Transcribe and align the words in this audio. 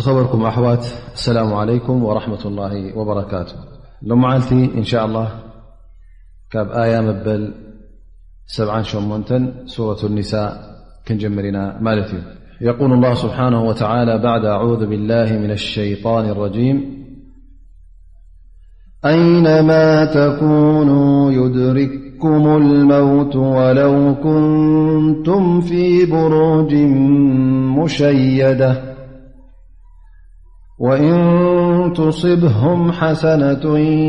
خبركم 0.00 0.42
أحوت 0.44 0.86
السلام 1.14 1.54
عليكم 1.54 2.04
ورحمة 2.04 2.44
الله 2.46 2.98
وبركاته 2.98 3.54
لو 4.02 4.16
معلتي 4.16 4.64
إن 4.74 4.84
شاء 4.84 5.04
الله 5.06 5.28
كاب 6.50 6.70
آية 6.70 7.00
مبل 7.00 7.54
سبعا 8.46 8.82
شومنتن 8.82 9.52
سورة 9.66 9.98
النساء 10.04 10.76
كن 11.08 11.16
جمرنا 11.18 11.78
مالتي 11.80 12.22
يقول 12.60 12.92
الله 12.92 13.14
سبحانه 13.14 13.62
وتعالى 13.62 14.18
بعد 14.18 14.44
أعوذ 14.44 14.86
بالله 14.86 15.32
من 15.38 15.50
الشيطان 15.50 16.24
الرجيم 16.28 16.84
أينما 19.06 20.04
تكونو 20.04 21.30
يدرككم 21.30 22.46
الموت 22.56 23.36
ولو 23.36 24.14
كنتم 24.14 25.60
في 25.60 26.06
بروج 26.06 26.74
مشيدة 27.84 28.91
وإن 30.82 31.94
تصبمحسنةوإن 31.94 34.02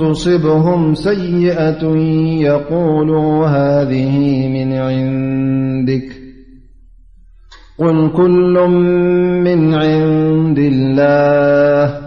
تصبهم 0.00 0.94
سيئة 0.94 1.84
يقولوا 2.48 3.46
هذه 3.46 4.48
من 4.48 4.72
عندك 4.72 6.06
قل 7.78 8.08
كل 8.16 8.66
من 9.44 9.74
عند 9.74 10.58
الله 10.58 12.05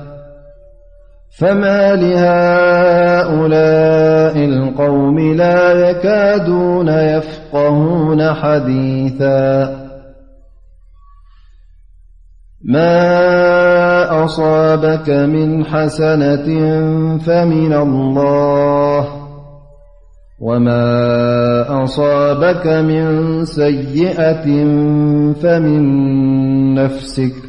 فما 1.40 1.96
لهؤلاء 1.96 4.36
القوم 4.46 5.20
لا 5.20 5.90
يكادون 5.90 6.88
يفقهون 6.88 8.34
حديثا 8.34 9.76
ما 12.66 14.26
أصابك 14.26 15.10
من 15.10 15.66
حسنة 15.66 16.46
فمن 17.18 17.74
الله 17.74 19.08
وما 20.40 20.96
أصابك 21.84 22.68
من 22.68 23.46
سيئة 23.46 24.44
فمن 25.42 25.84
نفسك 26.74 27.49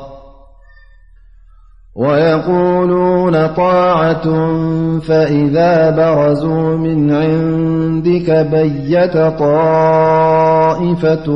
ويقولون 1.95 3.47
طاعة 3.47 4.23
فإذا 4.99 5.89
برزوا 5.95 6.77
من 6.77 7.11
عندك 7.11 8.31
بية 8.51 9.29
طائفة 9.29 11.31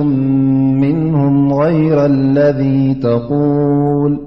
منهم 0.83 1.53
غير 1.53 2.05
الذي 2.05 2.93
تقول 2.93 4.19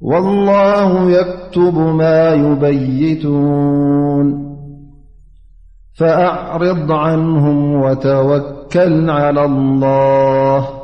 والله 0.00 1.10
يكتب 1.10 1.78
ما 1.78 2.32
يبيتون 2.32 4.44
فأعرض 5.96 6.92
عنهم 6.92 7.74
وتوكل 7.82 9.10
على 9.10 9.44
الله 9.44 10.83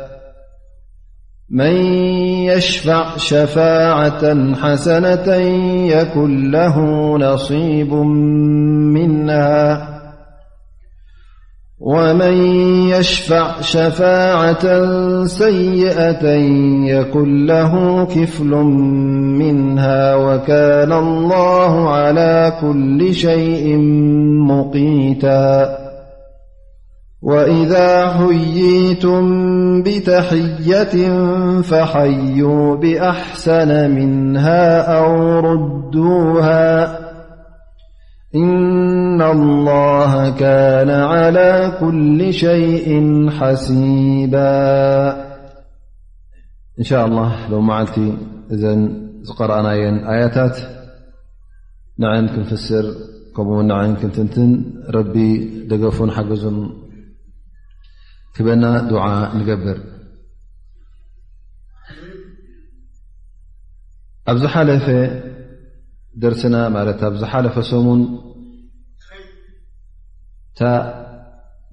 ومن 1.51 1.75
يشفع 12.87 13.61
شفاعة 13.67 14.63
سيئة 15.25 16.25
يكن 16.85 17.45
له 17.45 17.73
كفل 18.05 18.47
منها 19.41 20.15
وكان 20.15 20.91
الله 20.93 21.89
على 21.89 22.53
كل 22.61 23.13
شيء 23.13 23.77
مقيتا 24.47 25.80
وإذا 27.21 28.07
حييتم 28.09 29.23
بتحية 29.83 31.11
فحيوا 31.61 32.75
بأحسن 32.75 33.91
منها 33.91 34.81
أو 34.97 35.39
ردوها 35.39 36.99
إن 38.35 39.21
الله 39.21 40.29
كان 40.29 40.89
على 40.89 41.77
كل 41.79 42.33
شيء 42.33 42.89
حسيبا 43.29 45.09
إن 46.79 46.83
شاء 46.83 47.05
الله 47.05 47.31
لو 47.51 47.61
معلت 47.61 47.99
إذن 48.51 49.07
زقرأناين 49.21 49.93
آيتات 49.93 50.57
نعن 51.99 52.27
كنفسر 52.27 52.83
كمو 53.37 53.61
نعن 53.61 53.95
كنتنتن 53.95 54.63
ربي 54.93 55.37
دجفون 55.69 56.11
حجزم 56.11 56.80
ክበና 58.35 58.63
ድዓ 58.89 59.05
ንገብር 59.37 59.79
ኣብዝሓለፈ 64.31 64.85
ደርስና 66.21 66.55
ማለት 66.75 66.99
ኣብ 67.07 67.13
ዝሓለፈ 67.21 67.55
ሰሙን 67.71 68.01
እታ 70.51 70.59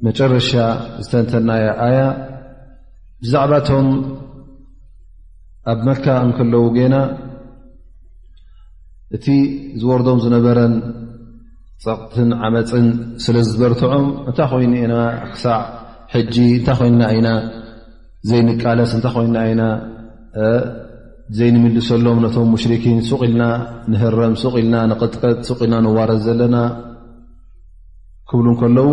መጨረሻ 0.06 0.50
ዝተንተናዮ 1.04 1.64
ኣያ 1.86 1.98
ብዛዕባቶም 3.22 3.86
ኣብ 5.70 5.78
መካ 5.88 6.04
እንከለዉ 6.26 6.62
ገና 6.78 6.96
እቲ 9.16 9.26
ዝወርዶም 9.80 10.18
ዝነበረን 10.24 10.74
ፀቕትን 11.84 12.30
ዓመፅን 12.46 12.86
ስለ 13.24 13.36
ዝበርትዖም 13.50 14.06
እንታይ 14.30 14.46
ኮይኒ 14.52 14.74
እኤና 14.80 14.94
ክሳዕ 15.32 15.58
ሕጂ 16.14 16.34
እንታይ 16.58 16.76
ኮይንና 16.80 17.02
ኢና 17.14 17.28
ዘይንቃለስ 18.28 18.90
እንታይ 18.96 19.12
ኮና 19.14 19.36
ኢና 19.52 19.62
ዘይንምልሰሎም 21.38 22.18
ነቶም 22.24 22.46
ሙሽርኪን 22.54 22.98
ስኢልና 23.08 23.42
ንህረም 23.92 24.34
ስኢልና 24.42 24.76
ንቅጥቀጥ 24.90 25.40
ስኢልና 25.48 25.74
ንዋረዝ 25.86 26.22
ዘለና 26.28 26.56
ክብሉ 28.30 28.46
ከለዉ 28.60 28.88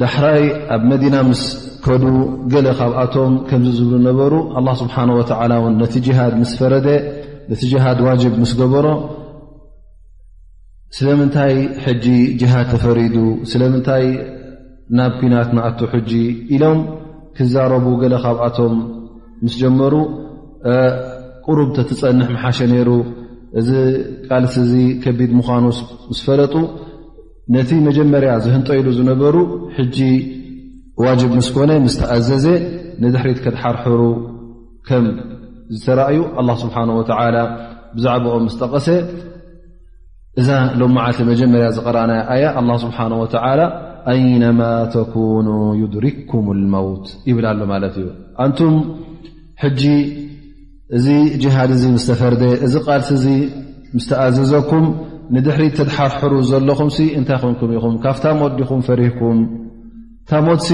ዳሕራይ 0.00 0.42
ኣብ 0.74 0.82
መዲና 0.90 1.16
ምስከዱ 1.28 2.04
ገለ 2.52 2.66
ካብኣቶም 2.80 3.32
ከምዚ 3.50 3.74
ዝብሉ 3.78 3.94
ነበሩ 4.08 4.32
ኣ 4.58 4.74
ስብሓን 4.82 5.12
ወላን 5.18 5.72
ነቲ 5.82 5.94
ጅሃድ 6.08 6.34
ምስ 6.42 6.52
ፈረደ 6.60 6.88
ነቲ 7.52 7.62
ሃድ 7.84 8.00
ዋጅብ 8.08 8.34
ምስ 8.42 8.52
ገበሮ 8.60 8.86
ስለምንታይ 10.98 11.54
ጂ 12.04 12.06
ጅሃድ 12.40 12.68
ተፈሪዱ 12.74 13.16
ስለምንታይ 13.50 14.06
ናብ 14.98 15.12
ኩናት 15.18 15.50
ንኣቱ 15.56 15.80
ሕጂ 15.92 16.10
ኢሎም 16.54 16.78
ክዛረቡ 17.36 17.86
ገለ 18.02 18.14
ካብኣቶም 18.24 18.74
ምስ 19.44 19.54
ጀመሩ 19.62 19.94
ቅሩብ 21.46 21.68
ተተፀንሕ 21.76 22.28
መሓሸ 22.36 22.58
ነይሩ 22.72 22.90
እዚ 23.60 23.68
ቃልሲ 24.28 24.54
ዚ 24.70 24.74
ከቢድ 25.02 25.30
ምኳኑስ 25.38 25.78
ምስ 26.10 26.20
ፈለጡ 26.26 26.54
ነቲ 27.56 27.70
መጀመርያ 27.88 28.32
ዝህንጠይሉ 28.46 28.86
ዝነበሩ 28.98 29.36
ሕጂ 29.76 29.98
ዋጅብ 31.04 31.30
ምስኮነ 31.38 31.70
ምስተኣዘዘ 31.86 32.46
ንድሕሪት 33.02 33.38
ከተሓርሕሩ 33.44 34.00
ከም 34.88 35.06
ዝተራእዩ 35.76 36.18
ኣላ 36.40 36.50
ስብሓን 36.62 36.90
ወተ 37.00 37.10
ብዛዕባኦም 37.96 38.42
ምስ 38.48 38.56
ጠቐሰ 38.62 38.86
እዛ 40.40 40.48
ሎም 40.80 40.92
መዓልተ 40.96 41.18
መጀመርያ 41.30 41.68
ዝቀረኣናይ 41.78 42.20
ኣያ 42.34 42.44
ኣ 42.60 42.76
ስብሓን 42.84 43.12
ወተላ 43.22 43.58
ኣይነማ 44.10 44.60
ተኩኑ 44.94 45.48
ዩድሪክኩም 45.82 46.46
ልመውት 46.62 47.06
ይብል 47.30 47.46
ኣሎ 47.52 47.60
ማለት 47.72 47.94
እዩ 48.00 48.08
ኣንቱም 48.44 48.74
ሕጂ 49.62 49.82
እዚ 50.96 51.06
ጅሃድ 51.42 51.70
እዚ 51.76 51.84
ምስተፈር 51.96 52.34
እዚ 52.66 52.74
ቃልሲ 52.86 53.10
ዚ 53.24 53.26
ምስተኣዘዘኩም 53.96 54.86
ንድሕሪ 55.34 55.64
ተድሓፍሕሩ 55.78 56.32
ዘለኹም 56.50 56.88
እንታይ 57.18 57.40
ንኩም 57.52 57.70
ኢኹም 57.78 57.94
ካብታ 58.04 58.24
ሞት 58.40 58.52
ዲኹም 58.60 58.80
ፈሪሕኩም 58.88 59.38
እታ 60.24 60.30
ሞትሲ 60.48 60.70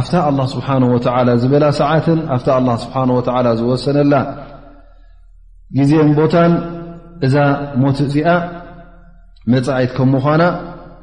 ኣፍታ 0.00 0.12
ላ 0.38 0.42
ስብሓ 0.54 0.68
ወ 0.94 0.98
ዝበላ 1.42 1.64
ሰዓትን 1.80 2.20
ኣፍ 2.36 2.42
ስብሓ 2.84 2.96
ዝወሰነላ 3.60 4.14
ግዜን 5.78 6.10
ቦታን 6.18 6.52
እዛ 7.26 7.34
ሞት 7.82 7.98
እዚኣ 8.06 8.28
መፃዒት 9.52 9.90
ከምኳና 9.96 10.42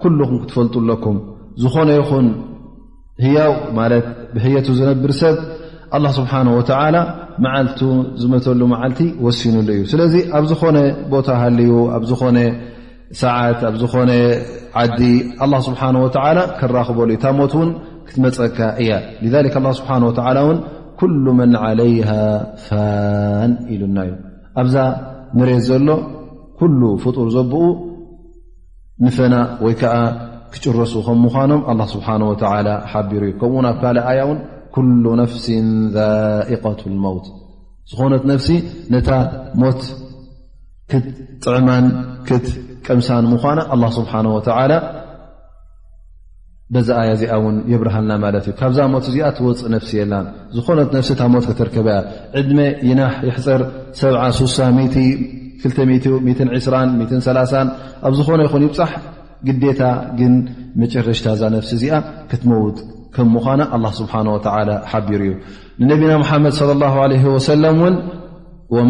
ኩሉኹም 0.04 0.38
ክትፈልጡ 0.42 0.76
ኣለኩም 0.82 1.18
ዝኾነ 1.64 1.90
ይኹን 2.00 2.28
ህያው 3.26 3.54
ማለት 3.80 4.06
ብህየቱ 4.34 4.68
ዝነብር 4.80 5.12
ሰብ 5.22 5.36
ኣላ 5.98 6.06
ስብሓን 6.20 6.48
ወተላ 6.58 6.98
መዓልቱ 7.44 7.80
ዝመተሉ 8.22 8.62
መዓልቲ 8.74 9.02
ወሲኑሉ 9.26 9.68
እዩ 9.76 9.82
ስለዚ 9.94 10.16
ኣብ 10.38 10.46
ዝኾነ 10.52 10.78
ቦታ 11.14 11.28
ሃልዩ 11.42 11.72
ኣብ 11.98 12.04
ዝኾነ 12.10 12.38
ሰዓት 13.24 13.60
ኣብ 13.70 13.76
ዝኾነ 13.82 14.12
ዓዲ 14.84 15.02
ኣ 15.44 15.62
ስብሓ 15.68 15.82
ወላ 16.06 16.40
ክራኽበሉ 16.60 17.10
ኢታ 17.18 17.26
ሞት 17.40 17.54
እውን 17.58 17.70
ክትመፀካ 18.08 18.58
እያ 18.84 18.92
ስብሓ 19.80 19.90
ወላ 20.10 20.38
እውን 20.46 20.60
ኩሉ 21.02 21.26
መን 21.40 21.52
ዓለይሃ 21.66 22.10
ፋን 22.68 23.52
ኢሉና 23.74 23.98
ዩ 24.10 24.14
ኣብዛ 24.62 24.76
መሬት 25.40 25.64
ዘሎ 25.72 25.90
ኩሉ 26.60 26.82
ፍጡር 27.04 27.28
ዘብኡ 27.36 27.64
ንፈና 29.06 29.36
ወይ 29.66 29.74
ከዓ 29.82 29.96
ክጭረሱ 30.54 30.94
ከም 31.08 31.18
ምኳኖም 31.26 31.62
ኣ 31.72 31.74
ስብሓ 31.94 32.08
ወ 32.30 32.36
ሓቢር 32.92 33.24
እዩ 33.28 33.34
ከምኡ 33.42 33.56
ናብ 33.66 33.78
ካልእ 33.84 34.06
ኣያ 34.12 34.22
እውን 34.26 34.38
ኩሉ 34.76 35.06
ነፍሲን 35.22 35.68
ዛኢቀት 35.98 36.80
መውት 37.06 37.26
ዝኾነት 37.90 38.24
ነፍሲ 38.32 38.50
ነታ 38.94 39.10
ሞት 39.62 39.82
ክት 40.92 41.06
ጥዕማን 41.44 41.86
ክት 42.30 42.46
ቀምሳን 42.88 43.26
ምኳና 43.34 43.60
ኣ 43.74 43.78
ስብሓ 43.98 44.14
ወ 44.36 44.40
በዛ 46.76 46.90
ኣያ 47.02 47.10
እዚኣ 47.18 47.34
ውን 47.44 47.58
የብርሃልና 47.72 48.14
ማለት 48.24 48.46
እዩ 48.48 48.54
ካብዛ 48.60 48.80
ሞት 48.94 49.06
እዚኣ 49.10 49.26
ትወፅእ 49.36 49.70
ነፍሲ 49.76 49.92
የላ 50.00 50.14
ዝኾነት 50.56 50.90
ነፍሲ 50.96 51.10
ታ 51.20 51.28
ሞት 51.34 51.46
ክተርከበያ 51.50 51.98
ዕድመ 52.40 52.60
ይናሕ 52.88 53.14
ይሕፀር 53.28 53.62
7 54.00 54.18
6ሳ 54.40 54.58
22 55.66 57.16
ኣብ 58.08 58.14
ዝኾነ 58.18 58.40
ይኹን 58.48 58.64
ይብፃሕ 58.68 58.92
ግዴታ 59.48 59.82
ግን 60.20 60.34
መጨረሽታ 60.82 61.26
እዛ 61.36 61.44
ነፍሲ 61.56 61.72
እዚኣ 61.78 61.96
ክትመውጥ 62.30 62.78
ከምምኳና 63.16 63.62
ስብሓ 64.00 64.14
ሓቢር 64.92 65.22
እዩ 65.28 65.34
ንነቢና 65.82 66.12
ሓመድ 66.32 66.54
ሰለ 67.48 67.64
ን 67.82 67.92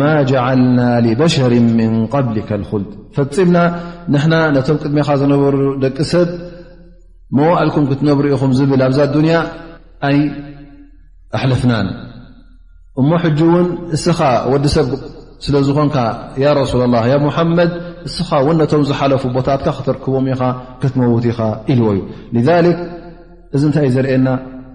ማ 0.02 0.06
ልና 0.30 0.80
لበሸር 1.06 1.52
ምን 1.80 1.92
قብሊካ 2.14 2.50
ልጥ 2.62 2.72
ፈፂምና 3.16 3.58
ንና 4.14 4.34
ነቶም 4.56 4.78
ቅድሚኻ 4.84 5.08
ዝነበሩ 5.22 5.56
ደቂ 5.84 5.98
ሰብ 6.12 6.30
መዋእልኩም 7.38 7.86
ክትነብሩ 7.92 8.26
ኢኹም 8.36 8.52
ዝብል 8.58 8.82
ኣብዛ 8.88 9.00
ድንያ 9.14 9.36
ኣይ 10.08 10.18
ኣሕለፍናን 11.38 11.88
እሞ 13.02 13.10
ሕጂ 13.24 13.40
እውን 13.52 13.68
እስኻ 13.96 14.20
ወዲሰብ 14.54 14.88
ስለዝኮንከ 15.46 15.96
ያ 16.44 16.52
ረሱላ 16.62 16.84
ላ 16.94 16.98
ሙሓመድ 17.26 17.72
እስኻ 18.10 18.30
ውን 18.48 18.58
ነቶም 18.62 18.84
ዝሓለፉ 18.90 19.24
ቦታትካ 19.36 19.70
ክትርክቦም 19.78 20.28
ኢኻ 20.34 20.42
ክትመውት 20.82 21.26
ኢኻ 21.32 21.40
ኢልዎ 21.72 21.88
እዩ 21.96 22.02
ክ 22.78 22.88
እዚ 23.56 23.62
እንታይእ 23.70 23.92
ዘርኤየና 23.96 24.30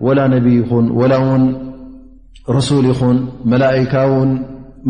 ወላ 0.06 0.18
ነብይ 0.34 0.54
ይኹን 0.60 0.86
ላ 1.12 1.16
ውን 1.24 1.42
ረሱሊ 2.56 2.84
ይኹን 2.94 3.16
መላካ 3.52 3.92
እውን 4.10 4.30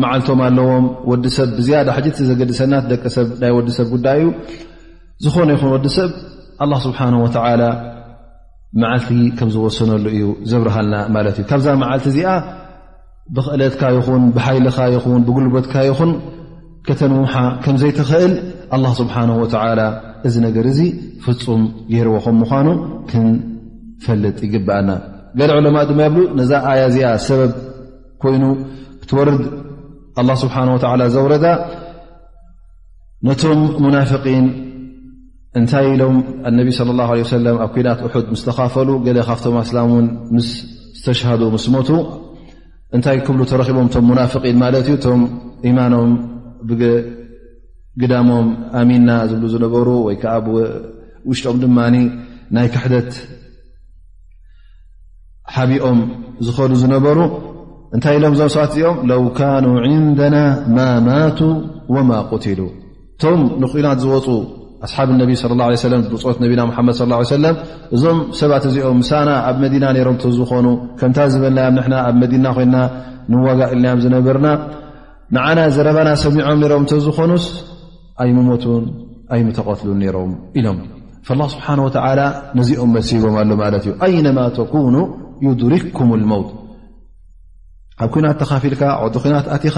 መዓልቶም 0.03 0.39
ኣለዎም 0.47 0.85
ወዲ 1.09 1.25
ሰብ 1.37 1.49
ብዝያዳ 1.57 1.87
ሓጅቲ 1.97 2.17
ዘገድሰናደቂ 2.29 3.03
ሰብ 3.17 3.27
ናይ 3.41 3.51
ወዲሰብ 3.57 3.87
ጉዳይ 3.95 4.17
እዩ 4.23 4.29
ዝኾነ 5.25 5.49
ይኹን 5.55 5.71
ወዲ 5.75 5.85
ሰብ 5.97 6.11
ኣ 6.63 6.77
ስብሓን 6.85 7.15
ወላ 7.23 7.63
መዓልቲ 8.81 9.09
ከምዝወሰነሉ 9.39 10.05
እዩ 10.17 10.27
ዘብርሃልና 10.51 10.95
ማለት 11.15 11.35
እዩ 11.41 11.45
ካብዛ 11.51 11.67
መዓልቲ 11.83 12.05
እዚኣ 12.13 12.29
ብክእለትካ 13.35 13.81
ይኹን 13.97 14.23
ብሓይልካ 14.35 14.77
ይኹን 14.95 15.21
ብጉልበትካ 15.27 15.75
ይኹን 15.89 16.11
ከተንውሓ 16.87 17.33
ከም 17.63 17.75
ዘይትኽእል 17.81 18.33
ኣላ 18.75 18.85
ስብሓነ 19.01 19.29
ወላ 19.41 19.81
እዚ 20.27 20.35
ነገር 20.47 20.65
እዚ 20.71 20.79
ፍፁም 21.23 21.61
ገይርዎኹም 21.93 22.35
ምኳኑ 22.41 22.67
ክንፈልጥ 23.09 24.37
ይግብአና 24.47 24.89
ገለ 25.39 25.49
ዕለማ 25.59 25.77
ድማ 25.89 25.99
የብ 26.07 26.17
ነዛ 26.39 26.51
ኣያ 26.71 26.81
እዚኣ 26.91 27.07
ሰበብ 27.27 27.51
ኮይኑ 28.23 28.43
ክትወርድ 29.01 29.41
ኣላ 30.21 30.29
ስብሓን 30.43 30.69
ወላ 30.75 31.01
ዘውረዳ 31.15 31.45
ነቶም 33.27 33.61
ሙናፍቂን 33.85 34.45
እንታይ 35.59 35.85
ኢሎም 35.95 36.17
ኣነቢ 36.49 36.67
صለ 36.77 36.89
ላه 36.99 37.09
ለ 37.21 37.25
ሰለም 37.33 37.57
ኣብ 37.65 37.69
ኩናት 37.73 37.99
ሑድ 38.13 38.27
ምስተካፈሉ 38.35 38.89
ገለ 39.05 39.17
ካብቶም 39.27 39.55
ኣስላም 39.63 39.89
ን 40.03 40.07
ምስ 40.35 40.47
ዝተሽሃዱ 40.99 41.41
ምስ 41.55 41.65
ሞቱ 41.73 41.89
እንታይ 42.95 43.17
ክብሉ 43.27 43.41
ተረኺቦም 43.49 43.87
ቶም 43.93 44.03
ሙናፍቒን 44.11 44.57
ማለት 44.63 44.83
እዩ 44.87 44.91
እቶም 44.97 45.21
ኢማኖም 45.69 46.11
ግዳሞም 48.01 48.47
ኣሚና 48.79 49.09
ዝብሉ 49.29 49.45
ዝነበሩ 49.53 49.87
ወይ 50.07 50.15
ከዓ 50.21 50.33
ኣብውሽጥኦም 50.39 51.57
ድማ 51.63 51.77
ናይ 52.57 52.67
ካሕደት 52.73 53.11
ሓቢኦም 55.55 55.99
ዝኸሉ 56.47 56.71
ዝነበሩ 56.83 57.19
እንታይ 57.97 58.15
ኢሎም 58.19 58.33
እዞም 58.35 58.51
ሰባት 58.55 58.71
እዚኦም 58.75 58.97
ለው 59.11 59.23
ካኑ 59.39 59.65
ዕንደና 59.91 60.37
ማ 60.75 60.89
ማቱ 61.07 61.39
ወማ 61.95 62.11
ቁትሉ 62.31 62.61
ቶም 63.23 63.41
ንኩናት 63.63 63.99
ዝወፁ 64.03 64.27
ኣስሓብ 64.85 65.09
ነቢ 65.21 65.31
ለ 65.49 65.57
ላ 65.59 65.65
ለም 65.91 66.01
ብፅት 66.11 66.37
ነቢና 66.43 66.61
ሓመድ 66.77 66.95
ሰለም 67.35 67.55
እዞም 67.95 68.17
ሰባት 68.39 68.63
እዚኦም 68.69 68.99
ሳና 69.09 69.29
ኣብ 69.49 69.57
መዲና 69.63 69.83
ነሮም 69.97 70.17
ዝኾኑ 70.39 70.67
ከምታ 70.99 71.17
ዝበልናዮም 71.33 71.75
ና 71.93 72.01
ኣብ 72.09 72.15
መዲና 72.23 72.45
ኮይንና 72.57 72.77
ንዋጋኢልናዮም 73.33 73.99
ዝነበርና 74.05 74.47
ንዓና 75.35 75.59
ዘረባና 75.75 76.09
ሰሚዖም 76.23 76.63
ሮም 76.71 76.83
ተዝኾኑስ 76.91 77.45
ኣይምሞቱን 78.23 78.83
ኣይምተቐትሉን 79.35 79.99
ነይሮም 80.05 80.33
ኢሎም 80.59 80.79
ላ 81.41 81.45
ስብሓን 81.53 81.79
ወላ 81.87 82.19
ነዚኦም 82.59 82.91
መሲቦም 82.97 83.35
ኣሎ 83.43 83.51
ማለት 83.63 83.83
እዩ 83.87 83.93
ኣይነማ 84.07 84.39
ተኩኑ 84.57 84.95
ዩድሪክኩም 85.45 86.09
ሞውት 86.31 86.49
ኣብ 88.03 88.09
ኮናት 88.15 88.37
ተካፊልካ 88.43 88.81
ዲ 89.13 89.19
ኮይናት 89.23 89.45
እቲኻ 89.55 89.77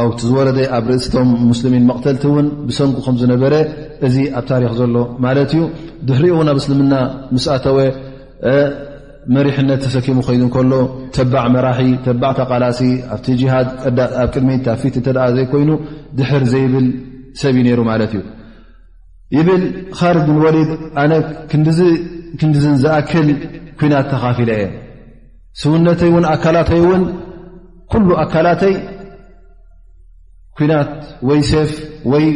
ኣውቲ 0.00 0.20
ዝወለደ 0.28 0.58
ኣብ 0.76 0.84
ርእስቶም 0.90 1.30
ሙስልሚን 1.48 1.82
መቕተልቲ 1.88 2.24
እውን 2.28 2.46
ብሰንጉ 2.68 2.96
ከም 3.06 3.16
ዝነበረ 3.22 3.54
እዚ 4.06 4.16
ኣብ 4.38 4.44
ታሪክ 4.50 4.72
ዘሎ 4.78 4.94
ማለት 5.24 5.50
እዩ 5.54 5.62
ድሕሪኡእን 6.08 6.48
ኣብ 6.52 6.58
እስልምና 6.62 6.94
ምስኣተወ 7.34 7.78
መሪሕነት 9.34 9.80
ተሰኪሙ 9.86 10.16
ኮይኑ 10.28 10.42
እከሎ 10.50 10.72
ተባዕ 11.16 11.44
መራሒ 11.56 11.84
ተባዕ 12.06 12.30
ተቓላሲ 12.38 12.80
ኣቲ 13.16 13.26
ሃድ 13.52 13.68
ኣብ 14.22 14.28
ቅድሚ 14.34 14.54
ታፊት 14.68 14.94
እተ 15.00 15.06
ዘይኮይኑ 15.36 15.70
ድሕር 16.20 16.44
ዘይብል 16.52 16.86
ሰብ 17.42 17.54
ዩ 17.60 17.64
ነሩ 17.68 17.80
ማለት 17.90 18.14
እዩ 18.16 18.22
ይብል 19.36 19.62
ካሪ 19.98 20.16
ንወሊድ 20.30 20.72
ኣነ 21.02 21.12
ክንዲዝ 21.50 22.64
ንዝኣክል 22.72 23.28
ኩናት 23.80 24.08
ተኻፊለ 24.14 24.50
እየ 24.58 24.64
ስውነተይ 25.60 26.10
እን 26.18 26.26
ኣካላተይ 26.34 26.82
ውን 26.88 27.04
ኩሉ 27.92 28.08
ኣካላተይ 28.24 28.74
ኩናት 30.58 30.94
ወይ 31.28 31.40
ሴፍ 31.50 31.70
ወይ 32.12 32.26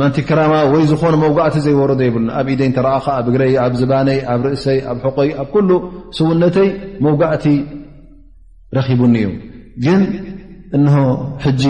ማንቲክራማ 0.00 0.54
ወይ 0.72 0.82
ዝኮኑ 0.90 1.14
መውጋእቲ 1.24 1.56
ዘይወረዶ 1.66 2.00
ይብሉ 2.08 2.24
ኣብ 2.38 2.46
ኢደይ 2.54 2.68
እተረኣኻ 2.70 3.06
ኣብ 3.18 3.26
እግረይ 3.30 3.52
ኣብ 3.64 3.74
ዝባነይ 3.80 4.18
ኣብ 4.32 4.40
ርእሰይ 4.50 4.78
ኣብ 4.90 4.98
ሕቆይ 5.04 5.30
ኣብ 5.42 5.48
ኩሉ 5.54 5.70
ሰውነተይ 6.18 6.68
መውጋእቲ 7.06 7.44
ረኪቡኒ 8.78 9.14
እዩ 9.26 9.30
ግን 9.84 10.02
እን 10.76 10.84
ሕጂ 11.44 11.62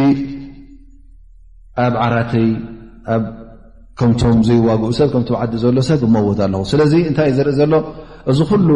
ኣብ 1.85 1.95
ዓራተይ 2.07 2.49
ከምቶም 3.99 4.39
ዘይዋግኡ 4.47 4.91
ሰብ 4.99 5.09
ከምም 5.13 5.37
ዓዲእ 5.43 5.61
ዘሎ 5.65 5.77
ሰብ 5.91 6.01
ብመወት 6.07 6.39
ኣለኹ 6.47 6.63
ስለዚ 6.73 6.93
እንታይ 7.11 7.29
እዩ 7.33 7.37
ዝርኢ 7.39 7.55
ዘሎ 7.61 7.73
እዚ 8.31 8.39
ኩሉ 8.51 8.69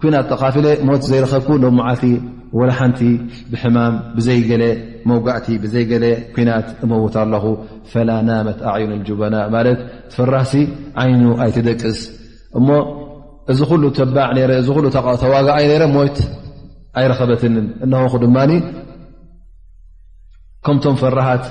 ኩናት 0.00 0.26
ተካፍለ 0.32 0.66
ሞት 0.88 1.02
ዘይረኸብኩ 1.10 1.50
ሎም 1.62 1.74
መዓልቲ 1.78 2.04
ወላ 2.58 2.70
ሓንቲ 2.78 3.00
ብሕማም 3.50 3.94
ብዘይ 4.16 4.38
ገለ 4.50 4.64
መውጋእቲ 5.10 5.46
ብዘይ 5.64 5.84
ገለ 5.90 6.04
ኩናት 6.36 6.68
እመውት 6.84 7.14
ኣለኹ 7.22 7.44
ፈላ 7.92 8.10
ናመት 8.28 8.58
ኣዕይን 8.70 8.92
ጅበናእ 9.08 9.46
ማለት 9.56 9.80
ፈራህሲ 10.14 10.54
ዓይኑ 11.02 11.22
ኣይትደቅስ 11.44 11.98
እሞ 12.58 12.68
እዚ 13.52 13.60
ኩሉ 13.70 13.84
ተባዕእ 13.98 14.50
ሉ 14.84 14.86
ተዋጋዓይ 14.96 15.66
ነረ 15.72 15.82
ሞት 15.96 16.16
ኣይረኸበትንን 17.00 17.66
እን 17.84 17.92
ድማ 18.24 18.36
ከምቶም 20.66 20.96
ፈራሃት 21.02 21.44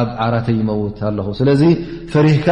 ኣብ 0.00 0.08
ዓራተ 0.24 0.46
ይመውት 0.60 0.98
ኣለኹ 1.10 1.26
ስለዚ 1.40 1.62
ፈሪህካ 2.12 2.48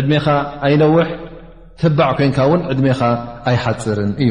ዕድሜኻ 0.00 0.26
ኣይነውሕ 0.68 1.08
ተባዕ 1.82 2.10
ኮንካ 2.20 2.38
ውን 2.52 2.60
ዕድሜኻ 2.72 3.00
ኣይሓፅርን 3.50 4.10
እዩ 4.24 4.30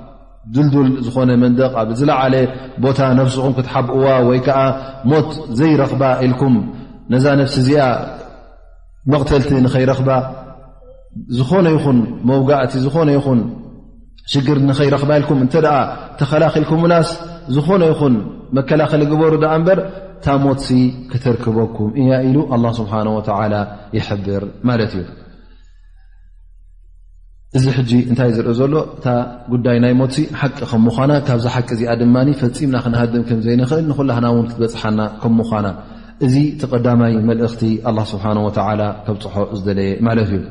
ዱልዱል 0.55 0.89
ዝኾነ 1.05 1.29
መንደቕ 1.41 1.73
ኣብ 1.81 1.89
ዝለዓለ 1.99 2.35
ቦታ 2.83 2.99
ነፍስኹም 3.19 3.53
ክትሓብእዋ 3.57 4.07
ወይ 4.29 4.39
ከዓ 4.45 4.59
ሞት 5.11 5.29
ዘይረኽባ 5.59 6.01
ኢልኩም 6.25 6.53
ነዛ 7.13 7.25
ነፍሲ 7.41 7.55
እዚኣ 7.63 7.81
መቕተልቲ 9.11 9.49
ንኸይረኽባ 9.65 10.09
ዝኾነ 11.37 11.65
ይኹን 11.75 11.99
መውጋእቲ 12.29 12.73
ዝኾነ 12.85 13.07
ይኹን 13.17 13.39
ሽግር 14.33 14.57
ንኸይረኽባ 14.69 15.09
ኢልኩም 15.19 15.39
እንተ 15.45 15.53
ደ 15.67 15.69
ተኸላኺኢልኩም 16.19 16.79
ሙናስ 16.85 17.09
ዝኾነ 17.55 17.81
ይኹን 17.91 18.15
መከላኸሊ 18.57 19.01
ግበሩ 19.11 19.33
ድኣ 19.43 19.51
እምበር 19.59 19.79
ታ 20.25 20.35
ሞትሲ 20.43 20.69
ክትርክበኩም 21.11 21.89
እያ 22.01 22.11
ኢሉ 22.27 22.37
ኣه 22.53 22.63
ስብሓን 22.81 23.07
ወላ 23.17 23.55
ይሕብር 23.97 24.43
ማለት 24.69 24.91
እዩ 24.99 25.07
እዚ 27.57 27.65
ሕጂ 27.77 27.91
እንታይ 28.09 28.29
ዝርኦ 28.35 28.51
ዘሎ 28.59 28.73
እታ 28.95 29.05
ጉዳይ 29.53 29.77
ናይ 29.83 29.93
ሞት 30.01 30.13
ሓቂ 30.41 30.57
ከም 30.71 30.81
ምኳና 30.87 31.11
ካብዚ 31.27 31.45
ሓቂ 31.55 31.67
እዚኣ 31.75 31.93
ድማ 32.01 32.15
ፈፂምና 32.41 32.75
ክነሃደም 32.83 33.23
ከም 33.29 33.39
ዘይንኽእል 33.45 33.85
ንኩላህና 33.89 34.25
እውን 34.33 34.45
ክትበፅሓና 34.49 34.99
ከም 35.21 35.33
ምኳና 35.39 35.67
እዚ 36.27 36.35
እቲ 36.53 36.61
ቀዳማይ 36.73 37.13
መልእኽቲ 37.29 37.63
ኣላ 37.91 37.97
ስብሓን 38.13 38.39
ወላ 38.45 38.81
ከብፅሖ 39.05 39.33
ዝደለየ 39.57 39.91
ማለት 40.09 40.29
እዩ 40.37 40.41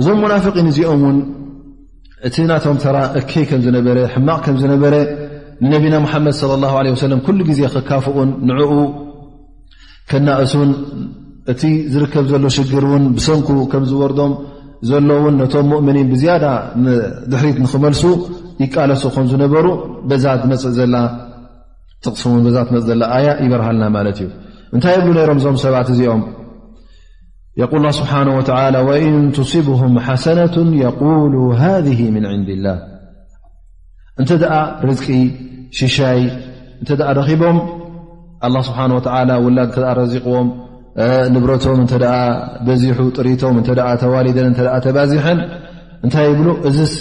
እዞም 0.00 0.18
ሙናፍቂን 0.26 0.66
እዚኦም 0.72 1.02
ውን 1.08 1.18
እቲ 2.30 2.36
ናቶም 2.52 2.78
ተራ 2.86 2.96
እከይ 3.20 3.44
ከም 3.52 3.60
ዝነበረ 3.68 3.98
ሕማቕ 4.16 4.38
ከምዝነበረ 4.48 4.94
ንነቢና 5.64 5.94
ሙሓመድ 6.08 6.34
ለ 6.52 6.60
ላ 6.66 6.74
ለ 6.86 6.98
ሰለም 7.06 7.20
ኩሉ 7.28 7.38
ግዜ 7.52 7.60
ክካፍኡን 7.76 8.30
ንዕኡ 8.48 8.72
ከናእሱን 10.10 10.70
እቲ 11.52 11.62
ዝርከብ 11.92 12.24
ዘሎ 12.32 12.44
ሽግር 12.58 12.84
ውን 12.92 13.04
ብሰንኩ 13.16 13.48
ከም 13.72 13.82
ዝወርዶም 13.92 14.32
ዘሎውን 14.88 15.34
ነቶም 15.40 15.66
ሙእምኒን 15.72 16.08
ብዝያዳ 16.12 16.46
ድሕሪት 17.30 17.58
ንክመልሱ 17.64 18.02
ይቃለሱ 18.62 19.02
ከምዝነበሩ 19.14 19.66
በዛ 20.08 20.24
መፅእ 20.50 20.70
ስ 20.72 22.14
ዛ 22.56 22.58
መፅእ 22.74 22.82
ዘ 22.88 22.90
ኣያ 23.16 23.28
ይበርሃልና 23.44 23.84
ማለት 23.96 24.18
እዩ 24.24 24.28
እንታይ 24.74 24.96
ብሉ 25.06 25.12
ነሮም 25.18 25.38
እዞም 25.40 25.56
ሰባት 25.64 25.88
እዚኦም 25.94 26.22
ል 27.84 27.92
ስብሓ 27.98 28.12
ኢን 29.04 29.16
ትስቡም 29.36 29.94
ሓሰነة 30.06 30.56
የقሉ 30.84 31.34
ሃذ 31.62 31.86
ምን 32.16 32.24
ንድ 32.40 32.50
ላ 32.66 32.76
እንተ 34.20 34.30
ርዝቂ 34.88 35.06
ሽሻይ 35.78 36.20
እ 36.90 37.00
ረኺቦም 37.18 37.58
ስብሓ 38.68 38.78
ውላድ 39.46 39.74
ረዚቕዎም 40.00 40.48
ንብረቶም 41.32 41.80
እተ 41.84 41.92
ኣ 42.14 42.18
በዚሑ 42.66 42.98
ጥሪቶም 43.16 43.56
እ 43.60 43.64
ተዋሊደን 44.02 44.52
እተ 44.56 44.60
ተባዚሐን 44.84 45.40
እንታይ 46.04 46.26
ይብሉ 46.30 46.48
እዚስ 46.68 46.92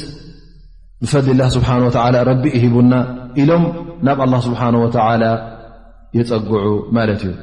ብፈዚ 1.04 1.28
ላ 1.40 1.44
ስብሓን 1.56 1.84
ወላ 1.88 2.16
ረቢ 2.30 2.44
ይሂቡና 2.58 2.94
ኢሎም 3.42 3.64
ናብ 4.08 4.20
ኣላ 4.26 4.34
ስብሓን 4.48 4.76
ወላ 4.86 5.24
የፀጉዑ 6.18 6.68
ማለት 6.98 7.22
እዩ 7.30 7.34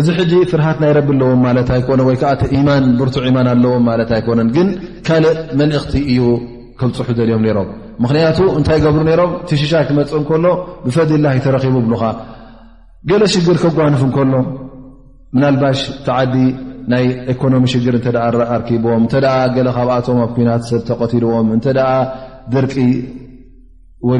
እዚ 0.00 0.06
ሕጂ 0.18 0.32
ፍርሃት 0.50 0.78
ናይ 0.82 0.92
ረቢ 0.98 1.08
ኣለዎም 1.14 1.40
ማለት 1.46 1.70
ኣይኮነን 1.76 2.06
ወይ 2.10 2.16
ከዓ 2.22 2.30
ኢማን 2.58 2.84
ብርቱዕ 2.98 3.24
ኢማን 3.30 3.48
ኣለዎም 3.54 3.82
ማለት 3.90 4.10
ኣይኮነን 4.16 4.48
ግን 4.56 4.68
ካልእ 5.06 5.34
መልእኽቲ 5.60 5.94
እዩ 6.12 6.22
ክብፅሑ 6.80 7.08
ዘልዮም 7.18 7.42
ነይሮም 7.46 7.68
ምክንያቱ 8.04 8.38
እንታይ 8.58 8.78
ገብሩ 8.84 9.00
ነይሮም 9.08 9.32
ቲሽሻይ 9.48 9.84
ክመፅእ 9.88 10.20
እከሎ 10.22 10.46
ብፈዲ 10.84 11.10
ላ 11.24 11.34
ይተረኺቡ 11.38 11.74
ብሉካ 11.88 12.04
ገለ 13.10 13.22
ሽግር 13.34 13.56
ከጓንፍ 13.64 14.02
እከሎ 14.08 14.32
ናባ 15.40 15.64
ተዓዲ 16.06 16.34
ናይ 16.92 17.04
ኢኮኖሚ 17.32 17.64
ሽር 17.72 17.94
ርኪብዎ 18.60 18.90
ካብኣቶም 19.12 20.18
ኣ 20.24 20.26
ት 20.60 20.62
ሰ 20.70 20.80
ተቆልዎም 20.88 21.48
ደርቂ 22.54 22.74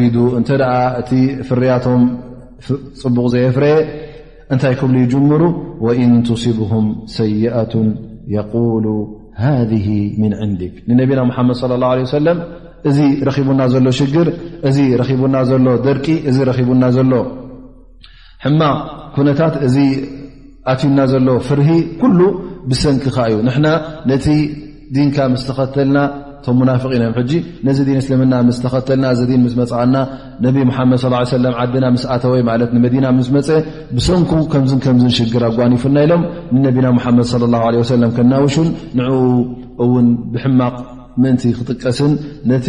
ሪዱ 0.02 0.16
እቲ 1.00 1.10
ፍርያቶም 1.48 2.02
ፅቡቕ 3.02 3.24
ዘየፍረየ 3.34 3.74
እታይ 4.54 4.74
ክብ 4.80 4.92
ይجሩ 5.02 5.42
وإن 5.86 6.10
تصبه 6.28 6.72
ሰይአة 7.18 7.74
يقل 8.36 8.86
هذه 9.44 9.88
من 10.22 10.32
عንዲك 10.40 10.74
ንነቢና 10.88 11.20
መድ 11.26 11.34
صى 11.60 11.66
لله 11.72 11.88
ه 12.00 12.02
እዚ 12.88 12.98
ቡና 13.48 13.60
ሎ 13.86 13.88
ቡና 15.20 15.34
ሎ 15.64 15.66
ደቂ 15.86 16.06
ቡና 16.68 16.84
ሎ 17.10 17.12
ታ 19.40 19.42
ኣትዩና 20.70 21.00
ዘሎ 21.12 21.28
ፍርሂ 21.46 21.68
ኩሉ 22.00 22.18
ብሰንኪ 22.70 23.04
ካ 23.14 23.18
እዩ 23.30 23.38
ንሕና 23.46 23.68
ነቲ 24.10 24.26
ዲንካ 24.94 25.16
ምስ 25.32 25.42
ተኸተልና 25.48 25.96
እቶም 26.42 26.60
ናፍ 26.68 26.82
ኢናዮ 26.94 27.16
ጂ 27.30 27.32
ነዚ 27.66 27.78
ን 27.94 27.98
እስልምና 28.02 28.34
ምስ 28.48 28.58
ተኸተልና 28.64 29.04
እዚ 29.14 29.20
ስ 29.52 29.54
መፅቃና 29.60 29.96
ነብ 30.44 30.56
ሓድ 31.04 31.44
ዓድና 31.62 31.86
ስ 32.04 32.06
ኣተወይ 32.14 32.42
ማለት 32.50 32.70
ንመዲና 32.76 33.06
ምስ 33.18 33.28
መፀ 33.36 33.48
ብሰንኩ 33.98 34.32
ከምዝን 34.54 34.80
ከምዝን 34.86 35.12
ሽግር 35.18 35.44
ኣጓንይፍና 35.50 35.96
ኢሎም 36.06 36.22
ንነቢና 36.54 36.88
ሓመድ 37.06 37.30
ለም 38.04 38.10
ከናውሽን 38.18 38.68
ንኡ 39.00 39.12
እውን 39.86 40.08
ብሕማቕ 40.34 40.74
ምእንቲ 41.22 41.44
ክጥቀስን 41.58 42.12
ነቲ 42.52 42.68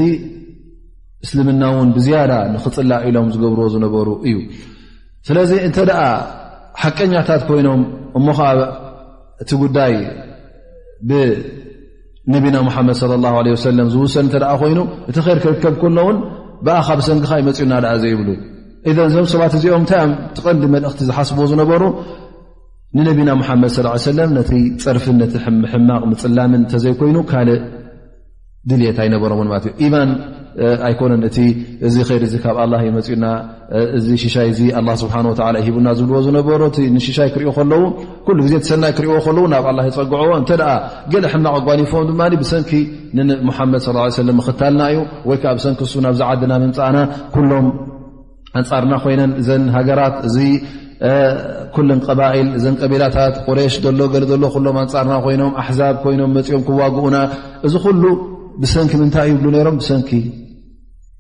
እስልምና 1.26 1.64
ውን 1.76 1.90
ብዝያዳ 1.98 2.32
ንኽፅላእ 2.54 3.04
ኢሎም 3.10 3.28
ዝገብርዎ 3.34 3.68
ዝነበሩ 3.76 4.08
እዩ 4.30 4.38
ስለዚ 5.28 5.52
እንተ 5.68 5.78
ሓቀኛታት 6.82 7.42
ኮይኖም 7.50 7.82
እሞ 8.18 8.26
ከዓ 8.38 8.50
እቲ 9.44 9.50
ጉዳይ 9.64 9.94
ብነቢና 11.10 12.58
ሙሓመድ 12.68 12.96
ስለ 13.02 13.12
ላሁ 13.26 13.36
ለ 13.46 13.54
ወሰለም 13.56 13.88
ዝውሰን 13.94 14.28
ተደ 14.34 14.44
ኮይኑ 14.62 14.80
እቲ 15.12 15.18
ኸይር 15.28 15.40
ክርከብ 15.46 15.76
ከሎውን 15.84 16.18
ብኣኻ 16.66 16.88
ብሰንኪካ 17.00 17.32
ይመፅዩና 17.42 17.74
ደኣ 17.86 17.94
ዘይ 18.04 18.12
ይብሉ 18.14 18.30
እ 18.90 18.92
እዞም 19.08 19.26
ሰባት 19.32 19.54
እዚኦም 19.58 19.82
እንታ 19.84 19.94
ትቐንዲ 20.36 20.64
መልእኽቲ 20.74 21.02
ዝሓስብዎ 21.10 21.44
ዝነበሩ 21.52 21.84
ንነቢና 22.98 23.30
ሙሓመድ 23.42 23.72
ስለ 23.78 23.88
ለም 24.18 24.32
ነቲ 24.38 24.52
ፅርፍን 24.84 25.16
ነቲ 25.22 25.34
ሕማቕ 25.74 26.02
ምፅላምን 26.12 26.64
እተዘይኮይኑ 26.68 27.18
ካልእ 27.32 27.60
ድልት 28.70 28.98
ኣይነበሮምውን 29.04 29.50
ማለት 29.52 29.66
እዩ 29.86 29.92
ኣይኮነን 30.88 31.22
እቲ 31.28 31.38
እዚ 31.88 31.96
ይ 32.16 32.20
እዚ 32.26 32.34
ካብ 32.44 32.58
መፅኡና 32.96 33.26
እዚ 33.98 34.08
ሽሻይ 34.24 34.50
እ 34.80 34.82
ብሓ 35.04 35.14
ሂና 35.76 35.88
ዝብዎ 36.00 36.16
ዝነሮሽሻይ 36.26 37.30
ክሪ 37.36 37.44
ለው 37.72 37.84
ሉ 38.36 38.40
ግዜ 38.48 38.54
ሰይ 38.70 38.92
ክሪእዎ 38.98 39.16
ለዉ 39.38 39.46
ናብ 39.54 39.66
ኣ 39.72 39.74
ይፀግዕዎ 39.90 40.30
እተ 40.42 40.52
ገለ 41.14 41.24
ሕማቕ 41.34 41.56
ጓኒፎቦም 41.70 42.06
ድማ 42.12 42.22
ብሰኪ 42.42 42.72
ሓመድ 43.58 43.84
ለ 44.28 44.38
ኽታልና 44.50 44.82
እዩ 44.94 45.00
ወይከዓ 45.32 45.52
ብሰንኪ 45.60 45.80
ሱ 45.94 46.04
ናብዝዓድና 46.08 46.54
ምምፃእና 46.64 46.98
ሎም 47.52 47.68
ኣንፃርና 48.60 48.94
ኮይነን 49.06 49.32
እ 49.42 49.58
ሃገራት 49.78 50.18
እ 50.44 50.48
ቀባል 52.08 52.48
ቀቢላታት 52.82 53.36
ቁሬሽ 53.48 53.76
ሎሎ 53.86 54.00
ሎም 54.68 54.78
ኣንፃርና 54.84 55.14
ይኖም 55.36 55.52
ኣዛብ 55.66 56.04
ይኖም 56.14 56.32
ኦም 56.60 56.64
ክዋግኡና 56.70 57.16
እዚ 57.68 57.74
ሉ 58.04 58.06
ብሰንኪ 58.64 58.92
ምንታይእ 59.02 59.32
ይብሉ 59.34 59.46
ሮም 59.68 59.78
ሰኪ 59.90 60.10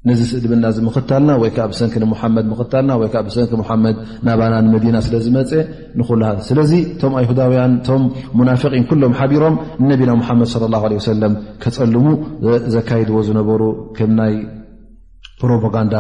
ነዚ 0.10 0.22
ስእልብና 0.30 0.64
እዚ 0.72 0.78
ምኽታልና 0.86 1.32
ወይከዓ 1.42 1.66
ብሰንኪ 1.72 1.96
ንሙሓመድ 2.04 2.46
ምኽታልና 2.54 2.92
ወይዓ 3.02 3.14
ብሰንኪ 3.28 3.52
ሙሓመድ 3.62 3.96
ናባና 4.28 4.54
ንመዲና 4.66 4.98
ስለዝመፀ 5.06 5.52
ንኩልሃ 6.00 6.30
ስለዚ 6.48 6.72
እቶም 6.94 7.14
ኣይሁዳውያን 7.20 7.74
እቶም 7.80 8.04
ሙናፍን 8.40 8.84
ኩሎም 8.90 9.14
ሓቢሮም 9.20 9.56
ነቢና 9.92 10.12
ሙሓመድ 10.22 10.50
ላ 10.74 10.78
ሰለም 11.10 11.36
ከፀልሙ 11.66 12.04
ዘካይድዎ 12.76 13.16
ዝነበሩምይ 13.30 14.36
ፕሮፓጋንዳ 15.44 15.96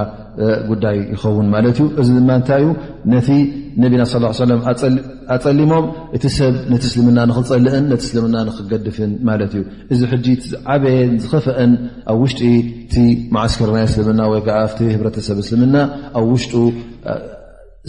ጉዳይ 0.70 0.96
ይኸውን 1.14 1.48
ማለት 1.54 1.78
እዩ 1.82 1.86
እዚ 2.02 2.08
ድማ 2.18 2.32
እንታይዩ 2.40 2.68
ነቲ 3.14 3.28
ነቢና 3.84 4.04
ስለ 4.12 4.24
ሰለም 4.40 4.60
ኣፀሊሞም 5.36 5.86
እቲ 6.18 6.24
ሰብ 6.38 6.54
ነቲ 6.74 6.84
እስልምና 6.90 7.20
ንኽፀልእን 7.30 7.86
ነቲ 7.92 8.02
እስልምና 8.08 8.36
ንክገድፍን 8.48 9.12
ማለት 9.30 9.52
እዩ 9.58 9.62
እዚ 9.94 10.00
ሕጂ 10.12 10.26
ዓበየ 10.74 11.00
ዝኸፈአን 11.24 11.72
ኣብ 12.14 12.20
ውሽጢ 12.24 12.42
እቲ 12.60 12.96
ማዓስከርናይ 13.36 13.86
እስልምና 13.90 14.22
ወይከዓ 14.34 14.58
ብቲ 14.72 14.80
ህብረተሰብ 14.96 15.40
እስልምና 15.44 15.76
ኣብ 16.20 16.26
ውሽጡ 16.34 16.54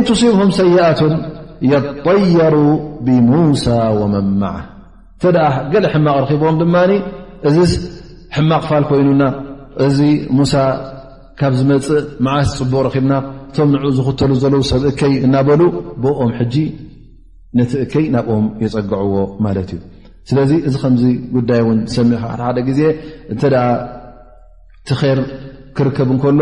صብه 0.09 0.39
የطይሩ 1.69 2.55
ብሙሳ 3.07 3.65
ወመን 3.99 4.27
ማዓ 4.41 4.57
እተ 5.17 5.25
ገለ 5.73 5.85
ሕማቕ 5.93 6.15
ረኪቦም 6.23 6.55
ድማ 6.61 6.75
እዚ 7.49 7.55
ሕማቕ 8.37 8.61
ፋል 8.69 8.83
ኮይኑና 8.89 9.23
እዚ 9.87 9.97
ሙሳ 10.37 10.53
ካብ 11.39 11.53
ዝመፅእ 11.59 12.01
መዓስ 12.25 12.49
ፅቡቅ 12.59 12.81
ረብና 12.87 13.13
እቶም 13.49 13.69
ን 13.75 13.85
ዝኽተሉ 13.97 14.31
ዘለ 14.43 14.55
ሰብ 14.71 14.83
እከይ 14.91 15.13
እናበሉ 15.25 15.61
ብኦም 16.03 16.31
ሕጂ 16.39 16.55
ነቲ 17.59 17.71
እከይ 17.85 18.05
ናብኦም 18.15 18.45
የፀግዕዎ 18.63 19.13
ማለት 19.45 19.69
እዩ 19.75 19.79
ስለዚ 20.29 20.51
እዚ 20.67 20.75
ከምዚ 20.83 21.03
ጉዳይ 21.35 21.61
እን 21.73 21.79
ሰሚዕከ 21.95 22.23
ሓደ 22.47 22.57
ግዜ 22.69 22.81
እንተ 23.33 23.43
ቲር 24.89 25.19
ክርከብ 25.77 26.09
እንከሎ 26.15 26.41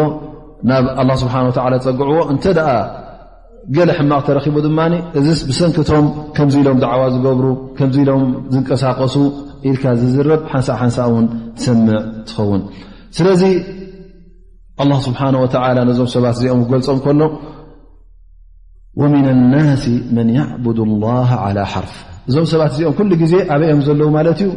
ናብ 0.70 1.10
ስብሓ 1.24 1.36
ፀግዕዎ 1.88 2.18
እተ 2.36 2.44
ገለ 3.76 3.90
ሕማቕ 3.98 4.20
ተረኪቡ 4.28 4.56
ድማ 4.66 4.80
እዚ 5.20 5.26
ብሰንክቶም 5.50 6.06
ከምዚ 6.38 6.56
ኢሎም 6.64 6.78
ዕዋ 6.94 7.02
ዝገብሩ 7.16 7.46
ከምዚ 7.78 7.98
ኢሎም 8.04 8.24
ዝንቀሳቀሱ 8.54 9.16
ኢልካ 9.70 9.84
ዝዝረብ 10.02 10.42
ሓንሳሓንሳ 10.52 10.98
ውን 11.14 11.26
ትሰምዕ 11.60 12.00
ትኸውን 12.30 12.62
ስለዚ 13.18 13.44
ስሓ 15.08 15.22
ነዞም 15.36 16.08
ሰባት 16.16 16.36
እዚኦም 16.40 16.62
ገልፆም 16.72 17.00
ከሎ 17.06 17.22
ወና 19.02 19.16
ና 19.54 19.64
መን 20.18 20.30
ሓርፍ 21.74 21.94
እዞም 22.30 22.46
ሰባት 22.54 22.72
እዚኦም 22.76 22.94
ኩሉ 23.00 23.12
ግዜ 23.24 23.34
ኣበኦም 23.56 23.82
ዘለዉ 23.88 24.08
ማለት 24.18 24.40
እዩ 24.46 24.50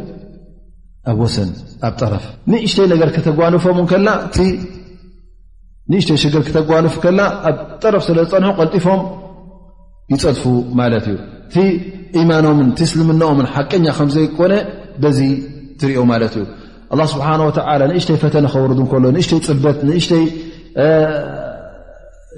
ኣብ 1.11 1.17
ወሰን 1.23 1.49
ኣብ 1.87 1.93
ጠረፍ 2.01 2.25
ንእሽተይ 2.51 2.87
ነገር 2.93 3.09
ከተጓንፎም 3.17 3.79
ከልና 3.91 4.09
ንእሽተይ 5.91 6.17
ሽግር 6.23 6.41
ክተጓንፍ 6.47 6.93
ከና 7.03 7.19
ኣብ 7.47 7.55
ጠረፍ 7.83 8.01
ስለ 8.07 8.17
ዝፀንሑ 8.25 8.49
ቀልጢፎም 8.59 9.01
ይፀድፉ 10.13 10.43
ማለት 10.79 11.05
እዩ 11.11 11.17
ቲ 11.53 11.65
ኢማኖምን 12.21 12.69
ቲእስልምነኦምን 12.77 13.47
ሓቀኛ 13.53 13.85
ከምዘይኮነ 13.97 14.53
በዚ 15.03 15.19
ትርኦ 15.81 16.01
ማለት 16.11 16.35
እዩ 16.41 16.47
ስብሓ 17.13 17.27
ወ 17.47 17.51
ንእሽተይ 17.91 18.17
ፈተነ 18.23 18.45
ክወርዱ 18.53 18.79
ከሎ 18.93 19.05
ንእሽተይ 19.17 19.41
ፅበት 19.47 19.77
ንእሽተይ 19.89 20.23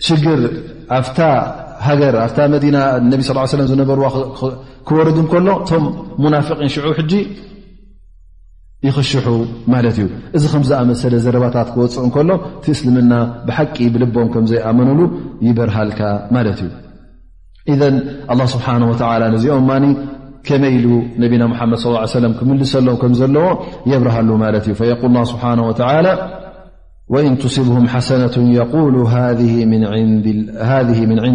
ሽግር 0.08 0.42
ኣፍ 1.00 1.08
ሃገር 1.88 2.16
ኣ 2.26 2.28
መዲና 2.54 2.78
ነ 3.12 3.16
ስ 3.30 3.34
ለ 3.60 3.68
ዝነበርዋ 3.72 4.06
ክወርዱ 4.88 5.18
ከሎ 5.34 5.48
እቶም 5.62 5.84
ሙናፍቒን 6.24 6.70
ሽዑ 6.74 6.88
ሕጂ 7.00 7.14
ይሽ 8.88 9.12
ማ 9.71 9.78
እዩ 9.89 10.00
እዚ 10.38 10.43
ከምዝኣመሰለ 10.54 11.13
ዘረባታት 11.26 11.67
ክወፅእ 11.76 12.04
እከሎ 12.08 12.30
ቲ 12.63 12.74
እስልምና 12.76 13.13
ብሓቂ 13.48 13.76
ብልቦም 13.93 14.28
ከም 14.34 14.43
ዘይኣመኑሉ 14.52 15.00
ይበርሃልካ 15.48 16.02
ማለት 16.36 16.60
እዩ 17.74 18.39
ስብሓ 18.54 18.67
ነዚኦም 19.36 19.65
ማኒ 19.71 19.86
ከመይሉ 20.48 20.88
ነቢና 21.24 21.43
መድ 21.52 21.74
ص 21.84 22.13
ለ 22.24 22.28
ክምልሰሎም 22.39 22.98
ከምዘለዎ 23.02 23.48
የብርሃሉ 23.91 24.30
ማለት 24.45 24.65
እዩ 24.74 24.84
ል 26.06 26.10
ስ 27.10 27.21
ን 27.32 27.36
ስብም 27.58 27.86
ሓሰነ 27.93 28.24
ذ 29.39 29.43
ምን 29.74 29.84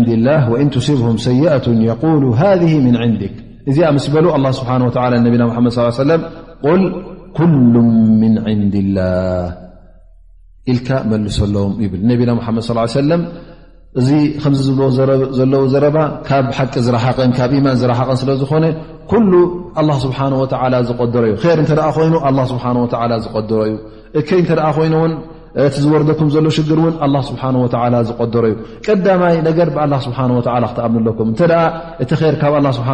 ንድ 0.01 0.11
ላ 0.27 0.31
ን 0.67 0.71
ስብም 0.89 1.17
ሰይአة 1.29 1.67
ሉ 2.23 2.25
ذ 2.41 2.73
ምን 2.87 2.97
ንዲ 3.15 3.25
እዚ 3.71 3.79
ኣምስበሉ 3.91 4.27
ስብ 4.61 4.69
ነና 4.81 5.53
መድ 5.65 6.07
ለ 6.11 6.15
ኩሉ 7.39 7.75
ምን 8.21 8.35
ንድላ 8.61 8.99
ኢልካ 10.73 10.89
መልሰለዎም 11.11 11.73
ይብል 11.85 12.01
ነቢና 12.11 12.31
ሓመድ 12.47 12.65
ሰለም 13.01 13.23
እዚ 14.01 14.09
ከምዚ 14.43 14.59
ዝብዎ 14.67 14.83
ዘለዉ 15.39 15.63
ዘረባ 15.73 15.99
ካብ 16.27 16.47
ሓቂ 16.57 16.75
ዝረሓቐን 16.87 17.31
ካብ 17.39 17.53
ኢማን 17.59 17.77
ዝረሓቐን 17.81 18.19
ስለዝኾነ 18.23 18.65
ኩሉ 19.11 19.33
ስብሓ 20.05 20.19
ዝቆደሮ 20.89 21.25
እዩ 21.39 21.45
ር 21.49 21.65
እተ 21.67 21.81
ኮይኑ 21.97 22.17
ስ 22.37 22.47
ዝቆድሮ 23.25 23.63
እዩ 23.69 23.75
እከይ 24.21 24.41
እተ 24.45 24.51
ኮይኑን 24.77 25.13
እቲ 25.65 25.75
ዝወረደኩም 25.85 26.29
ዘሎ 26.35 26.47
ሽግር 26.57 26.79
እውን 26.83 26.95
ስብሓ 27.31 27.43
ወ 27.63 27.67
ዝቆደሮ 28.11 28.45
እዩ 28.51 28.57
ቀዳማይ 28.87 29.37
ነገር 29.49 29.69
ብ 29.77 29.99
ስብሓ 30.07 30.19
ክትኣምለኩም 30.71 31.31
እተ 31.41 31.51
እቲ 32.05 32.11
ር 32.33 32.37
ካብ 32.43 32.55
ስብሓ 32.79 32.91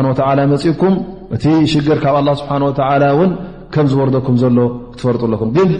መፅእኩም 0.54 0.94
እቲ 1.36 1.44
ሽግር 1.74 1.98
ካብ 2.06 2.16
ስብሓ 2.40 2.52
እውን 3.12 3.30
ከ 3.74 3.84
ዝርኩም 3.92 4.36
ዘሎ 4.42 4.58
ክትፈርጡለኩም 4.92 5.50
ግን 5.56 5.70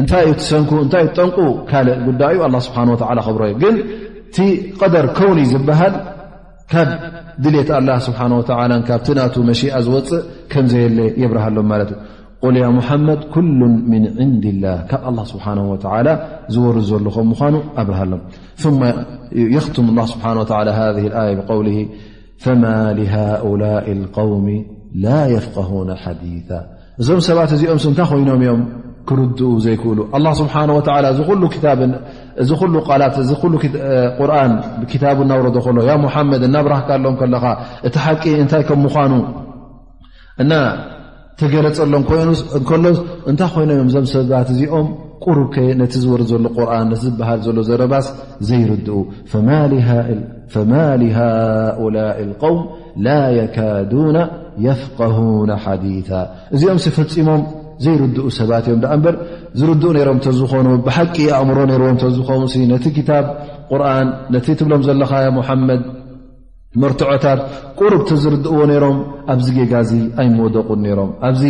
እንታይ 0.00 0.24
እ 0.30 0.34
ትሰንኩ 0.40 0.70
እታይእ 0.84 1.10
ጠንቁ 1.18 1.36
ካልእ 1.70 1.96
ጉዳ 2.06 2.22
ዩ 2.36 2.42
ስሓ 2.66 2.76
ብሮ 3.36 3.42
ዩ 3.52 3.54
ግን 3.62 3.76
ቲ 4.34 4.46
ቀደር 4.80 5.06
ከውኒ 5.18 5.38
ዝበሃል 5.52 5.94
ካብ 6.72 6.90
ድልት 7.42 7.68
ስሓ 8.08 8.18
ካብቲ 8.88 9.08
ና 9.18 9.22
መሽ 9.50 9.60
ዝወፅእ 9.86 10.20
ከምዘየለ 10.52 10.98
የብርሃሎም 11.22 11.66
ማለት 11.72 11.90
ዩ 12.44 12.50
ል 12.54 12.56
ያ 12.64 12.66
ሙሓመድ 12.78 13.20
ኩሉ 13.34 13.60
ምን 13.90 14.02
ንድ 14.30 14.44
ላ 14.62 14.66
ካብ 14.90 15.16
ስብሓ 15.32 15.44
ዝወር 16.54 16.78
ዘለኹም 16.90 17.28
ምኑ 17.40 17.56
ኣብርሃሎ 17.82 18.12
ኽትም 18.62 19.90
ስ 20.12 20.16
ብው 20.20 20.22
ማ 22.62 22.70
ሃؤላ 23.40 23.62
ውሚ 24.32 24.48
ላ 25.04 25.12
ፍق 25.44 25.56
ሓዲث 26.04 26.48
እዞም 27.02 27.18
ሰባት 27.26 27.50
እዚኦም 27.54 27.78
እንታይ 27.88 28.06
ኮይኖም 28.10 28.36
እዮም 28.42 28.60
ክርድኡ 29.08 29.40
ዘይክእሉ 29.64 29.98
ኣላ 30.16 30.26
ስብሓን 30.40 30.68
ወላ 30.76 31.04
እዚ 31.14 31.20
ሉ 32.72 32.74
ላት 33.00 33.16
ርን 34.30 34.54
ታቡ 35.02 35.18
እናውረዶ 35.26 35.56
ከሎ 35.66 35.76
ያ 35.88 35.92
ሙሓመድ 36.04 36.42
እናብራህካ 36.48 36.88
ኣሎዎም 36.98 37.16
ከለካ 37.20 37.44
እቲ 37.88 37.94
ሓቂ 38.04 38.22
እንታይ 38.44 38.62
ከም 38.68 38.80
ምዃኑ 38.86 39.12
እናተገለፀሎም 40.44 42.04
ይሎ 42.20 42.86
እንታይ 43.32 43.50
ኮይኖም 43.56 43.74
እዮም 43.76 43.86
እዞም 43.92 44.06
ሰባት 44.14 44.48
እዚኦም 44.54 44.88
ቁሩብከ 45.26 45.56
ነቲ 45.82 45.94
ዝወር 46.04 46.22
ዘሎ 46.30 46.44
ቁርን 46.56 46.88
ነቲ 46.92 47.00
ዝበሃል 47.10 47.40
ዘሎ 47.48 47.58
ዘረባስ 47.68 48.06
ዘይርድኡ 48.48 48.88
ፈማ 49.34 49.48
ሊሃእል 49.74 50.20
ፈማ 50.54 50.72
ሊሃؤላ 51.02 51.96
ቀውም 52.42 52.60
ላ 53.06 53.16
የካዱና 53.38 54.18
የፍቃሁነ 54.66 55.50
ሓዲታ 55.64 56.10
እዚኦም 56.56 56.78
ሲ 56.84 56.90
ፈፂሞም 56.98 57.42
ዘይርድኡ 57.84 58.26
ሰባት 58.38 58.64
እዮም 58.68 58.80
ዳ 58.84 58.92
እበር 58.96 59.14
ዝርድኡ 59.60 59.88
ነይሮም 59.96 60.18
እተዝኾኑ 60.20 60.66
ብሓቂ 60.86 61.16
ኣእምሮ 61.38 61.58
ነርዎም 61.70 61.96
እተዝኾኑ 61.98 62.40
ነቲ 62.72 62.86
ክታብ 62.98 63.26
ቁርን 63.70 64.08
ነቲ 64.34 64.46
ትብሎም 64.60 64.84
ዘለካ 64.88 65.12
ሙሓመድ 65.38 65.82
መርትዖታት 66.82 67.40
ቁሩብ 67.80 68.02
ተዝርድእዎ 68.10 68.58
ነይሮም 68.72 68.98
ኣብዚ 69.34 69.46
ጌጋዚ 69.58 69.92
ኣይመወደቑን 70.22 70.80
ነይሮም 70.86 71.10
ኣብዚ 71.30 71.42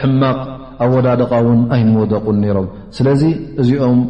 ሕማቕ 0.00 0.40
ኣብ 0.84 0.90
ወዳድቃ 0.96 1.32
እውን 1.44 1.60
ኣይመወደቑን 1.76 2.36
ነይሮም 2.44 2.68
ስለዚ 2.98 3.22
እኦም 3.78 4.00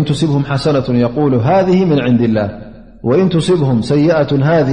ن 0.00 0.04
ስብه 0.20 0.36
ሓسنة 0.50 0.88
قل 1.16 1.32
هذه 1.48 1.78
من 1.90 1.98
ن 2.12 2.18
له 2.36 2.48
و 3.08 3.10
ስብه 3.48 3.70
ሰة 3.90 4.30
ذ 4.70 4.72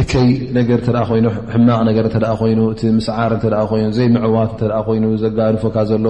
እከይ 0.00 0.28
ነገር 0.58 0.78
ተ 0.86 0.90
ይ 1.18 1.22
ሕማቕ 1.54 1.78
ነር 1.86 2.06
ኮይኑ 2.40 2.60
እቲ 2.74 2.80
ምስዓር 2.98 3.32
ይ 3.80 3.84
ዘይ 3.96 4.08
ምዕዋት 4.14 4.58
ይኑ 4.96 5.04
ዘጋድፎካ 5.22 5.76
ዘሎ 5.90 6.06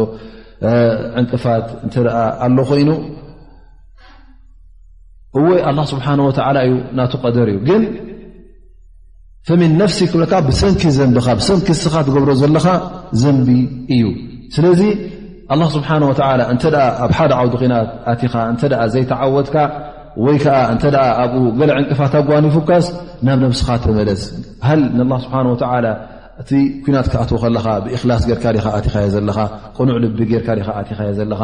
ዕንቅፋት 1.20 1.66
እተ 1.86 1.94
ኣሎ 2.46 2.56
ኮይኑ 2.70 2.88
እወይ 5.38 5.58
ስብሓ 5.92 6.06
እዩ 6.68 6.72
እናቱ 6.92 7.12
ቀደር 7.24 7.48
እዩ 7.52 7.58
ግን 7.68 7.82
ፈምን 9.48 9.72
ነፍሲ 9.82 9.98
ክብለካ 10.10 10.32
ብሰንኪ 10.48 10.82
ዘንቢኻ 10.98 11.26
ሰንኪ 11.48 11.66
ስኻ 11.82 11.94
ትገብሮ 12.06 12.30
ዘለኻ 12.42 12.66
ዘንቢ 13.22 13.48
እዩ 13.96 14.04
ስለዚ 14.56 14.80
ስብሓ 15.76 15.88
እተ 16.52 16.68
ኣብ 17.04 17.12
ሓደ 17.18 17.32
ዓውዲኺናት 17.40 17.88
ኣኻ 18.10 18.34
እተ 18.56 18.62
ዘይተዓወትካ 18.94 19.54
ወይ 20.26 20.36
ከዓ 20.44 20.56
እንተ 20.72 20.82
ኣብኡ 21.22 21.42
ገልዕንቅፋት 21.58 22.14
ጓን 22.28 22.44
ይፉካስ 22.50 22.86
ናብ 23.26 23.38
ነብስኻ 23.44 23.68
ተመለስ 23.84 24.22
ሃል 24.68 24.80
ንላ 24.98 25.12
ስብሓን 25.24 25.46
እቲ 26.42 26.50
ኩናት 26.84 27.06
ክኣትዎ 27.12 27.36
ከለካ 27.40 27.66
ብእክላስ 27.84 28.22
ጌርካ 28.28 28.44
ኻየ 28.94 29.06
ዘለካ 29.14 29.38
ቁኑዕ 29.78 29.96
ልቢ 30.04 30.18
ጌርካ 30.30 30.48
ኻዘለካ 30.98 31.40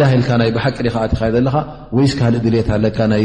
ላ 0.00 0.10
ኢልካይ 0.16 0.50
ብሓቂ 0.56 0.76
ካ 0.94 0.98
ኻ 1.20 1.30
ዘለካ 1.36 1.54
ወይ 1.96 2.06
ስ 2.12 2.14
ካልእ 2.18 2.40
ድሌት 2.44 2.68
ኣለካ 2.76 2.98
ናይ 3.12 3.24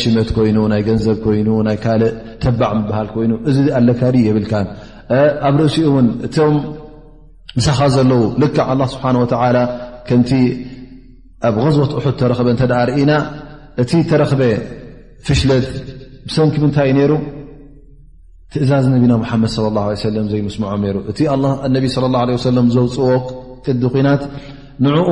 ሽመት 0.00 0.28
ኮይኑ 0.36 0.58
ናይ 0.72 0.80
ገንዘብ 0.88 1.18
ኮይኑ 1.24 1.48
ናይ 1.68 1.76
ካልእ 1.84 2.12
ተባዕ 2.44 2.70
ምባሃል 2.78 3.08
ኮይኑ 3.14 3.32
እዚ 3.50 3.56
ኣለካ 3.80 4.00
የብልካ 4.28 4.52
ኣብ 5.48 5.54
ርእሲኡ 5.62 5.84
እውን 5.90 6.08
እቶም 6.28 6.56
ንሳኻ 7.58 7.80
ዘለው 7.96 8.22
ልካዓ 8.44 8.70
ስብሓን 8.94 9.16
ከምቲ 10.08 10.32
ኣብ 11.50 11.56
ዝወት 11.76 11.92
ሑድ 12.06 12.16
ተረክበ 12.22 12.48
እተ 12.56 12.62
ርኢና 12.88 13.10
እቲ 13.82 13.90
ተረኽበ 14.10 14.42
ፍሽለት 15.26 15.66
ብሰንኪምንታይእዩ 16.28 16.94
ነይሩ 16.98 17.12
ትእዛዝ 18.52 18.84
ነቢና 18.94 19.12
ሙሓመድ 19.22 19.52
ለ 19.64 19.66
ላ 19.76 19.80
ሰለም 20.06 20.26
ዘይምስምዖም 20.32 20.80
ነይሩ 20.86 20.96
እቲ 21.10 21.18
ነቢ 21.74 21.84
ስለ 21.94 22.04
ላ 22.14 22.24
ሰለም 22.48 22.66
ዘውፅዎ 22.74 23.08
ቅዲ 23.64 23.82
ኮናት 23.94 24.22
ንዕኡ 24.84 25.10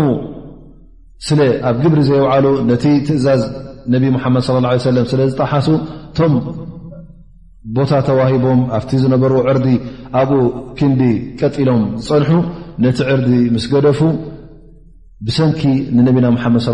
ስለ 1.26 1.38
ኣብ 1.68 1.76
ግብሪ 1.84 2.00
ዘይውዓሉ 2.10 2.46
ነቲ 2.70 2.84
ትእዛዝ 3.08 3.42
ነብ 3.92 4.02
ሙሓመድ 4.16 4.42
ለ 4.66 4.74
ሰለም 4.90 5.06
ስለ 5.12 5.20
ዝጣሓሱ 5.32 5.68
እቶም 6.10 6.34
ቦታ 7.76 7.92
ተዋሂቦም 8.08 8.60
ኣብቲ 8.78 8.90
ዝነበርዎ 9.02 9.38
ዕርዲ 9.52 9.68
ኣብኡ 10.20 10.32
ክንዲ 10.78 11.02
ቀጢሎም 11.40 11.84
ዝፀንሑ 12.06 12.30
ነቲ 12.84 12.98
ዕርዲ 13.14 13.30
ምስ 13.54 13.64
ገደፉ 13.72 14.00
ብሰንኪ 15.26 15.60
ንነቢና 15.96 16.26
መድ 16.34 16.60
ص 16.64 16.66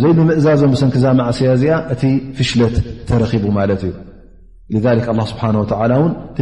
ዘይ 0.00 0.12
ምእዛዞም 0.30 0.72
ሰንኪ 0.80 0.96
ዛማዓስያ 1.04 1.48
እዚኣ 1.56 1.72
እቲ 1.92 2.02
ፍሽለት 2.38 2.74
ተረኺቡ 3.08 3.44
ማለት 3.58 3.82
እዩ 3.88 4.80
ስብሓ 5.30 5.42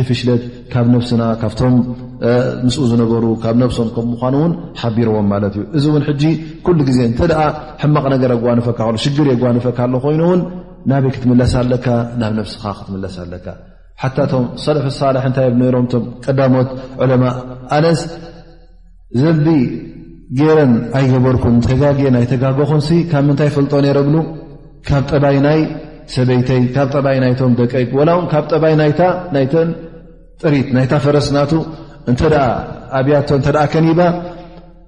እ 0.00 0.02
ፍሽለት 0.08 0.42
ካብ 0.72 0.86
ነስና 0.94 1.22
ካብቶም 1.42 1.76
ም 2.66 2.72
ዝነበሩ 2.90 3.24
ካብ 3.44 3.56
ነሶም 3.62 3.88
ከምምኑውን 3.96 4.52
ሓቢርዎም 4.82 5.28
ማት 5.34 5.54
እዩ 5.58 5.62
እዚ 5.78 5.84
እውን 5.92 6.04
ኩሉ 6.66 6.78
ግዜ 6.90 6.98
እንተ 7.10 7.20
ሕማቕ 7.82 8.04
ነገር 8.16 8.30
ኣንፈካ 8.56 8.80
ሽግር 9.06 9.26
የንፈካ 9.34 9.78
ኮይኑን 10.06 10.42
ናበይ 10.90 11.10
ክትለስ 11.14 11.54
ኣለካ 11.64 11.86
ናብ 12.22 12.32
ነስ 12.38 12.52
ክትለስ 12.86 13.16
ኣለካ 13.24 13.46
ሓታቶም 14.02 14.44
ሰለፍ 14.64 14.86
ሳላ 15.00 15.16
እታይ 15.28 15.48
ም 15.60 15.62
ቀዳሞት 16.26 16.68
ለማ 17.12 17.24
ኣነስ 17.76 18.00
ዘቢ 19.20 19.46
ጌረን 20.38 20.72
ኣይገበርኩን 20.98 21.56
ተጋግ 21.66 21.98
ኣይ 22.20 22.24
ተጋጎኹን 22.32 22.80
ካብ 23.10 23.22
ምንታይ 23.28 23.50
ፈልጦ 23.56 23.72
ነረግሉ 23.86 24.16
ካብ 24.88 25.02
ጠባይ 25.12 25.36
ናይ 25.46 25.60
ሰበይተይ 26.14 26.60
ካብ 26.74 26.88
ጠባይ 26.94 27.18
ናይቶም 27.24 27.52
ደቀይ 27.60 27.84
ወላ 27.98 28.10
ው 28.18 28.22
ካብ 28.32 28.44
ጠባይ 28.54 28.74
ናይታይተን 28.80 29.68
ጥሪት 30.42 30.68
ናይታ 30.76 30.92
ፈረስ 31.04 31.28
ናቱ 31.36 31.52
እንተ 32.10 32.20
ኣብያቶ 32.98 33.28
እተ 33.40 33.46
ከኒባ 33.74 34.00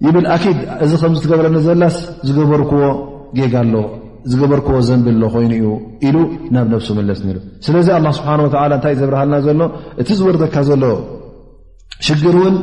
ይብል 0.06 0.26
ኣኪድ 0.34 0.58
እዚ 0.84 0.92
ከምዝትገበረኒ 1.02 1.56
ዘላስ 1.66 1.96
ዝገበርክዎ 2.26 2.82
ጌጋ 3.38 3.54
ሎ 3.72 3.76
ዝገበርክዎ 4.30 4.76
ዘንብሎ 4.88 5.22
ኮይኑ 5.34 5.52
እዩ 5.58 5.64
ኢሉ 6.08 6.16
ናብ 6.54 6.66
ነፍሱ 6.74 6.88
መለስ 6.98 7.20
እኒ 7.24 7.32
ስለዚ 7.66 7.88
ኣላ 7.98 8.06
ስብሓንወላ 8.18 8.62
እንታይ 8.78 8.94
እ 8.96 8.98
ዘብርሃልና 9.00 9.34
ዘሎ 9.46 9.60
እቲ 10.02 10.08
ዝወርዘካ 10.20 10.54
ዘሎ 10.68 10.84
ሽግር 12.06 12.36
እውን 12.40 12.56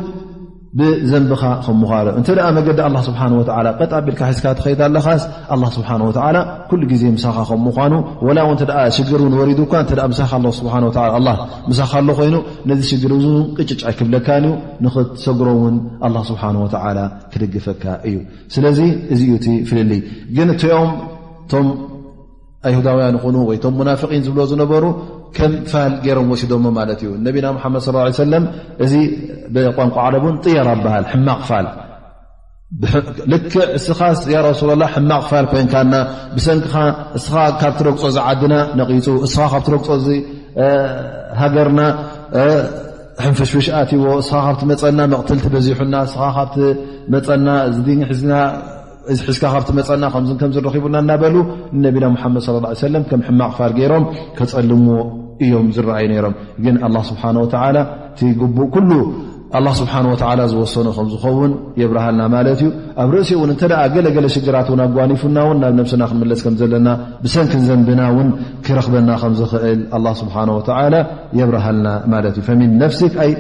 ብዘንብኻ 0.80 1.42
ከምኳኑ 1.66 2.08
እንተ 2.20 2.28
ደ 2.38 2.46
መገዲ 2.58 2.80
ስብሓወ 3.08 3.42
ቀጣቢልካ 3.80 4.22
ሒዝካ 4.32 4.46
ትኸይታ 4.60 4.82
ኣለኻስ 4.90 5.24
ኣላ 5.56 5.64
ስብሓን 5.76 6.02
ወላ 6.08 6.38
ኩሉ 6.70 6.82
ግዜ 6.92 7.04
ምሳኻ 7.18 7.38
ከምምኳኑ 7.52 7.94
ወላው 8.28 8.50
ተ 8.62 8.84
ሽግር 8.98 9.22
እን 9.28 9.36
ወሪዱ 9.42 9.60
ሳኻ 10.20 10.32
ብ 10.44 11.34
ምሳኻሎ 11.72 12.08
ኮይኑ 12.20 12.36
ነዚ 12.70 12.82
ሽግር 12.92 13.14
እን 13.20 13.38
ቅጭጫይ 13.60 13.96
ክብለካእዩ 14.02 14.46
ንኽትሰጉሮእውን 14.86 15.76
ኣ 16.08 16.14
ስብሓንወተ 16.32 16.76
ክደግፈካ 17.34 17.84
እዩ 18.10 18.16
ስለዚ 18.56 18.80
እዚዩ 19.16 19.32
እቲ 19.42 19.48
ፍልል 19.70 19.92
ግን 20.38 20.50
እቲኦም 20.56 20.92
ቶም 21.52 21.68
ኣይሁዳውያን 22.68 23.16
ይኹኑ 23.20 23.36
ወይቶም 23.50 23.74
ሙናፍን 23.80 24.22
ዝብሎ 24.26 24.42
ዝነበሩ 24.52 24.84
ከም 25.38 25.54
ፋል 25.72 25.94
ገይሮም 26.06 26.28
ወሲዶሞ 26.34 26.66
ማለት 26.80 27.00
እዩ 27.06 27.10
ነቢና 27.26 27.48
ሓመድ 27.64 28.20
ለም 28.34 28.44
እዚ 28.86 28.94
ቋንቋ 29.78 29.96
ዓለቡን 30.06 30.36
ጥየራ 30.46 30.68
ኣበሃል 30.78 31.06
ሕማቕፋል 31.14 31.68
ልክዕ 33.32 33.62
እስኻስ 33.80 34.20
ያ 34.36 34.40
ረሱላ 34.50 34.72
ላ 34.82 34.86
ሕማቕፋል 34.94 35.46
ኮንካ 35.52 35.74
ና 35.92 36.00
ብሰንኪኻ 36.36 36.76
እስኻ 37.20 37.34
ካብቲረግፆ 37.62 38.04
ዝዓድና 38.16 38.54
ነቒፁ 38.80 39.08
እስኻ 39.28 39.44
ካብትረግፆ 39.54 39.90
ሃገርና 41.42 41.80
ሕንፍሽፍሽ 43.26 43.68
ኣትዎ 43.82 44.06
እስኻ 44.24 44.34
ካብቲ 44.48 44.62
መፀና 44.72 45.00
መቕትልቲ 45.14 45.46
በዚሑና 45.56 45.96
ስኻ 46.14 46.24
ካብቲ 46.38 46.58
መፀና 47.16 47.48
ዝድሕዝና 47.76 48.32
እዚሒዝካ 49.14 49.44
ካብቲ 49.54 49.70
መፀና 49.80 50.06
ከም 50.14 50.26
ከም 50.42 50.52
ዝረኺቡና 50.56 50.96
እናበሉ 51.04 51.36
ነቢና 51.86 52.06
ሙሓመድ 52.16 52.46
ለ 52.64 52.74
ሰለም 52.86 53.04
ከም 53.10 53.22
ሕማቅፋር 53.28 53.72
ገይሮም 53.78 54.04
ከፀልምዎ 54.38 54.98
እዮም 55.46 55.68
ዝረአዩ 55.76 56.06
ነይሮም 56.14 56.34
ግን 56.66 56.76
ኣላ 56.88 56.98
ስብሓ 57.12 57.24
ወላ 57.46 57.78
እቲ 58.14 58.22
ግቡእ 58.42 58.70
ኩሉ 58.76 58.92
ላ 59.66 59.70
ስብሓን 59.82 60.06
ወላ 60.12 60.42
ዝወሰኑ 60.52 60.88
ከም 60.96 61.08
ዝኸውን 61.12 61.52
የብርሃልና 61.82 62.24
ማለት 62.36 62.60
እዩ 62.64 62.70
ኣብ 63.02 63.10
ርእሲኡ 63.16 63.36
እውን 63.42 63.52
እንተደኣ 63.54 63.82
ገለገለ 63.96 64.26
ሽግራት 64.36 64.68
ውን 64.72 64.82
ኣጓኒፉና 64.86 65.38
ውን 65.50 65.60
ናብ 65.64 65.74
ነብስና 65.80 66.04
ክንምለስ 66.12 66.42
ከም 66.46 66.56
ዘለና 66.62 66.88
ብሰንኪ 67.26 67.54
ዘንብና 67.68 68.02
እውን 68.14 68.30
ክረክበና 68.68 69.10
ከም 69.22 69.36
ዝኽእል 69.42 69.82
ኣ 70.08 70.16
ስብሓ 70.24 70.36
ወላ 70.58 70.96
የብርሃልና 71.42 71.88
ማለት 72.16 72.36
እዩ 72.40 72.46
ፈምን 72.50 72.74
ነፍሲክ 72.84 73.16
ኣይ 73.26 73.32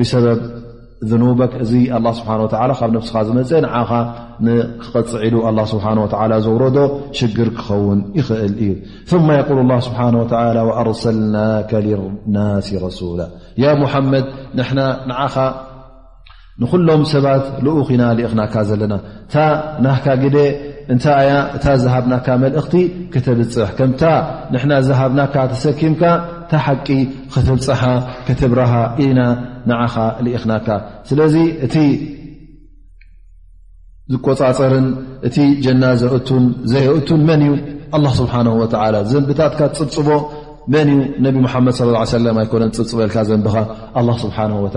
ብሰበብ 0.00 0.38
እዚ 1.04 1.12
ስብሓ 2.18 2.28
ካብ 2.80 2.90
ነብስኻ 2.96 3.14
ዝመፅአ 3.26 3.62
ንዓኻ 3.64 3.90
ንክቐፅዒሉ 4.46 5.34
ስብሓ 5.72 5.86
ዘውሮዶ 6.46 6.76
ሽግር 7.18 7.48
ክኸውን 7.56 8.00
ይኽእል 8.18 8.54
እዩ 8.64 8.70
ثማ 9.10 9.26
የል 9.38 9.78
ስብሓ 9.86 9.98
ኣርሰልናከ 10.80 11.72
ልናሲ 11.86 12.68
ረሱላ 12.86 13.20
ያ 13.62 13.64
ሙሓመድ 13.82 14.26
ንና 14.60 14.78
ንዓኻ 15.10 15.36
ንኩሎም 16.62 17.00
ሰባት 17.12 17.44
ልኡ 17.66 17.76
ኺኢና 17.86 18.02
ሊእኽናካ 18.18 18.54
ዘለና 18.68 18.94
እታ 19.28 19.34
ናካ 19.84 20.06
ግ 20.22 20.36
እንታይ 20.92 21.18
እያ 21.26 21.30
እታ 21.56 21.64
ዝሃብናካ 21.82 22.26
መልእኽቲ 22.42 22.74
ክተብፅሕ 23.12 23.68
ከምታ 23.78 24.02
ንና 24.54 24.72
ዝሃብናካ 24.86 25.34
ተሰኪምካ 25.52 26.02
ታ 26.50 26.54
ሓቂ 26.66 26.88
ክትብፀሓ 27.34 27.82
ክትብረኻ 28.26 28.72
ኢና 29.06 29.20
ንዓኻ 29.70 29.94
ልኢኽናካ 30.24 30.68
ስለዚ 31.08 31.34
እቲ 31.66 31.76
ዝቆፃፀርን 34.12 34.86
እቲ 35.26 35.36
ጀናዘእቱን 35.64 36.44
ዘይእቱን 36.72 37.20
መን 37.30 37.42
እዩ 37.50 37.54
ኣላ 37.96 38.06
ስብሓነ 38.20 38.46
ወላ 38.60 38.94
ዘንብታትካ 39.10 39.60
ፅብፅቦ 39.78 40.08
መን 40.74 40.88
እዩ 40.94 41.00
ነቢ 41.26 41.34
ሙሓመድ 41.48 41.74
ሰለም 42.16 42.36
ኣይኮነ 42.44 42.62
ፅብፅበልካ 42.78 43.16
ዘንብኻ 43.32 43.56
ኣ 44.00 44.06
ስብሓነ 44.24 44.50
ወላ 44.68 44.76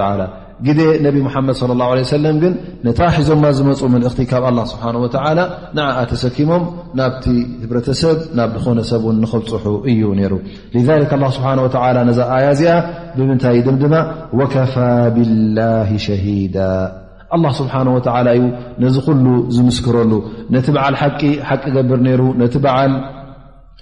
ግ 0.65 0.74
ነብ 1.06 1.15
ሙሓመድ 1.26 1.56
ለ 1.70 1.74
ላه 1.80 1.89
ሰለም 2.13 2.36
ግን 2.43 2.54
ነታ 2.86 3.00
ሒዞማ 3.15 3.43
ዝመፁ 3.58 3.80
መልእኽቲ 3.96 4.20
ካብ 4.32 4.43
ኣላ 4.50 4.60
ስብሓን 4.72 4.96
ወላ 5.04 5.41
ንዓኣ 5.78 5.98
ተሰኪሞም 6.12 6.63
ናብቲ 7.00 7.26
ህብረተሰብ 7.63 8.17
ናብ 8.38 8.52
ዝኾነ 8.62 8.80
ሰብን 8.91 9.17
ንኽብፅሑ 9.24 9.65
እዩ 9.91 10.02
ነይሩ 10.20 10.34
ስብሓ 11.38 11.48
ነዛ 12.10 12.20
ኣያ 12.38 12.46
እዚኣ 12.56 12.76
ብምንታይእ 13.17 13.62
ድ 13.67 13.76
ድማ 13.84 13.96
ወከፋ 14.39 14.76
ብላ 15.17 15.60
ሸሂዳ 16.08 16.58
ኣላ 17.38 17.46
ስብሓ 17.60 17.74
ወላ 17.98 18.28
እዩ 18.39 18.43
ነዚ 18.86 18.96
ኩሉ 19.10 19.26
ዝምስክረሉ 19.58 20.12
ነቲ 20.56 20.65
በዓል 20.78 20.96
ሓቂ 21.04 21.22
ሓቂ 21.50 21.63
ገብር 21.78 22.02
ነይሩ 22.08 22.22
ነቲ 22.41 22.56
በዓል 22.65 22.91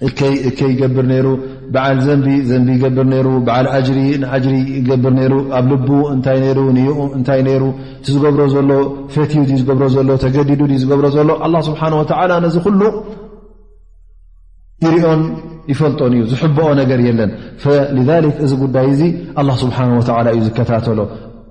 እይእከ 0.04 0.58
ይገብር 0.72 1.06
ይሩ 1.16 1.28
ብዓል 1.74 1.98
ዘንቢ 2.06 2.26
ዘንቢ 2.48 2.68
ይገብር 2.76 3.06
ሩ 3.12 3.28
በዓል 3.46 3.66
ሪ 3.96 4.00
ንዓጅሪ 4.22 4.54
ይገብር 4.78 5.14
ሩ 5.32 5.34
ኣብ 5.58 5.64
ልቡ 5.72 5.88
እንታይ 6.14 6.38
ይሩ 6.46 6.58
ንዩኡ 6.78 6.98
እንታይ 7.18 7.40
ይሩ 7.54 7.62
እቲዝገብሮ 8.00 8.42
ዘሎ 8.54 8.70
ፌትዩ 9.14 9.40
ዝገብሮ 9.60 9.84
ዘሎ 9.96 10.08
ተገዲዱ 10.24 10.60
ዝገብሮ 10.82 11.06
ዘሎ 11.16 11.30
ኣ 11.46 11.48
ስብሓን 11.68 11.92
ወ 12.00 12.02
ነዚ 12.44 12.56
ኩሉ 12.66 12.82
ይርኦን 14.84 15.22
ይፈልጦን 15.72 16.12
እዩ 16.16 16.22
ዝሕበኦ 16.32 16.68
ነገር 16.80 16.98
የለን 17.08 17.30
እዚ 18.44 18.52
ጉዳይ 18.64 18.86
እዚ 18.94 19.02
ኣ 19.40 19.48
ስብሓ 19.64 19.78
ወላ 19.98 20.26
እዩ 20.36 20.40
ዝከታተሎ 20.48 21.00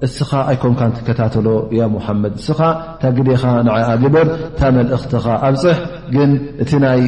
እስኻ 0.06 0.32
ኣይኮምካ 0.52 0.82
ትከታተሎ 0.96 1.46
ያ 1.80 1.84
ሙሓመድ 1.96 2.34
እስኻ 2.42 2.60
እታ 2.96 3.04
ግደኻ 3.18 3.44
ንዓኣ 3.68 3.88
ግበር 4.04 4.28
ታመልእኽትኻ 4.60 5.26
ኣብፅሕ 5.48 5.78
ግን 6.16 6.32
እቲ 6.64 6.72
ይ 7.02 7.06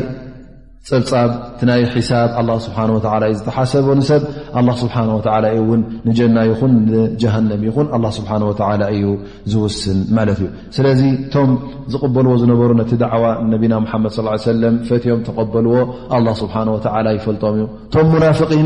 ፀብጻብ 0.89 1.29
ቲ 1.59 1.67
ናይ 1.67 1.81
ሒሳብ 1.93 2.29
ኣላ 2.39 2.49
ስብሓ 2.65 2.77
ወላ 2.95 3.23
እዩ 3.29 3.33
ዝተሓሰቦ 3.39 3.85
ንሰብ 3.99 4.21
ኣላ 4.59 4.67
ስብሓን 4.81 5.09
ወዓላ 5.15 5.45
እዩ 5.53 5.59
እውን 5.65 5.81
ንጀና 6.07 6.37
ይኹን 6.49 6.73
ንጀሃነም 6.91 7.61
ይኹን 7.67 7.87
ኣላ 7.95 8.05
ስብሓን 8.17 8.43
ወላ 8.49 8.81
እዩ 8.95 9.05
ዝውስን 9.53 9.99
ማለት 10.17 10.39
እዩ 10.41 10.47
ስለዚ 10.77 11.01
እቶም 11.25 11.51
ዝቕበልዎ 11.93 12.33
ዝነበሩ 12.43 12.69
ነቲ 12.81 12.91
ደዕዋ 13.03 13.23
ነቢና 13.53 13.73
ምሓመድ 13.85 14.11
ሰለም 14.49 14.77
ፈትዮም 14.89 15.21
ተቐበልዎ 15.29 15.75
ኣላ 16.17 16.27
ስብሓን 16.41 16.69
ወተዓላ 16.77 17.07
ይፈልጦም 17.17 17.53
እዩ 17.59 17.65
እቶም 17.89 18.07
ሙናፍቒን 18.15 18.65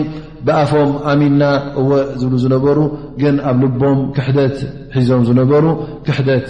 ብኣፎም 0.50 0.92
ኣሚንና 1.14 1.44
እወ 1.82 1.90
ዝብሉ 2.24 2.36
ዝነበሩ 2.46 2.80
ግን 3.24 3.36
ኣብ 3.52 3.58
ልቦም 3.66 4.00
ክሕደት 4.18 4.58
ሒዞም 4.98 5.24
ዝነበሩ 5.32 5.66
ክሕደት 6.08 6.48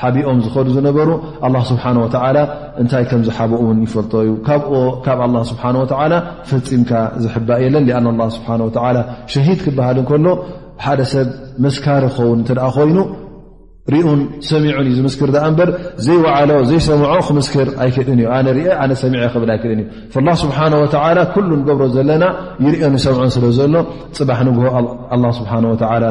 ሓቢኦም 0.00 0.38
ዝኸሉ 0.44 0.66
ዝነበሩ 0.76 1.10
ኣላ 1.46 1.56
ስብሓን 1.70 1.96
ወዓላ 2.02 2.36
እንታይ 2.82 3.04
ከምዝሓብኡ 3.10 3.58
እውን 3.64 3.78
ይፈልቶ 3.86 4.12
ዩ 4.28 4.32
ካ 4.46 4.58
ካብ 5.04 5.18
ኣላ 5.26 5.36
ስብሓ 5.50 5.62
ወተዓላ 5.82 6.12
ፈፂምካ 6.50 6.90
ዝሕባእ 7.24 7.60
የለን 7.64 7.86
ኣን 7.98 8.06
ኣላ 8.12 8.22
ስብሓ 8.36 8.48
ወዓላ 8.68 8.98
ሸሂድ 9.34 9.60
ክበሃል 9.66 9.98
ንከሎ 10.04 10.26
ሓደ 10.84 11.00
ሰብ 11.12 11.28
መስካሪ 11.66 12.04
ክኸውን 12.16 12.38
እንተደኣ 12.42 12.68
ኮይኑ 12.76 12.96
ሪኡን 13.94 14.20
ሰሚዑን 14.48 14.86
እዩ 14.90 14.94
ዚ 14.98 15.00
ምስክር 15.06 15.28
ኣ 15.42 15.46
እምበር 15.50 15.68
ዘይወዓሎ 16.06 16.50
ዘይሰምዖ 16.70 17.10
ክምስክር 17.28 17.68
ኣይክድን 17.84 18.18
እዩ 18.22 18.26
ኣነ 18.36 18.46
ርኦ 18.58 18.66
ኣነ 18.82 18.90
ሰሚዐ 19.02 19.22
ክብል 19.34 19.50
ኣይክድን 19.54 19.80
እዩ 19.82 20.22
ላ 20.26 20.34
ስብሓና 20.42 20.72
ወተላ 20.82 21.18
ኩሉ 21.34 21.50
ገብሮ 21.68 21.84
ዘለና 21.96 22.24
ይርኦን 22.66 22.94
ይሰምዖን 22.98 23.30
ስለ 23.36 23.44
ዘሎ 23.58 23.74
ፅባሕ 24.18 24.38
ንግ 24.48 24.58
ስብሓ 25.40 25.52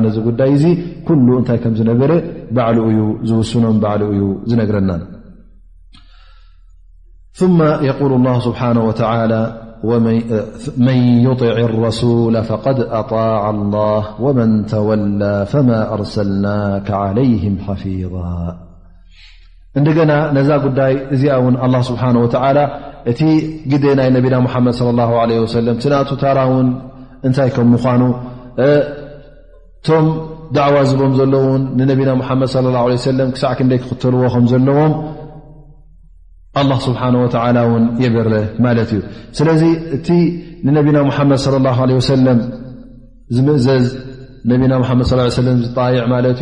ነዚ 0.08 0.16
ጉዳይ 0.28 0.52
እዚ 0.58 0.66
ኩሉ 1.10 1.28
እንታይ 1.42 1.60
ከም 1.66 1.76
ዝነበረ 1.80 2.12
ባዕሉ 2.58 2.80
እዩ 2.92 3.00
ዝውስኖም 3.32 3.80
ባዕሉ 3.86 4.12
እዩ 4.18 4.24
ዝነግረና 4.52 4.92
ማ 7.60 7.66
ል 7.90 8.02
ላ 8.28 8.32
ስብሓነ 8.46 8.80
ተላ 9.00 9.32
መن 9.84 11.24
يطع 11.24 11.46
الرسول 11.52 12.44
فق 12.44 12.68
أطع 12.94 13.50
الله 13.50 14.04
ومن 14.22 14.66
تولى 14.66 15.36
فم 15.48 15.70
أرሰلنك 15.72 16.90
عليه 16.92 17.44
حፊيظ 17.64 18.14
እንደና 19.80 20.12
ነዛ 20.36 20.50
ጉዳይ 20.66 20.94
እዚኣ 21.16 21.32
ውን 21.46 21.56
لله 21.64 21.82
ስሓنه 21.90 22.20
و 22.26 22.28
እቲ 23.12 23.22
ግ 23.72 23.84
ናይ 24.00 24.10
ነና 24.14 24.48
ድ 24.66 24.76
صى 24.80 24.90
له 25.00 25.12
ع 25.24 25.26
ና 25.68 26.04
ታራ 26.22 26.40
ን 26.66 26.68
እንታይ 27.28 27.50
ከም 27.56 27.68
ምኑ 27.76 28.02
እቶም 28.68 30.06
دዕዋ 30.58 30.76
ዝቦም 30.90 31.14
ዘለን 31.20 31.62
ነና 31.80 31.92
ድ 32.00 32.50
صى 32.54 32.60
ه 33.18 33.32
ክሳዕ 33.36 33.52
ክ 33.60 33.60
ክኽተልዎም 33.82 34.46
ዘለዎም 34.52 34.94
ስሓه 36.86 37.02
ን 37.56 37.84
የበረ 38.04 38.30
ማት 38.64 38.78
እዩ 38.94 39.00
ስለዚ 39.38 39.62
እቲ 39.96 40.08
ነና 40.66 40.78
መድ 41.32 41.40
صى 41.44 41.52
له 41.66 42.00
ሰለ 42.10 42.28
ዝምእዘዝ 43.36 43.86
ነና 44.50 44.74
ص 45.10 45.12
ዝዕ 45.38 45.98
ማ 46.12 46.14
እዩ 46.34 46.42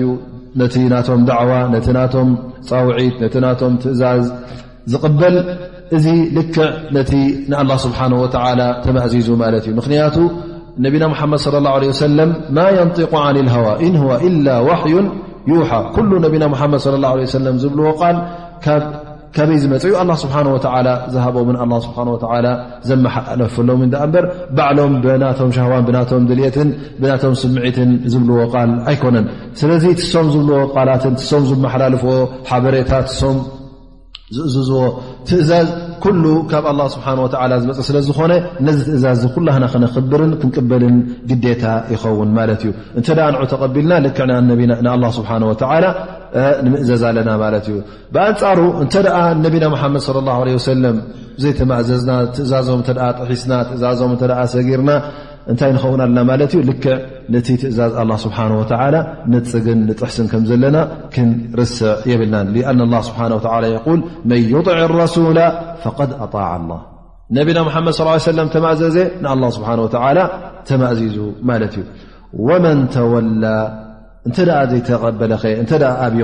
ነቲ 0.60 0.76
ናቶም 0.93 1.22
ዋ 1.50 1.54
ቶም 2.13 2.30
ፃውዒት 2.70 3.17
ቶ 3.60 3.63
ትእዛዝ 3.82 4.24
ዝበል 4.91 5.36
እዚ 5.96 6.06
ልክ 6.38 6.56
ስه 7.84 7.91
ተማእዚዙ 8.86 9.28
ማ 9.41 9.43
እዩ 9.62 9.67
ምክንያቱ 9.80 10.15
ነና 10.84 11.04
መድ 11.34 11.41
ص 11.46 11.48
ه 11.91 11.91
ሰ 12.02 12.04
ማ 12.58 12.58
يንطق 12.78 13.13
عن 13.26 13.36
لዋ 13.48 13.67
እ 13.86 13.88
إ 13.88 13.89
ح 14.82 14.84
ነና 16.10 16.26
ድ 17.17 17.22
ه 17.22 17.62
ዝብዎ 17.63 17.91
ካበይ 19.36 19.58
ዝመፅ 19.63 19.84
ዩ 19.90 19.94
ኣላ 20.02 20.12
ስብሓ 20.24 20.36
ወ 20.56 20.58
ዝሃቦምን 21.13 21.56
ኣ 21.63 21.66
ስብሓ 21.86 21.98
ወ 22.13 22.18
ዘመሓላለፍ 22.90 23.50
ፈሎም 23.56 23.82
እዳ 23.86 23.94
እምበር 24.06 24.26
ባዕሎም 24.58 24.94
ብናቶም 25.04 25.50
ሻዋን 25.58 25.84
ብናቶም 25.88 26.24
ድልትን 26.30 26.70
ብናቶም 27.02 27.34
ስምዒትን 27.42 27.92
ዝብልዎ 28.13 28.40
ቃል 28.54 28.72
ኣይኮነን 28.92 29.28
ስለዚ 29.62 29.84
ትሶም 30.02 30.28
ዝብልዎ 30.36 30.60
ቃላትን 30.76 31.16
ሶም 31.30 31.44
ዝመሓላልፍዎ 31.52 32.13
ሓበሬታ 32.50 32.92
ሶም 33.20 33.38
ዝእዝዝዎ 34.36 34.80
ትእዛዝ 35.28 35.68
ኩሉ 36.03 36.23
ካብ 36.51 36.65
ኣላ 36.71 36.81
ስብሓን 36.95 37.19
ወተዓላ 37.25 37.51
ዝመፀ 37.63 37.79
ስለዝኾነ 37.89 38.33
ነዚ 38.67 38.79
ትእዛዝ 38.88 39.21
ኩላህና 39.36 39.65
ክነኽብርን 39.73 40.31
ክንቅበልን 40.41 40.95
ግዴታ 41.29 41.63
ይኸውን 41.93 42.29
ማለት 42.39 42.62
እዩ 42.65 42.71
እንተኣ 42.99 43.25
ንዑ 43.36 43.41
ተቀቢልና 43.53 43.93
ልክዕንኣ 44.05 45.10
ስብሓን 45.19 45.43
ወላ 45.51 45.86
ንምእዘዝ 46.65 47.01
ኣለና 47.10 47.29
ማለት 47.43 47.65
እዩ 47.71 47.77
ብኣንፃሩ 48.15 48.60
እንተደኣ 48.83 49.17
ነቢና 49.45 49.65
መሓመድ 49.75 50.03
ለ 50.17 50.27
ላ 50.27 50.31
ወሰለም 50.60 50.97
ዘይተማእዘዝና 51.43 52.12
ትእዛዞም 52.36 52.81
ጥሒስና 52.89 53.53
ትእዛዞም 53.69 54.13
ተ 54.21 54.23
ሰጊርና 54.55 54.89
እታይ 55.51 55.69
ንኸውን 55.75 56.01
ኣና 56.05 56.17
ማ 56.29 56.33
ልክ 56.69 56.86
ቲ 57.45 57.47
ትእዛዝ 57.62 57.93
ስه 58.23 58.38
ንፅግን 59.36 59.79
ጥሕስን 59.99 60.25
ከም 60.31 60.43
ዘለና 60.49 60.77
ክንርስዕ 61.13 61.93
የብልና 62.12 62.36
ል 62.77 62.83
መን 64.29 64.41
يطዕ 64.53 64.79
رسላ 65.01 65.39
فقድ 65.83 66.12
ኣطع 66.23 66.47
لله 66.62 66.79
ነቢና 67.38 67.57
መድ 67.86 67.95
ص 68.25 68.27
ተማዘዘ 68.55 68.97
ተማእዚዙ 70.69 71.15
ማ 71.49 71.51
እዩ 71.67 71.77
መን 72.65 72.79
ተወላ 72.95 73.43
እተ 74.29 74.38
ዘይተበለ 74.71 75.33
እተ 75.63 75.71
ብዩ 76.13 76.23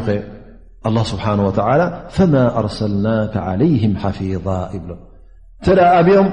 ርሰልና 2.67 3.07
عይ 3.51 3.71
ሓፊظ 4.03 4.47
ይብሎ 4.77 4.91
እተ 5.62 5.67
ብዮም 6.07 6.27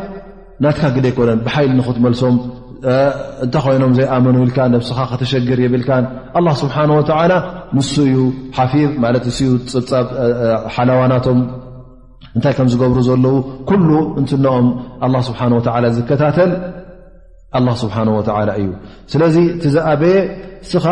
ናካ 0.65 0.81
ግ 0.95 0.99
ኣይኮነን 1.09 1.39
ብሓይል 1.45 1.71
ንክትመልሶም 1.79 2.35
እንታይ 3.45 3.61
ኮይኖም 3.65 3.93
ዘይኣመኑ 3.99 4.35
ብልካ 4.43 4.59
ነብስኻ 4.75 4.99
ክተሸግር 5.11 5.59
የብልካ 5.65 5.91
ኣ 6.39 6.41
ስብሓ 6.63 6.77
ወዓላ 6.99 7.33
ንስዩ 7.77 8.15
ሓፊ 8.57 8.73
ማለት 9.05 9.25
ንዩ 9.31 9.49
ፅብፃብ 9.73 10.07
ሓለዋናቶም 10.75 11.39
እንታይ 12.37 12.53
ከም 12.59 12.69
ዝገብሩ 12.73 12.99
ዘለው 13.09 13.37
ኩሉ 13.71 13.91
እንትነኦም 14.21 14.69
ስብሓ 15.29 15.41
ወ 15.57 15.61
ዝከታተል 15.97 16.53
ስብሓ 17.83 17.97
ወ 18.19 18.21
እዩ 18.61 18.69
ስለዚ 19.13 19.37
እቲ 19.55 19.65
ዝኣበየ 19.75 20.17
ስኻ 20.71 20.85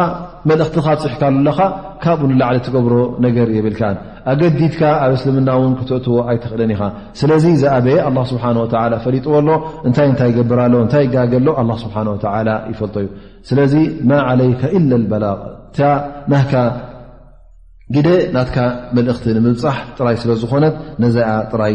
መልእኽቲካ 0.51 0.87
ኣፅሕካሉለካ 0.96 1.61
ካብኡ 2.05 2.29
ንላዕሊ 2.31 2.57
ትገብሮ 2.66 2.94
ነገር 3.24 3.48
የብልካን 3.57 3.96
ኣገዲድካ 4.33 4.81
ኣብ 5.05 5.12
እስልምና 5.16 5.48
እውን 5.59 5.72
ክተእትዎ 5.81 6.16
ኣይተክእለን 6.31 6.72
ኢኻ 6.74 6.83
ስለዚ 7.20 7.44
ዝኣበየ 7.62 7.96
ኣ 8.09 8.11
ስብሓ 8.31 8.44
ወ 8.62 8.66
ፈሊጥዎ 9.05 9.35
ሎ 9.48 9.51
እንታይ 9.88 10.07
እንታይ 10.12 10.31
ይገብርሎ 10.33 10.74
እንታይ 10.85 11.05
ይጋገሎ 11.07 11.48
ኣ 11.62 11.64
ስብሓ 11.85 11.96
ወተ 12.14 12.24
ይፈልጦ 12.72 12.96
ዩ 13.07 13.11
ስለዚ 13.51 13.74
ማ 14.11 14.20
ዓለይከ 14.31 14.62
ኢለ 14.79 14.90
ልበላቅ 15.03 15.40
እታ 15.70 15.81
ናህካ 16.33 16.55
ግደ 17.96 18.09
ናትካ 18.37 18.57
መልእኽቲ 18.96 19.24
ንምብፃሕ 19.37 19.77
ጥራይ 19.98 20.16
ስለዝኾነት 20.24 20.74
ነዛኣ 21.03 21.29
ጥራይ 21.53 21.74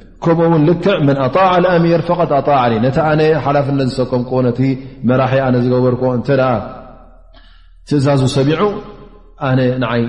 ከምኡ 0.25 0.51
ልክ 0.69 0.85
መن 1.07 1.17
ኣطع 1.25 1.49
لأሚር 1.63 2.01
ف 2.07 2.09
ኣ 2.15 2.17
ቲ 2.95 3.21
ሓላፍነት 3.45 3.87
ዝሰቀም 3.91 4.23
መራሒ 5.09 5.33
ዝገበር 5.65 5.93
እ 6.15 6.29
ትእዛዙ 7.89 8.21
ሰሚዑ 8.37 8.61
ይ 10.01 10.03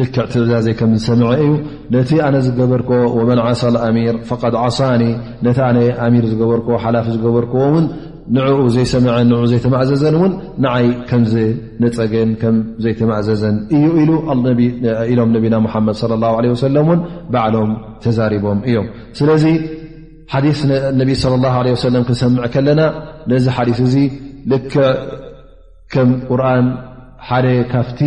ልክ 0.00 0.14
ትእዛዘ 0.32 0.66
ዝሰዐ 0.94 1.32
እዩ 1.44 1.52
ቲ 2.10 2.12
ነ 2.34 2.36
ዝገበር 2.46 2.80
ص 3.60 3.62
ር 3.74 4.18
ف 4.28 4.30
صኒ 4.78 5.02
ር 5.44 6.26
ዝበ 6.32 6.68
ሓፊ 6.84 7.04
ዝገበርዎ 7.14 7.54
ንኡ 8.36 8.46
ዘይሰምዐን 8.74 9.28
ን 9.30 9.36
ዘይተማዘዘን 9.50 10.14
ውን 10.22 10.32
ንዓይ 10.64 10.86
ከም 11.10 11.22
ነፀገን 11.82 12.30
ከም 12.42 12.56
ዘይተማዕዘዘን 12.84 13.54
እዩ 13.76 13.84
ኢሉ 14.02 14.10
ኢሎም 15.12 15.30
ነቢና 15.36 15.54
ሓመድ 15.74 15.96
ሰለ 16.02 16.12
ን 16.96 16.98
በዕሎም 17.34 17.70
ተዛሪቦም 18.04 18.58
እዮም 18.70 18.86
ስለዚ 19.20 19.44
ሓዲ 20.32 20.46
ነቢ 21.00 21.10
ለ 21.42 21.42
ላ 21.46 21.74
ሰለም 21.86 22.02
ክሰምዕ 22.08 22.44
ከለና 22.54 22.80
ነዚ 23.32 23.46
ሓዲ 23.56 23.70
እዚ 23.86 23.96
ልክዕ 24.52 24.86
ከም 25.92 26.08
ቁርን 26.30 26.66
ሓደ 27.28 27.46
ካብቲ 27.72 28.00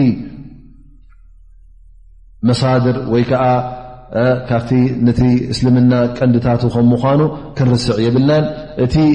መሳድር 2.50 2.98
ወይ 3.14 3.24
ከዓ 3.30 3.44
ካብቲ 4.50 4.70
ነቲ 5.08 5.20
እስልምና 5.54 5.94
ቀንዲታቱ 6.20 6.62
ከም 6.76 6.88
ምኳኑ 6.94 7.22
ክንርስዕ 7.58 7.98
የብልናንእ 8.06 9.14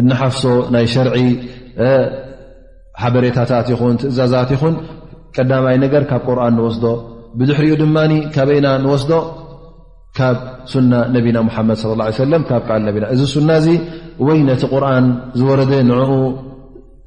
እናሓፍሶ 0.00 0.42
ናይ 0.74 0.86
ሸርዒ 0.92 1.14
ሓበሬታታት 3.02 3.66
ይኹን 3.72 3.94
ትእዛዛት 4.02 4.50
ይኹን 4.54 4.74
ቀዳማይ 5.36 5.76
ነገር 5.84 6.02
ካብ 6.10 6.22
ቁርን 6.28 6.54
ንወስዶ 6.58 6.84
ብድሕሪኡ 7.38 7.74
ድማ 7.82 7.96
ካበይና 8.34 8.66
ንወስዶ 8.84 9.12
ካብ 10.18 10.36
ሱና 10.72 10.92
ነቢና 11.14 11.36
ሙሓመድ 11.48 11.78
ለ 12.00 12.08
ሰለም 12.24 12.42
ካብ 12.50 12.62
ቃል 12.68 12.82
ነቢና 12.88 13.04
እዚ 13.14 13.22
ሱና 13.34 13.48
እዚ 13.60 13.66
ወይ 14.26 14.38
ነቲ 14.48 14.62
ቁርን 14.74 15.06
ዝወረደ 15.38 15.72
ንዕኡ 15.90 16.12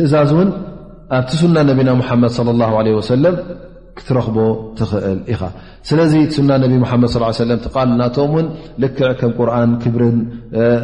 እ 0.02 0.04
ዘ 0.12 0.18
ዘሎ 0.28 0.40
እ 0.44 0.52
ኣብቲ 1.18 1.30
ሱና 1.42 1.56
ነቢና 1.70 1.90
ሓመድ 2.08 2.30
ص 2.36 2.38
ه 2.48 3.06
ሰለም 3.12 3.34
ክትረኽቦ 3.98 4.36
ትኽእል 4.78 5.18
ኢኻ 5.32 5.40
ስለዚ 5.88 6.12
ሱና 6.36 6.50
ነቢ 6.62 6.72
ሓመድ 6.90 7.10
ለም 7.50 7.58
ትቃልናቶም 7.64 8.30
ውን 8.36 8.46
ልክዕ 8.82 9.08
ከም 9.20 9.32
ቁርን 9.38 9.70
ክብርን 9.82 10.16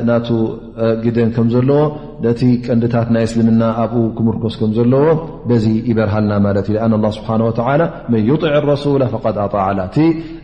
ናቱ 0.08 0.28
ግደን 1.04 1.30
ከም 1.36 1.48
ዘለዎ 1.54 1.80
ነቲ 2.26 2.40
ቀንዲታት 2.66 3.08
ናይ 3.16 3.24
እስልምና 3.28 3.62
ኣብኡ 3.84 4.04
ክምርኮስ 4.18 4.54
ከም 4.60 4.70
ዘለዎ 4.78 5.06
በዚ 5.50 5.66
ይበርሃልና 5.90 6.32
ማለት 6.46 6.68
እዩ 6.72 6.78
አ 6.86 7.10
ስብሓ 7.18 7.30
መን 8.12 8.20
ይጢዕ 8.30 8.54
ረሱላ 8.72 9.02
ድ 9.38 9.38
ኣጣዕላ 9.46 9.78
እቲ 9.90 9.96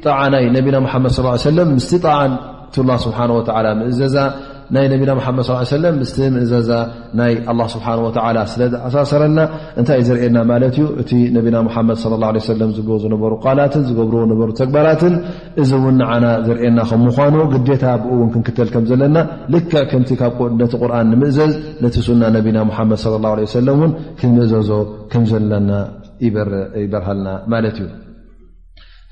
ጣዓናይ 0.06 0.46
ነቢና 0.58 0.78
መድ 0.96 1.46
ለ 1.58 1.68
ምስ 1.76 1.90
ጣዓን 2.06 2.34
እቲ 2.76 2.86
ስብሓ 3.06 3.18
ምእዘዛ 3.82 4.16
ናይ 4.74 4.86
ነቢና 4.92 5.10
መሓመድ 5.18 5.44
ሰለም 5.74 5.94
ምስቲ 6.02 6.16
ምእዘዛ 6.34 6.70
ናይ 7.18 7.32
ኣላ 7.50 7.60
ስብሓና 7.74 8.00
ወተዓላ 8.06 8.38
ስለዝኣሳሰረልና 8.52 9.40
እንታይ 9.80 9.98
እዩ 10.02 10.06
ዘርእየና 10.08 10.38
ማለት 10.50 10.74
እዩ 10.78 10.86
እቲ 11.02 11.10
ነቢና 11.36 11.56
ሓመድ 11.74 11.98
ለ 12.12 12.20
ላ 12.22 12.26
ሰለም 12.50 12.70
ዝዎዝ 12.78 13.04
ነበሩ 13.14 13.32
ቃላትን 13.46 13.84
ዝገብርዎ 13.88 14.22
ነበሩ 14.32 14.48
ተግባራትን 14.62 15.14
እዚ 15.64 15.70
እውን 15.80 15.96
ንዓና 16.02 16.26
ዘርእየና 16.46 16.80
ከም 16.92 17.02
ምኳኑ 17.08 17.36
ግደታ 17.52 17.84
ብኡ 18.04 18.12
እውን 18.18 18.30
ክንክተል 18.36 18.70
ከም 18.76 18.86
ዘለና 18.92 19.16
ልክ 19.56 19.70
ከምቲ 19.92 20.10
ነቲ 20.62 20.72
ቁርን 20.82 21.08
ንምእዘዝ 21.12 21.54
ነቲ 21.84 21.96
ሱና 22.08 22.22
ነቢና 22.38 22.58
ሓመድ 22.80 23.00
ለ 23.14 23.22
ላ 23.26 23.36
ሰለም 23.58 23.76
እውን 23.80 23.92
ክምእዘዞ 24.22 24.70
ከምዘለና 25.12 25.70
ይበርሃልና 26.24 27.28
ማለት 27.54 27.76
እዩ 27.82 27.88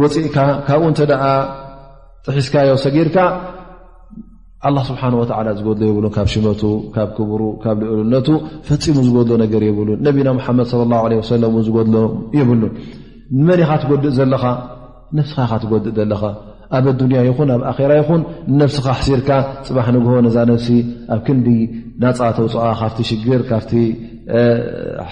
ወፅእካ 0.00 0.36
ካብኡ 0.66 0.84
እንተ 0.90 1.00
ደኣ 1.10 1.22
ጥሒስካዮ 2.26 2.68
ሰጊድካ 2.84 3.16
ኣላ 4.68 4.76
ስብሓን 4.90 5.14
ወዓላ 5.20 5.48
ዝገድሎ 5.58 5.86
የብሉን 5.90 6.12
ካብ 6.16 6.26
ሽመቱ 6.32 6.62
ካብ 6.94 7.08
ክቡሩ 7.16 7.42
ካብ 7.62 7.78
ልእልነቱ 7.82 8.28
ፈፂሙ 8.68 8.96
ዝጎድሎ 9.08 9.32
ነገር 9.44 9.62
የብሉን 9.68 9.98
ነቢና 10.06 10.28
ሓመድ 10.46 10.68
ሰለ 11.30 11.44
ዝድሎ 11.66 11.94
የብሉን 12.38 12.72
ንመን 13.40 13.60
ኻትጎድእ 13.70 14.12
ዘለካ 14.18 14.44
ነፍስካ 15.18 15.38
ካ 15.50 15.54
ትጎድእ 15.62 15.94
ዘለካ 16.00 16.22
ኣብ 16.76 16.86
ኣዱንያ 16.92 17.18
ይኹን 17.28 17.48
ኣብ 17.56 17.62
ኣራ 17.70 17.90
ይኹን 18.00 18.22
ነፍስካ 18.60 18.86
ኣሕሲርካ 18.94 19.30
ፅባሕ 19.66 19.86
ንግሆ 19.96 20.14
ነዛ 20.26 20.36
ነፍሲ 20.52 20.68
ኣብ 21.14 21.20
ክንዲ 21.26 21.46
ናፃ 22.02 22.18
ተውፅዋ 22.38 22.64
ካፍቲ 22.80 22.98
ሽግር 23.10 23.42
ካፍ 23.50 23.64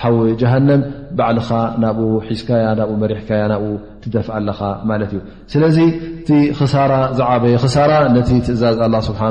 ሓዊ 0.01 0.21
ጀሃንም 0.41 0.81
ባዕልኻ 1.19 1.49
ናብኡ 1.83 2.01
ሒዝካያ 2.29 2.65
ናብኡ 2.81 2.91
መሪሕካያ 3.03 3.43
ናብኡ 3.53 3.65
ትደፍአ 4.03 4.33
ኣለኻ 4.39 4.61
ማለት 4.91 5.11
እዩ 5.15 5.21
ስለዚ 5.53 5.77
እቲ 6.23 6.29
ኽሳ 6.59 6.75
ዝዓበየ 7.19 7.55
ክሳራ 7.63 7.93
ነቲ 8.17 8.29
ትእዛዝ 8.49 8.77
ስብሓወ 9.09 9.31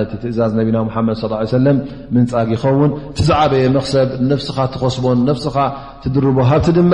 ነቲ 0.00 0.10
ትእዛዝ 0.22 0.50
ነቢና 0.60 0.78
ሓመድ 0.94 1.16
ሰለም 1.54 1.78
ምንፃግ 2.16 2.48
ይኸውን 2.54 2.90
እቲ 3.12 3.18
ዝዓበየ 3.28 3.64
መክሰብ 3.76 4.08
ነፍስኻ 4.32 4.58
ትኸስቦን 4.74 5.20
ነፍስኻ 5.30 5.56
ትድርቦ 6.04 6.36
ሃብቲ 6.50 6.68
ድማ 6.80 6.92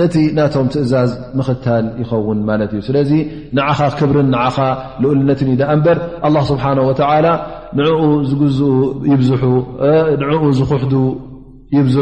ነቲ 0.00 0.16
ናቶም 0.40 0.68
ትእዛዝ 0.74 1.12
ምኽታል 1.40 1.84
ይኸውን 2.02 2.40
ማለት 2.50 2.72
እዩ 2.76 2.82
ስለዚ 2.88 3.12
ንዓኻ 3.58 3.78
ክብርን 4.00 4.28
ንዓኻ 4.36 4.56
ልኡልነትን 5.02 5.52
ኢዳ 5.56 5.62
እምበር 5.76 6.00
ኣላ 6.28 6.36
ስብሓን 6.52 6.80
ወላ 6.88 7.26
ንዕኡ 7.78 8.02
ዝግዝኡ 8.30 8.66
ይብዝሑ 9.12 9.42
ንዕኡ 10.28 10.42
ዝኩሕዱ 10.58 10.94
ይዙ 11.74 11.96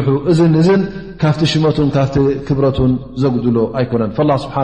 እን 0.46 0.54
እ 0.60 0.78
ካፍቲ 1.20 1.40
ሽመትን 1.50 1.88
ካፍቲ 1.96 2.14
ክብረትን 2.46 2.92
ዘጉድሎ 3.22 3.56
ኣይኮነን 3.78 4.10
ስብሓ 4.44 4.56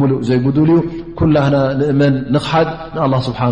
ሙሉእ 0.00 0.20
ዘይጉድል 0.28 0.70
ዩ 0.74 0.76
ኩላና 1.18 1.56
ንእመን 1.80 2.14
ንክሓድ 2.34 2.68
ን 3.14 3.20
ስብሓه 3.26 3.48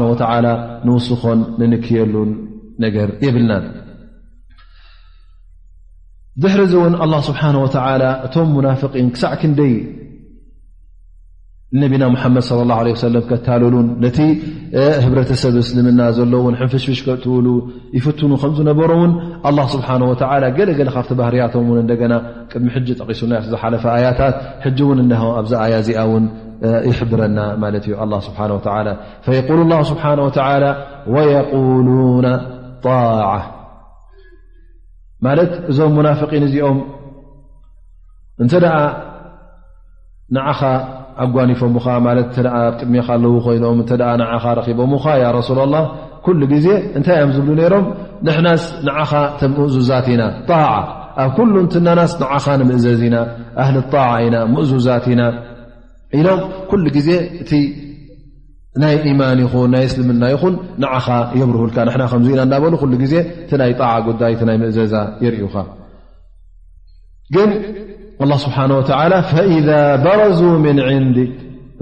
ንስኮን 0.87 1.41
ንንክየሉን 1.61 2.31
ነገር 2.85 3.09
የብልና 3.25 3.53
ድሕር 6.43 6.63
ዚ 6.73 6.75
ን 6.93 6.97
ስሓ 7.29 7.41
እቶም 8.27 8.55
ናን 8.67 9.11
ክሳዕ 9.15 9.33
ክንይ 9.43 9.75
ነቢና 11.83 12.05
መድ 12.15 12.37
ص 12.49 12.53
ه 12.55 13.29
ከታልሉ 13.31 13.75
ነቲ 14.03 14.19
ህብረተሰብ 15.05 15.53
ምስልምና 15.61 16.01
ዘሎ 16.19 16.33
ውን 16.45 16.55
ንፍሽፍሽ 16.63 16.99
ክውሉ 17.07 17.47
ይፍትኑ 17.97 18.31
ከምዝነበሩውን 18.43 19.11
ل 19.57 19.59
ስብ 19.73 19.81
ገለለ 20.59 20.81
ካብቲ 20.97 21.11
ባህርያቶም 21.21 21.67
እደና 21.95 22.13
ቅድሚ 22.53 22.67
ጠቂሱና 23.01 23.33
ዝሓፈ 23.55 23.85
ያታት 24.05 24.35
ን 24.99 25.11
ኣብዚ 25.41 25.53
ያ 25.75 25.77
ዚኣ 25.89 26.03
ን 26.23 26.25
ይሕብረና 26.91 27.39
ማ 27.63 27.65
ዩ 27.77 28.21
ስሓه 28.29 28.51
وقሉ 30.19 30.21
طعة 32.87 33.41
ማለት 35.27 35.53
እዞም 35.71 35.97
ናፍን 36.07 36.43
እዚኦም 36.49 36.79
እተ 38.45 38.53
ኣጓኒፎም 41.25 41.73
ት 42.37 42.41
ቅድሚካለዉ 42.79 43.33
ኮይኖም 43.47 43.79
እተ 43.85 43.91
ኻ 44.43 44.53
ረኪቦም 44.59 44.93
ሱላ 45.49 45.61
ላ 45.75 45.79
ኩሉ 46.27 46.41
ግዜ 46.53 46.69
እንታይ 46.99 47.17
ዮም 47.23 47.31
ዝብሉ 47.37 47.51
ነሮም 47.61 47.85
ንሕናስ 48.27 48.63
ንዓኻ 48.87 49.11
ምእዙዛት 49.59 50.07
ኢና 50.13 50.23
ጣ 50.49 50.53
ኣብ 51.23 51.29
ኩሉንትናናስ 51.37 52.13
ንዓኻ 52.23 52.45
ንምእዘዝ 52.61 53.01
ኢና 53.09 53.17
ኣህሊ 53.63 53.77
ጣ 53.93 53.95
ኢና 54.27 54.37
ምእዙዛት 54.55 55.05
ኢና 55.13 55.23
ኢሎም 56.19 56.41
ኩሉ 56.71 56.85
ግዜ 56.97 57.09
እቲ 57.43 57.53
ናይ 58.83 58.95
ኢማን 59.11 59.39
ይኹን 59.45 59.69
ናይ 59.75 59.85
እስልምና 59.89 60.25
ይኹን 60.35 60.55
ንዓኻ 60.83 61.07
የብርብልካ 61.41 61.77
ንና 61.89 62.03
ከምዙ 62.13 62.29
ኢና 62.35 62.41
እናበሉ 62.49 62.73
ሉ 62.93 63.03
ዜ 63.13 63.15
እቲ 63.45 63.51
ናይ 63.63 63.73
ጣ 63.81 63.93
ጉዳይ 64.09 64.35
ናይ 64.49 64.59
ምእዘዛ 64.65 64.95
የርእዩኻግ 65.25 65.69
ا 68.21 68.25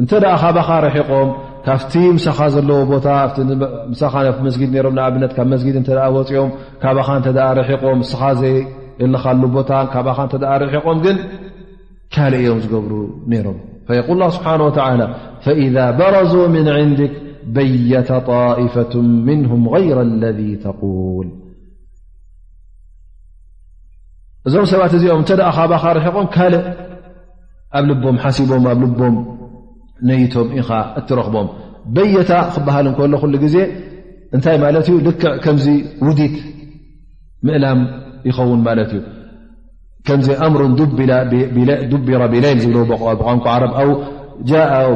እተ 0.03 0.12
ካኻ 0.43 0.68
ርሒቆም 0.85 1.28
ካብቲ 1.64 1.93
ሳኻ 2.24 2.39
ዘለዎ 2.55 2.78
ቦታ 2.93 3.07
መጊድ 4.47 4.72
ኣብነት 5.07 5.32
ካብ 5.37 5.47
መጊድ 5.53 5.76
እ 5.80 5.85
ፅኦም 6.28 6.51
ካኻ 6.82 7.09
ርሒቆም 7.59 7.99
ኻ 8.20 8.32
ዘለኻሉ 8.41 9.43
ቦታ 9.57 9.70
ካ 9.93 9.95
ርሒቖም 10.62 10.99
ግን 11.05 11.16
ካል 12.14 12.32
እዮም 12.41 12.59
ዝገብሩ 12.64 12.93
ነይሮም 13.30 13.59
ف 13.87 13.89
ا 14.01 14.03
ስብሓه 14.37 14.55
و 14.66 14.70
فإذ 15.45 15.76
برዝا 15.99 16.45
من 16.57 16.66
عንدك 16.76 17.12
በيተ 17.57 18.11
طئفة 18.32 18.95
منهም 19.28 19.62
غይر 19.74 19.99
الذي 20.11 20.51
ተقوል 20.66 21.28
እዞም 24.49 24.64
ሰባት 24.72 24.92
እዚኦም 24.97 25.20
እተደኣ 25.24 25.49
ካባኻ 25.57 25.82
ርሒቖም 25.97 26.26
ካልእ 26.34 26.64
ኣብ 27.78 27.84
ልቦም 27.90 28.16
ሓሲቦም 28.22 28.64
ኣብ 28.72 28.78
ልቦም 28.86 29.14
ነይቶም 30.09 30.49
ኢኻ 30.61 30.68
እትረኽቦም 31.01 31.47
በየታ 31.95 32.32
ክበሃል 32.55 32.86
ከሎ 32.99 33.14
ሉ 33.32 33.36
ግዜ 33.45 33.57
እንታይ 34.36 34.57
ማለት 34.64 34.86
እዩ 34.90 34.97
ልክዕ 35.07 35.32
ከምዚ 35.45 35.66
ውዲት 36.07 36.34
ምእላም 37.47 37.80
ይኸውን 38.28 38.61
ማለት 38.68 38.90
እዩ 38.97 39.01
ከምዚ 40.09 40.28
ኣምሩን 40.47 40.72
ዱቢራ 41.92 42.22
ብላይል 42.32 42.59
ዝብለዎ 42.64 42.84
ብቋንቋ 43.20 43.47
ዓረ 43.55 43.64
ኣው 43.82 43.90
ጃ 44.51 44.53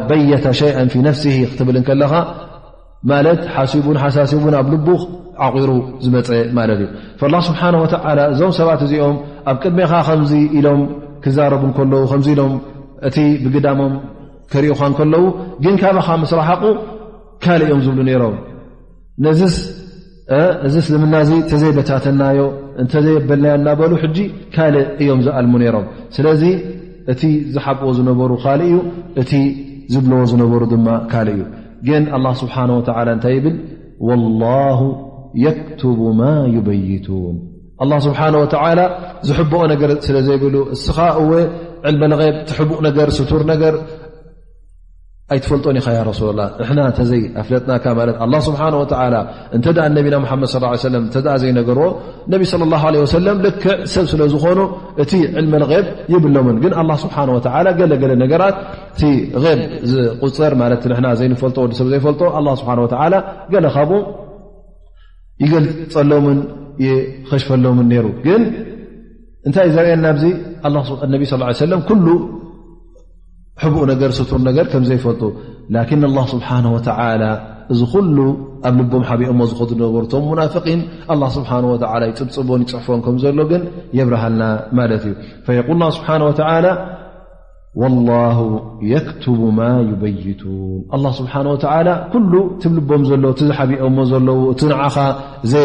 በየታ 0.09 0.45
ሸይአ 0.61 0.79
ፊ 0.93 0.97
ነፍሲ 1.09 1.25
ክትብል 1.53 1.77
ከለኻ 1.89 2.13
ማለት 3.11 3.41
ሓሲቡን 3.57 3.99
ሓሳሲቡን 4.03 4.55
ኣብ 4.61 4.69
ልቡ 4.75 4.89
ዓቑሩ 5.47 5.71
ዝመፀ 6.05 6.29
ማለት 6.59 6.79
እዩ 6.83 7.21
ስብሓ 7.49 7.61
ወ 7.83 7.85
እዞም 8.33 8.53
ሰባት 8.59 8.81
እዚኦም 8.87 9.17
ኣብ 9.51 9.57
ቅድሚኻ 9.65 9.91
ከምዚ 10.07 10.33
ኢሎም 10.59 10.81
ክዛረቡ 11.25 11.63
እከለዉ 11.73 12.03
ከምዚ 12.11 12.27
ኢሎም 12.35 12.53
እቲ 13.09 13.17
ብግዳሞም 13.45 13.95
ክርእኻ 14.53 14.81
ከለዉ 14.99 15.25
ግን 15.65 15.75
ካብኻ 15.83 16.07
መስራሓቑ 16.23 16.65
ካል 17.45 17.61
እዮም 17.67 17.81
ዝብሉ 17.87 17.99
ነይሮም 18.09 18.37
ነዚእዚ 19.25 20.75
ስልምና 20.87 21.15
እዚ 21.25 21.33
ተዘይበቻተናዮ 21.51 22.41
እንተዘየበልናዮ 22.83 23.55
እናበሉ 23.61 23.93
ሕጂ 24.03 24.17
ካልእ 24.55 24.87
እዮም 25.03 25.21
ዝኣልሙ 25.27 25.53
ነይሮም 25.63 25.87
ስለዚ 26.17 26.43
እቲ 27.13 27.23
ዝሓብዎ 27.57 27.91
ዝነበሩ 27.99 28.33
ካልእ 28.45 28.69
እዩ 28.73 28.79
እቲ 29.23 29.33
ዝብልዎ 29.93 30.21
ዝነበሩ 30.33 30.63
ድማ 30.73 30.89
ካል 31.13 31.29
እዩ 31.35 31.43
ግን 31.89 32.05
ላ 32.25 32.35
ስብሓን 32.43 32.71
ወላ 32.79 32.99
እንታይ 33.19 33.35
ይብል 33.39 33.55
ወላሁ 34.09 34.81
የክቱቡ 35.45 36.01
ማ 36.23 36.25
ይበይቱን 36.57 37.37
ስብሓ 38.07 38.21
ዝሕብኦ 39.29 39.63
ነገር 39.73 39.91
ስለ 40.07 40.17
ዘይብሉ 40.29 40.55
እስኻ 40.75 40.97
እወ 41.21 41.31
ዕልመብ 41.89 42.21
ትቡቕ 42.49 42.79
ነገር 42.89 43.09
ስቱር 43.17 43.43
ነገር 43.53 43.75
ኣይትፈልጦን 45.35 45.77
ኢኸያረሱላ 45.81 46.41
ተዘይ 46.99 47.23
ኣፍለጥና 47.41 47.73
ብ 47.97 48.01
እተ 49.57 49.85
ነቢና 49.97 50.17
መድ 50.43 51.27
ዘይነገርዎ 51.43 51.87
ነቢ 52.35 52.43
ልክዕ 53.47 53.71
ሰብ 53.95 54.07
ስለዝኾኑ 54.13 54.61
እቲ 55.03 55.13
ዕልመغብ 55.41 55.87
ይብሎምን 56.15 56.57
ግን 56.65 56.73
ስብሓ 57.05 57.17
ገለገለ 57.81 58.13
ነገራት 58.25 58.57
እቲ 58.95 59.03
ብ 59.43 59.45
ዝቁፅር 59.93 60.55
ማ 60.63 60.71
ዘይፈልጦወዲሰብ 61.21 61.89
ዘይፈጦ 61.95 62.21
ገለ 63.55 63.67
ካብ 63.77 63.93
ይገልፀሎምን 65.45 66.39
ኸሽፈሎም 67.29 67.79
ሩ 68.07 68.09
ግን 68.27 68.43
እንታይእ 69.49 69.71
ዘርአ 69.77 69.89
ናብዚ 70.07 70.25
ነቢ 71.15 71.23
ስ 71.31 71.35
ሰለም 71.67 71.81
ኩሉ 71.91 72.07
ሕቡኡ 73.63 73.83
ነገር 73.93 74.11
ስቱር 74.19 74.41
ነገር 74.49 74.67
ከምዘይፈልጡ 74.73 75.23
ላን 75.75 76.27
ስብሓ 76.35 76.49
እዚ 77.73 77.81
ኩሉ 77.95 78.17
ኣብ 78.69 78.77
ልቦም 78.81 79.03
ሓብኦሞ 79.09 79.41
ዝ 79.49 79.53
ዝነበርቶም 79.71 80.23
ሙናፍን 80.31 80.81
ስብሓ 81.39 81.51
ይፅብፅቦን 82.11 82.63
ይፅሕፎን 82.67 83.01
ከምዘሎ 83.07 83.39
ግን 83.51 83.63
የብረሃልና 83.99 84.45
ማለት 84.79 85.05
እዩ 85.51 85.67
ል 85.81 85.91
ስብሓ 85.99 86.11
ላ 86.67 86.71
የክትቡ 88.93 89.41
ማ 89.59 89.67
ይበይቱን 89.91 91.05
ስብሓ 91.19 91.35
ሉ 91.47 91.51
ትብልቦም 92.63 93.03
ዘሎ 93.11 93.35
ሓብኦሞ 93.59 93.99
ዘለው 94.13 94.41
እቲንዓኻ 94.55 94.97
ዘ 95.53 95.63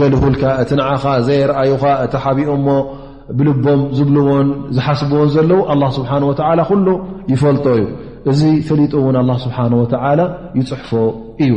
ገልሁካ 0.00 0.42
እቲ 0.62 0.70
ንዓኻ 0.80 1.02
ዘየርኣዩኻ 1.26 1.84
እቲ 2.04 2.12
ሓቢኦ 2.24 2.50
ሞ 2.66 2.68
ብልቦም 3.38 3.80
ዝብልዎን 3.96 4.48
ዝሓስብዎን 4.76 5.28
ዘለው 5.34 5.60
ኣ 5.72 5.74
ስብሓ 5.98 6.10
ኩሉ 6.70 6.86
ይፈልጦ 7.32 7.66
እዩ 7.78 7.84
እዚ 8.30 8.40
ፈሊጡ 8.68 8.92
እውን 9.02 9.16
ስብሓ 9.44 9.56
ይፅሕፎ 10.60 10.90
እዩ 11.44 11.50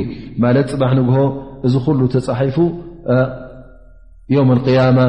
ማለት 0.43 0.67
ፅባሕ 0.73 0.91
ንግሆ 0.99 1.17
እዚ 1.65 1.73
ኩሉ 1.87 1.99
ተፃሒፉ 2.15 2.57
ዮም 4.35 4.49
ያማ 4.77 4.99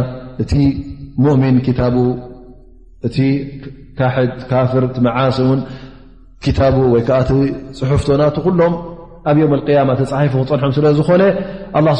እቲ 0.42 0.52
ሙؤሚን 1.24 1.56
ታ 1.78 1.82
እቲ 3.06 3.16
ካድ 3.98 4.32
ካፍር 4.50 4.84
ቲመዓሲ 4.96 5.38
ን 5.56 5.60
ታቡ 6.56 6.76
ወይከዓእቲ 6.94 7.30
ፅሑፍቶናት 7.78 8.36
ኩሎም 8.46 8.72
ኣብ 9.30 9.36
ዮ 9.42 9.44
ማ 9.88 9.92
ተፃሒፉ 10.00 10.32
ክፀንሖም 10.48 10.72
ስለዝኮነ 10.76 11.22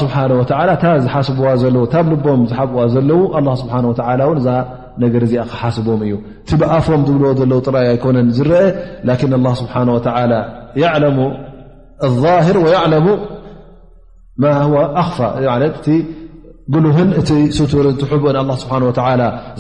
ስብሓه 0.03 0.23
ታ 0.83 0.91
ዝሓስብዋ 1.05 1.47
ዘለው 1.63 1.85
ታብ 1.93 2.07
ልቦም 2.13 2.41
ዝሓብዋ 2.51 2.79
ዘለው 2.95 3.21
ስብሓ 3.63 3.75
ን 3.85 3.89
እዛ 4.41 4.47
ነገር 5.05 5.23
እዚኣ 5.27 5.43
ክሓስቦም 5.51 6.01
እዩ 6.07 6.13
ቲብኣፎም 6.49 7.01
ዝብልዎ 7.09 7.31
ዘለ 7.41 7.53
ጥራይ 7.67 7.87
ኣይኮነን 7.95 8.29
ዝርአ 8.37 8.61
ን 9.35 9.55
ስብሓ 9.61 9.75
ለሙ 11.05 11.19
ር 12.55 12.63
ለሙ 12.95 13.07
ማ 14.43 14.53
ኣኽፋ 15.03 15.19
ጉሉህን 16.75 17.11
እቲ 17.19 17.31
ስቱርን 17.57 17.97
ትሕቡእን 18.01 18.37
ኣ 18.39 18.43
ስብሓ 18.63 18.77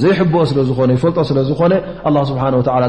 ዘይሕብኦ 0.02 0.40
ስለዝኾነ 0.50 0.90
ይፈልጦ 0.96 1.18
ስለዝኮነ 1.28 1.74
ስብሓ 2.30 2.44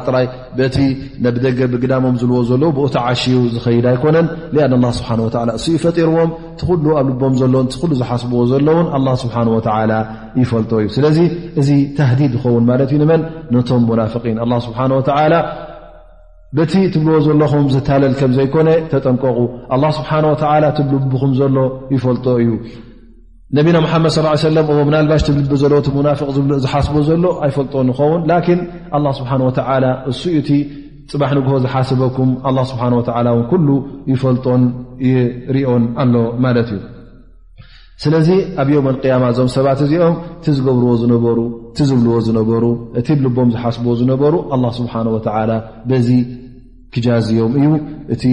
ጥራይ 0.08 0.26
በቲ 0.60 0.78
ብደገ 1.24 1.60
ብግዳሞም 1.74 2.16
ዝልዎ 2.22 2.40
ዘለዉ 2.50 2.70
ብእታ 2.78 2.96
ዓሽው 3.10 3.44
ዝኸይድ 3.56 3.86
ኣይኮነን 3.92 4.28
ኣን 4.64 4.88
ስብሓ 5.00 5.10
እሱ 5.58 5.66
ፈጢርዎም 5.84 6.32
ቲሉ 6.62 6.88
ኣብ 7.02 7.08
ልቦም 7.12 7.36
ዘሎ 7.42 7.52
ሉ 7.90 7.92
ዝሓስብዎ 8.00 8.40
ዘሎውን 8.54 8.88
ስብሓ 9.24 9.36
ይፈልጦ 10.42 10.72
እዩ 10.84 10.90
ስለዚ 10.98 11.20
እዚ 11.62 11.70
ተህዲድ 12.00 12.34
ይኸውን 12.40 12.66
ማለት 12.72 12.90
እዩ 12.96 13.00
ድመን 13.04 13.22
ነቶም 13.56 13.86
ሙናፍን 13.92 14.40
ስብሓ 14.68 14.80
በቲ 16.58 16.74
ትብልዎ 16.92 17.16
ዘለኹም 17.28 17.66
ዝታለል 17.76 18.14
ከም 18.22 18.34
ዘይኮነ 18.40 18.70
ተጠንቀቑ 18.94 19.38
ስብሓ 20.00 20.12
ትብልብኹም 20.80 21.32
ዘሎ 21.42 21.56
ይፈልጦ 21.96 22.26
እዩ 22.46 22.52
ነቢና 23.56 23.78
ሓመድ 23.92 24.12
ሰለ 24.46 24.58
ናልባሽቲብልቢ 24.94 25.52
ዘለዎ 25.62 25.78
ሙናፍቅ 25.98 26.26
ዝብ 26.38 26.50
ዝሓስቦ 26.64 26.96
ዘሎ 27.10 27.26
ኣይፈልጦን 27.46 27.88
ይኸውን 27.92 28.22
ላን 28.30 28.60
ኣ 28.98 29.12
ስብሓ 29.20 29.32
ወተ 29.48 29.60
እሱኡ 30.12 30.34
እቲ 30.42 30.50
ፅባሕ 31.12 31.30
ንግሆ 31.38 31.54
ዝሓስበኩም 31.66 32.30
ስብሓ 32.72 32.84
ወ 33.38 33.40
ኩሉ 33.52 33.68
ይፈልጦን 34.14 34.64
ይርዮን 35.10 35.84
ኣሎ 36.04 36.14
ማለት 36.46 36.70
እዩ 36.78 36.82
ስለዚ 38.06 38.28
ኣብ 38.62 38.68
የም 38.76 38.88
ያማ 39.12 39.24
እዞም 39.34 39.48
ሰባት 39.58 39.80
እዚኦም 39.86 40.18
እቲ 40.40 40.46
ዝገብርዎ 40.58 40.90
ዝነበሩ 41.04 41.38
እቲ 41.72 41.78
ዝብልዎ 41.92 42.18
ዝነበሩ 42.28 42.66
እቲ 43.02 43.08
ብልቦም 43.22 43.52
ዝሓስብዎ 43.56 43.94
ዝነበሩ 44.02 44.34
ስብሓ 44.80 44.94
ዚ 46.10 46.10
ክጃዝዮም 46.94 47.52
እዩ 47.60 47.68
እቲ 48.14 48.24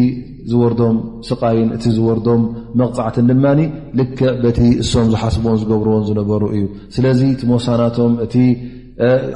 ዝወርዶም 0.50 0.96
ስቃይን 1.28 1.68
እቲ 1.76 1.84
ዝወርዶም 1.96 2.42
መቕፃዕትን 2.80 3.26
ድማ 3.30 3.44
ልክዕ 3.98 4.20
በቲ 4.42 4.58
እሶም 4.82 5.06
ዝሓስብዎም 5.12 5.56
ዝገብርዎም 5.62 6.04
ዝነበሩ 6.08 6.42
እዩ 6.56 6.64
ስለዚ 6.96 7.20
እቲ 7.34 7.40
መሳናቶም 7.52 8.12
እቲ 8.26 8.34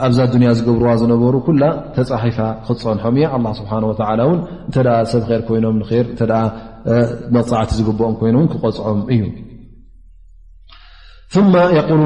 ኣብዛ 0.06 0.18
ንያ 0.42 0.50
ዝገብርዋ 0.58 0.90
ዝነበሩ 1.02 1.34
ኩላ 1.48 1.62
ተፃሒፋ 1.96 2.38
ክፀንሖም 2.66 3.14
እያ 3.20 3.26
ስብሓ 3.60 3.72
ን 3.84 4.30
እተ 4.70 4.76
ሰብ 5.12 5.24
ር 5.30 5.40
ኮይኖም 5.48 5.76
ንር 5.80 6.32
እ 6.98 7.00
መቕፃዕቲ 7.36 7.70
ዝግብኦም 7.78 8.14
ኮይኖም 8.20 8.44
ክቆፅዖም 8.52 9.00
እዩ 9.14 9.22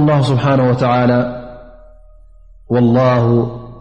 ል 0.06 0.12
ስብሓ 0.30 0.44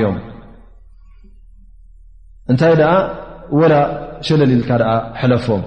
ዮ 0.00 0.08
እታይ 2.52 2.82
و 3.58 3.62
ሸለሊልካ 4.26 4.70
ለፎም 5.30 5.62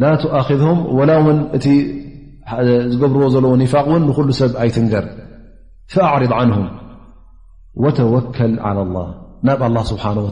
تذه 0.00 0.66
و 0.98 1.00
እ 1.04 1.72
ዝብርዎ 2.98 3.22
ለ 3.44 3.62
ፋ 3.74 3.74
ل 4.28 4.30
ሰብ 4.40 4.52
ኣይትንገር 4.62 5.04
فأعرض 5.94 6.32
عنه 6.38 6.58
وተወከ 7.82 8.38
على 8.66 8.80
الله 8.86 9.06
ናብ 9.46 9.62
لله 9.70 9.82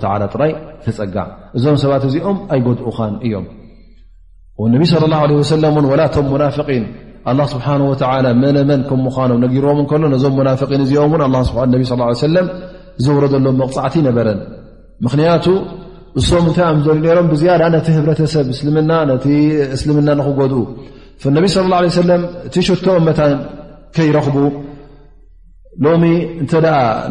ه 0.02 0.04
ራይ 0.42 0.52
ፀጋع 0.84 1.26
እዞም 1.56 1.76
ሰባት 1.82 2.02
እዚኦም 2.08 2.36
ኣይጎድኡ 2.54 2.96
እዮም 3.26 3.46
ነቢ 4.74 4.82
صى 4.90 4.94
اله 5.08 5.18
عله 5.24 5.34
ቶ 6.56 6.68
ስብሓ 7.52 7.66
መነመን 8.42 8.80
ከም 8.88 9.00
ምዃኖም 9.06 9.38
ነጊርዎም 9.44 9.78
እከሎ 9.84 10.02
ነዞም 10.14 10.38
ናፍን 10.48 10.80
እዚኦምን 10.86 11.22
ቢ 11.80 11.84
ሰለም 12.26 12.48
ዘወረዘሎም 13.04 13.56
መቕፃዕቲ 13.60 13.94
ነበረን 14.08 14.40
ምክንያቱ 15.04 15.46
እስም 16.20 16.44
እንታይ 16.48 16.66
ል 17.04 17.06
ሮም 17.18 17.28
ብዝያዳ 17.32 17.62
ነቲ 17.74 17.86
ህብረተሰብ 17.96 18.44
ና 18.90 18.98
እስልምና 19.76 20.08
ንክጎድኡ 20.20 20.58
ነቢ 21.36 21.44
صለ 21.54 21.72
ه 21.94 21.98
ለም 22.10 22.22
እቲ 22.46 22.54
ሽቶኦም 22.68 23.04
መታን 23.08 23.32
ከይረኽቡ 23.96 24.36
ሎሚ 25.84 26.04
እንተደ 26.42 26.66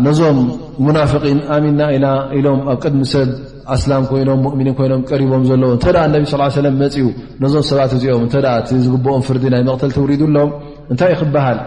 ነዞም 0.06 0.40
ሙናፍን 0.86 1.40
ኣሚንና 1.56 1.82
ኢና 1.96 2.06
ኢሎም 2.38 2.60
ኣብ 2.72 2.78
ቅድሚ 2.86 3.02
ሰብ 3.14 3.30
ኣስላም 3.76 4.04
ኮይኖም 4.12 4.40
ሙእኒ 4.46 4.70
ኮይኖም 4.78 5.02
ቀሪቦም 5.10 5.44
ዘለዎ 5.50 5.70
እተ 5.78 5.86
ነብ 6.14 6.24
ስ 6.32 6.38
ሰለም 6.60 6.76
መፅኡ 6.84 7.06
ነዞም 7.42 7.64
ሰባት 7.70 7.92
እዚኦም 7.98 8.24
እተ 8.28 8.36
እቲ 8.60 8.70
ዝግብኦም 8.86 9.22
ፍርዲ 9.28 9.44
ናይ 9.54 9.62
መቕተል 9.70 9.92
ትውሪዱኣሎም 9.98 10.50
እንታይ 10.92 11.12
እዩ 11.16 11.20
ክበሃል 11.22 11.60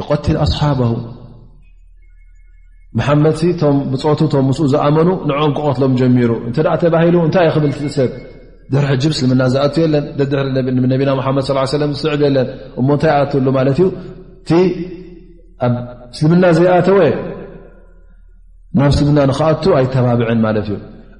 ይቀትል 0.00 0.36
ኣስሓበ 0.44 0.80
ሓመድ 3.08 3.36
ቶም 3.60 3.76
ብፆቱ 3.92 4.20
ቶም 4.32 4.44
ምስ 4.50 4.58
ዝኣመኑ 4.72 5.08
ንዖንክቀትሎም 5.28 5.92
ጀሚሩ 6.00 6.30
እንተ 6.48 6.56
ተባሂሉ 6.82 7.16
እንታይ 7.26 7.46
ይ 7.48 7.52
ክብል 7.56 7.72
ሰብ 7.96 8.10
ድሪ 8.72 8.84
ሕጅ 8.90 9.04
እስልምና 9.14 9.42
ዝኣት 9.52 9.76
የለን 9.82 10.04
ደድሪነና 10.18 11.18
ሓመድ 11.26 11.46
ለም 11.82 11.90
ዝስዕብ 11.96 12.20
የለን 12.26 12.48
እሞ 12.80 12.88
እንታይ 12.96 13.12
ይኣትሉ 13.14 13.46
ማለት 13.58 13.78
ዩ 13.82 13.86
ቲ 14.50 14.60
ኣብ 15.66 15.74
እስልምና 16.14 16.44
ዘይኣተወ 16.58 17.00
ናብ 18.78 18.86
ምስምና 18.92 19.18
ንክኣቱ 19.30 19.64
ኣይተባብዕን 19.78 20.38
ማለት 20.44 20.66
እዩ 20.68 20.72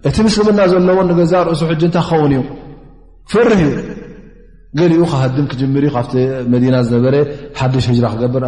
እቲ 0.08 0.16
ምስልምና 0.26 0.60
ዘለዎ 0.72 0.98
ንገዛ 1.08 1.32
ርእሱ 1.46 1.62
ሕጂ 1.70 1.82
እንታ 1.88 1.98
ክኸውን 2.06 2.32
እዩ 2.36 2.40
ፍርሕ 3.32 3.58
ዩ 3.64 3.72
ገሊኡ 4.78 5.00
ካሃድም 5.10 5.46
ክጅምር 5.50 5.84
ካብ 5.94 6.06
መዲና 6.52 6.74
ዝነበረ 6.86 7.14
ሓድሽ 7.58 7.86
ራ 8.04 8.08
ክገብር 8.12 8.44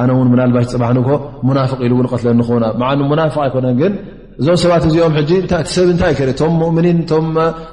ኣነ 0.00 0.10
ውን 0.18 0.28
ምልባሽ 0.32 0.66
ፅባሕንግ 0.74 1.08
ሙናፍቅ 1.48 1.78
ኢሉ 1.86 1.92
እውን 1.96 2.08
ቀትለኾውና 2.12 2.64
ዓ 2.90 2.92
ሙናፍቅ 3.10 3.36
ኣይኮነን 3.44 3.76
ግን 3.80 3.92
እዞም 4.40 4.56
ሰባት 4.62 4.84
እዚኦም 4.88 5.12
ቲሰብ 5.50 5.90
ታይ 6.00 6.14
እ 6.30 6.34
ቶ 6.40 6.48
ምኒ 6.78 6.86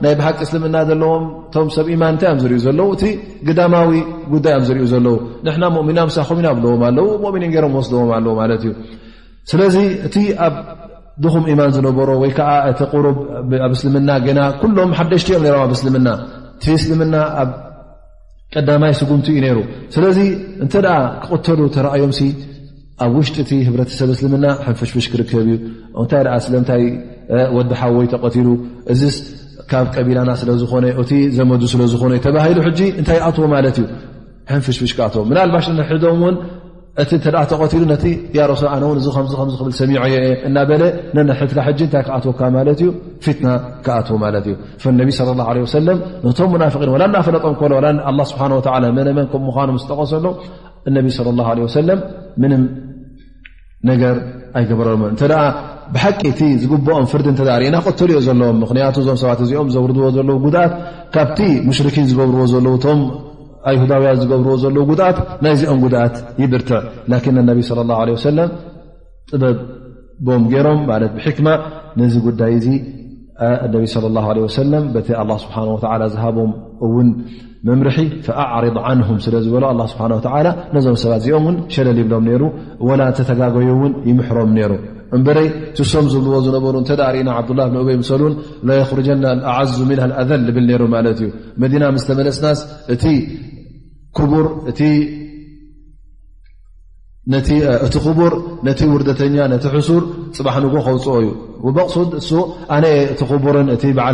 ናይ 0.04 0.14
ብሓቂ 0.20 0.38
እስልምና 0.48 0.76
ዘለዎም 0.90 1.24
እቶም 1.48 1.70
ሰብ 1.78 1.88
ኢማን 1.96 2.12
እንታይ 2.14 2.30
እዮም 2.32 2.42
ዝርዩ 2.44 2.60
ዘለው 2.68 2.90
እቲ 2.98 3.04
ግዳማዊ 3.50 3.90
ጉዳይ 4.34 4.56
ም 4.62 4.66
ዝርዩ 4.72 4.84
ዘለው 4.96 5.16
ንና 5.48 5.64
ሙእምኒ 5.78 5.98
ሳ 6.18 6.28
ኢናብለዎም 6.42 6.84
ኣለው 6.90 7.08
ኒን 7.44 7.52
ገሮም 7.58 7.74
ወስድዎም 7.80 8.12
ኣለው 8.18 8.36
ማለት 8.42 8.62
እዩ 8.68 8.72
ስለዚ 9.52 9.76
እቲ 10.08 10.16
ኣብ 10.46 10.56
ድኹም 11.24 11.44
ኢማን 11.52 11.72
ዝነበሮ 11.76 12.10
ወይ 12.22 12.32
ከዓ 12.38 12.50
እቲ 12.72 12.80
ሩ 13.06 13.08
ኣብ 13.66 13.72
እስልምና 13.78 14.10
ገና 14.28 14.40
ኩሎም 14.62 14.92
ሓደሽቲኦም 15.00 15.44
ሮም 15.54 15.60
ኣብ 15.66 15.72
እስልምና 15.78 16.08
እቲ 16.58 16.66
እስልምና 16.80 17.16
ኣብ 17.42 17.50
ቀዳማይ 18.56 18.92
ስጉምቲ 19.00 19.28
እዩ 19.34 19.40
ነይሩ 19.46 19.60
ስለዚ 19.96 20.18
እንተ 20.64 20.74
ክቆተሉ 21.24 21.60
ተረእዮምሲ 21.76 22.20
ኣብ 23.04 23.12
ውሽጢ 23.20 23.38
እቲ 23.46 23.52
ህብረተሰብ 23.68 24.10
እስልምና 24.16 24.46
ሕንፍሽፍሽ 24.68 25.06
ክርከብ 25.14 25.40
እዩ 25.46 25.52
እንታይ 26.02 26.28
ስለምታይ 26.46 26.84
ወዲሓወይ 27.58 28.08
ተቐቲሉ 28.14 28.48
እዚስ 28.94 29.18
ካብ 29.72 29.86
ቀቢላና 29.96 30.32
ስለዝኾነ 30.42 30.86
እቲ 31.02 31.12
ዘመዱ 31.38 31.62
ስለዝኾነ 31.74 32.14
ተባሂሉ 32.28 32.58
ሕጂ 32.68 32.80
እንታይ 33.00 33.20
ኣትዎ 33.30 33.46
ማለት 33.56 33.78
እዩ 33.82 33.86
ሕንፍሽፍሽ 34.54 34.92
ክኣትዎ 34.98 35.22
ምን 35.30 35.38
ልባሽ 35.48 35.66
ሕዶም 35.94 36.22
ውን 36.26 36.36
እቲ 37.02 37.10
እተ 37.20 37.24
ተቆትሉ 37.52 37.84
ነቲ 37.92 38.04
ሱ 38.60 38.64
ኣነ 38.74 38.84
ውን 38.90 38.98
እዚ 39.02 39.08
ክብል 39.62 39.74
ሰሚዖ 39.80 39.96
የ 40.14 40.18
የ 40.26 40.28
እናበለ 40.48 40.84
ነሕትካ 41.30 41.58
ሕ 41.68 41.72
እንታይ 41.86 42.04
ክኣትወካ 42.08 42.40
ማለት 42.58 42.80
እዩ 42.84 42.90
ፍትና 43.26 43.48
ክኣትዎ 43.86 44.16
ማለት 44.26 44.46
እዩ 44.52 44.56
ነቢ 45.00 45.10
ሰለም 45.76 45.98
ነቶም 46.26 46.50
ሙናፍን 46.56 46.90
ላ 47.04 47.06
ናፈለጦም 47.16 47.56
ሎ 48.20 48.24
ስብሓ 48.32 48.42
መነመን 48.98 49.26
ከምምዃኖ 49.34 49.72
ስ 49.86 49.90
ተቀሰሉ 49.94 50.26
እነቢ 50.92 51.08
ሰለም 51.78 52.00
ምንም 52.44 52.64
ነገር 53.92 54.16
ኣይገበረሎም 54.58 55.02
እተ 55.14 55.22
ብሓቂ 55.94 56.20
እቲ 56.32 56.42
ዝግብኦም 56.62 57.06
ፍርዲ 57.12 57.28
እንተዳሪእና 57.34 57.78
ቆተሉኦ 57.86 58.20
ዘለዎም 58.28 58.58
ምክንያቱ 58.64 58.96
እዞም 59.02 59.18
ሰባት 59.22 59.40
እዚኦም 59.46 59.68
ዘውርድዎ 59.74 60.06
ዘለው 60.18 60.38
ጉድኣት 60.44 60.74
ካብቲ 61.16 61.40
ሙሽርኪን 61.68 62.06
ዝገብርዎ 62.12 62.44
ዘለው 62.54 62.76
ቶም 62.86 63.00
ይሁዳውያ 63.76 64.12
ዝገብርዎ 64.22 64.54
ዘለዉ 64.64 64.82
ጉድኣት 64.90 65.20
ናይ 65.44 65.52
እዚኦም 65.56 65.80
ጉድኣት 65.86 66.16
ይብርትዕ 66.44 66.82
ላ 67.48 67.52
ቢ 67.58 67.60
ሰለ 68.26 68.38
ጥበብቦም 69.32 70.44
ገሮም 70.54 70.80
ብክማ 71.16 71.48
ነዚ 72.02 72.14
ጉዳይ 72.28 72.54
እ 73.66 73.68
ቲ 73.74 73.76
ስሓ 73.94 74.26
ዝሃቦም 76.14 76.52
ውን 76.96 77.08
መምርሒ 77.68 77.98
ኣዕሪض 78.44 78.78
ን 79.08 79.10
ስለዝበሎ 79.26 79.64
ስሓ 79.92 80.02
ነዞም 80.76 80.96
ሰባት 81.04 81.20
እዚኦም 81.22 81.46
ን 81.54 81.56
ሸለል 81.76 81.98
ይብሎም 82.02 82.26
ሩ 82.42 82.44
ላ 83.00 83.02
ተተጋገዩ 83.20 83.70
ውን 83.82 83.92
ይምሕሮም 84.10 84.52
ሩ 84.72 84.74
እበይ 85.18 85.48
ስሶም 85.78 86.06
ዝብልዎ 86.12 86.36
ዝነበሩ 86.46 86.76
ተዳሪእና 86.90 87.30
ዓብዱላ 87.40 87.62
ብ 87.74 87.76
በይ 87.88 87.98
ምሰሉን 88.02 88.34
ርጀና 89.00 89.26
ኣዓዙ 89.52 89.72
ኣዘል 90.22 90.48
ብል 90.58 90.70
ሩ 90.82 90.84
ማ 90.94 90.96
ዩና 91.74 91.84
ስተመለስናእ 92.04 92.58
እቲ 94.72 94.82
ቡር 98.18 98.34
ነቲ 98.68 98.82
ውርተኛ 98.94 99.36
ነቲ 99.54 99.66
ሱር 99.90 100.04
ፅባሕ 100.38 100.56
ን 100.64 100.66
ከውፅኦ 100.88 101.16
እዩ 101.24 101.30
ሱድ 101.96 102.12
እ 102.22 102.24
ኣነ 102.76 102.86
እቲ 103.14 103.22
ቡር 103.46 103.56
እ 103.62 103.64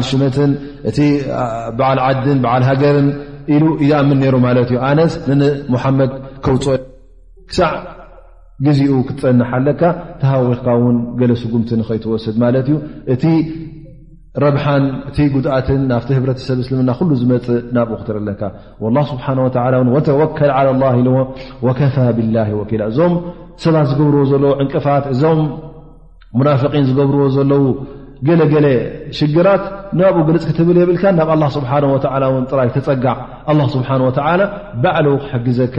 ል 0.02 0.04
ሽመትን 0.10 0.52
እ 0.90 0.92
በዓል 1.80 2.00
ዓድን 2.08 2.40
ዓል 2.54 2.64
ሃገርን 2.70 3.08
ኢሉ 3.56 3.64
ኣም 4.00 4.10
ሩ 4.34 4.36
ማ 4.46 4.48
እዩ 4.66 4.76
ነስ 5.00 5.14
ሙመድ 5.74 6.12
ውፅኦ 6.54 6.74
ክሳዕ 7.50 7.72
ግዚኡ 8.66 8.94
ክትፀንሓ 9.10 9.50
ኣለካ 9.60 9.82
ተሃዊካ 10.22 10.66
ውን 10.82 10.96
ገለ 11.20 11.32
ጉምቲ 11.52 11.70
ንከይትወስድ 11.80 12.36
ረብ 14.44 14.58
እቲ 15.10 15.18
ጉድኣት 15.34 15.68
ናብቲ 15.92 16.10
ብረሰብ 16.24 16.58
ምስልምና 16.62 16.92
ዝፅእ 17.20 17.48
ናብ 17.76 17.90
ክትርለካ 18.02 18.42
ስ 19.32 20.06
ተወ 20.08 20.22
ከ 20.38 20.42
ብ 22.18 22.20
ወ 22.58 22.62
እዞም 22.92 23.14
ሰባት 23.64 23.88
ዝገብርዎ 23.92 24.22
ዘለ 24.32 24.44
ዕንቅፋት 24.64 25.06
እዞም 25.14 25.40
ሙናፍን 26.40 26.84
ዝገብርዎ 26.90 27.24
ዘለ 27.38 27.52
ገለገለ 28.28 28.66
ሽግራት 29.18 29.64
ናብኡ 30.00 30.22
ገልፅ 30.28 30.44
ክተብል 30.50 30.78
የብልካ 30.82 31.04
ናብ 31.20 31.30
ስ 31.56 32.54
ራይ 32.60 32.70
ተፀጋዕ 32.78 33.18
ስ 33.74 33.76
በዕ 34.84 34.98
ክሕግዘካ 35.24 35.78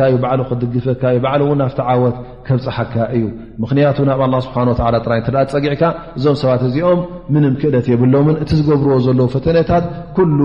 ክደፈ 0.98 1.86
ወት 2.04 2.16
ከብፀሓካ 2.46 2.94
እዩ 3.16 3.24
ምክንያቱ 3.62 3.96
ናብ 4.08 4.20
ኣላ 4.26 4.34
ስብሓ 4.46 4.56
ወ 4.70 5.00
ጥራይ 5.06 5.20
እ 5.24 5.32
ፀጊዕካ 5.54 5.82
እዞም 6.18 6.36
ሰባት 6.42 6.62
እዚኦም 6.68 7.00
ምንም 7.34 7.54
ክእለት 7.60 7.86
የብሎምን 7.92 8.38
እቲ 8.42 8.50
ዝገብርዎ 8.60 8.96
ዘለዉ 9.06 9.28
ፈተነታት 9.34 9.84
ኩሉ 10.16 10.40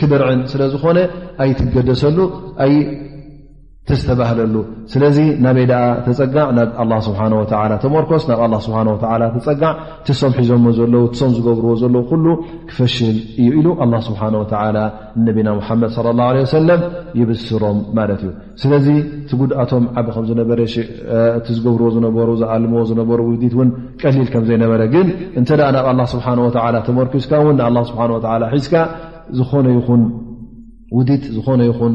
ክብርዕን 0.00 0.40
ስለዝኮነ 0.52 0.98
ኣይትገደሰሉ 1.42 2.18
ቲዝተባህለሉ 3.88 4.54
ስለዚ 4.92 5.16
ናበይ 5.44 5.64
ደኣ 5.70 5.82
ተፀጋዕ 6.04 6.46
ናብ 6.58 6.68
ኣላ 6.82 6.92
ስብሓወ 7.06 7.42
ተሞርኮስ 7.82 8.22
ናብ 8.30 8.40
ኣላ 8.44 8.54
ስብሓ 8.66 8.78
ወ 8.92 8.96
ተፀጋዕ 9.34 9.72
ትሶም 10.06 10.32
ሒዞምዎ 10.38 10.70
ዘለዉ 10.78 11.02
ሶም 11.20 11.30
ዝገብርዎ 11.36 11.72
ዘለዉ 11.82 12.02
ኩሉ 12.10 12.26
ክፈሽል 12.70 13.16
እዩ 13.42 13.48
ኢሉ 13.58 13.66
ኣላ 13.84 13.94
ስብሓን 14.08 14.36
ወ 14.40 14.44
ነቢና 15.26 15.48
ሙሓመድ 15.60 15.90
ለ 16.06 16.16
ላ 16.22 16.28
ወሰለም 16.40 16.80
ይብስሮም 17.20 17.78
ማለት 18.00 18.22
እዩ 18.26 18.32
ስለዚ 18.64 18.86
ቲ 19.28 19.38
ጉድኣቶም 19.42 19.84
ዓበ 19.98 20.08
ከም 20.16 20.24
ዝነበረ 20.32 20.58
እቲ 21.38 21.46
ዝገብርዎ 21.58 21.88
ዝነበሩ 21.96 22.28
ዘኣልምዎ 22.42 22.80
ዝነበሩ 22.92 23.20
ውዲት 23.32 23.54
ውን 23.60 23.70
ቀሊል 24.02 24.28
ከምዘይነበረ 24.34 24.82
ግን 24.96 25.06
እንተ 25.40 25.50
ደኣ 25.62 25.70
ናብ 25.76 25.88
ኣላ 25.94 26.00
ስብሓ 26.16 26.26
ወ 26.46 26.50
ተሞርኮስካ 26.90 27.32
እውን 27.44 27.58
ንኣ 27.76 27.80
ስብሓ 27.92 28.00
ወ 28.18 28.46
ሒዝካ 28.58 28.74
ዝኾነ 29.40 29.66
ይኹን 29.78 30.00
ውዲት 30.96 31.22
ዝኾነ 31.36 31.60
ይኹን 31.70 31.94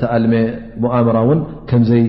ተኣልሜ 0.00 0.34
ሞኣምራ 0.84 1.18
እውን 1.26 1.38
ከምዘይ 1.68 2.04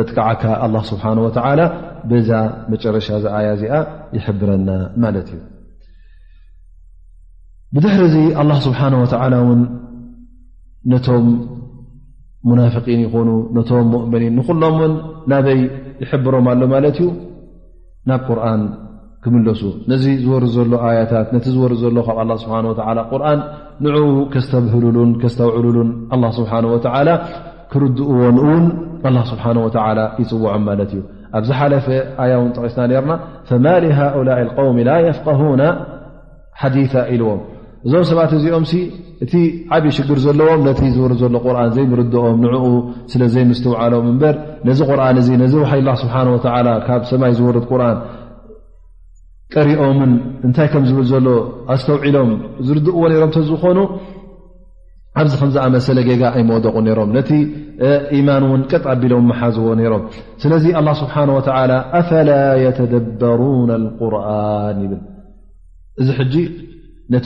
እጥቃዓካ 0.00 0.42
ስብሓ 0.90 1.04
ላ 1.18 1.62
ብዛ 2.10 2.30
መጨረሻ 2.72 3.06
ዝኣያ 3.24 3.50
ዚኣ 3.60 3.74
ይሕብረና 4.16 4.68
ማለት 5.02 5.28
እዩ 5.34 5.40
ብድሕር 7.74 8.02
እዚ 8.08 8.16
ስብሓ 8.66 8.80
ወ 8.96 9.42
ውን 9.48 9.60
ነቶም 10.92 11.28
ሙናፍን 12.48 13.00
ይኮኑ 13.04 13.28
ነቶም 13.56 13.86
ሙؤምኒን 13.92 14.34
ንኩሎም 14.38 14.74
ውን 14.80 14.92
ናበይ 15.32 15.60
ይሕብሮም 16.02 16.48
ኣሎ 16.52 16.62
ማለት 16.74 16.98
እዩ 17.02 17.06
ናብ 18.10 18.20
ቁርን 18.28 18.62
ክምለሱ 19.24 19.60
ነዚ 19.90 20.04
ዝወር 20.22 20.44
ዘሎ 20.54 20.70
ኣያታት 20.88 21.28
ነቲ 21.34 21.44
ዝወር 21.54 21.72
ዘሎ 21.82 21.96
ካብ 22.08 22.30
ስሓ 22.42 22.52
ቁርን 23.10 23.40
ንኡ 23.84 23.96
ከስተብህሉሉን 24.32 25.10
ስተውዕሉሉን 25.34 25.88
ስብሓ 26.38 26.52
ላ 27.08 27.12
ክርድእዎን 27.72 28.36
ውን 28.46 28.64
ስብሓ 29.30 29.44
ይፅውዖም 30.22 30.62
ማለት 30.68 30.90
እዩ 30.96 31.00
ኣብዚ 31.38 31.50
ሓለፈ 31.58 31.86
ኣያ 32.24 32.32
ውን 32.42 32.50
ጠቂስና 32.56 32.82
ነርና 32.92 33.12
ፈማ 33.50 33.66
ሃؤላ 34.00 34.30
ውሚ 34.66 34.78
ላ 34.88 34.92
ፍقሁና 35.18 35.62
ሓዲታ 36.62 36.94
ኢልዎም 37.14 37.40
እዞም 37.86 38.04
ሰባት 38.10 38.32
እዚኦም 38.38 38.64
እቲ 39.24 39.32
ዓብዪ 39.76 39.86
ሽግር 39.96 40.18
ዘለዎም 40.26 40.60
ነቲ 40.68 40.80
ዝወር 40.96 41.12
ዘሎ 41.22 41.34
ቁርን 41.46 41.70
ዘይምርድኦም 41.76 42.36
ንኡ 42.44 42.64
ስለ 43.14 43.22
ዘይምስትውዓሎም 43.36 44.04
እምበር 44.12 44.36
ነዚ 44.70 44.78
ቁርን 44.90 45.18
እ 45.36 45.38
ነዚ 45.44 45.54
ውይ 45.64 45.82
ስብሓ 46.02 46.14
ካብ 46.88 47.02
ሰማይ 47.12 47.32
ዝወርድ 47.38 47.66
ርን 47.82 47.98
ቀሪኦምን 49.56 50.12
እንታይ 50.46 50.68
ከም 50.72 50.84
ዝብል 50.88 51.06
ዘሎ 51.12 51.26
ኣስተውዒሎም 51.74 52.30
ዝርድእዎ 52.66 53.02
ነሮም 53.12 53.30
እተዝኾኑ 53.34 53.78
ኣብዚ 55.20 55.32
ከምዝኣመሰለ 55.40 55.98
ጌጋ 56.06 56.22
ኣይመወደቑ 56.36 56.74
ነይሮም 56.86 57.10
ነቲ 57.16 57.30
ኢማን 58.18 58.44
እውን 58.46 58.62
ቅጥ 58.70 58.84
ኣቢሎም 58.92 59.26
መሓዝዎ 59.30 59.66
ነይሮም 59.80 60.02
ስለዚ 60.42 60.64
ኣ 60.80 60.92
ስብሓ 61.02 61.14
ወ 61.36 61.40
ኣፈላ 61.98 62.30
የተደበሩና 62.64 63.70
ቁርን 64.00 64.78
ይብል 64.84 65.02
እዚ 66.02 66.08
ሕጂ 66.20 66.34
ነቲ 67.14 67.24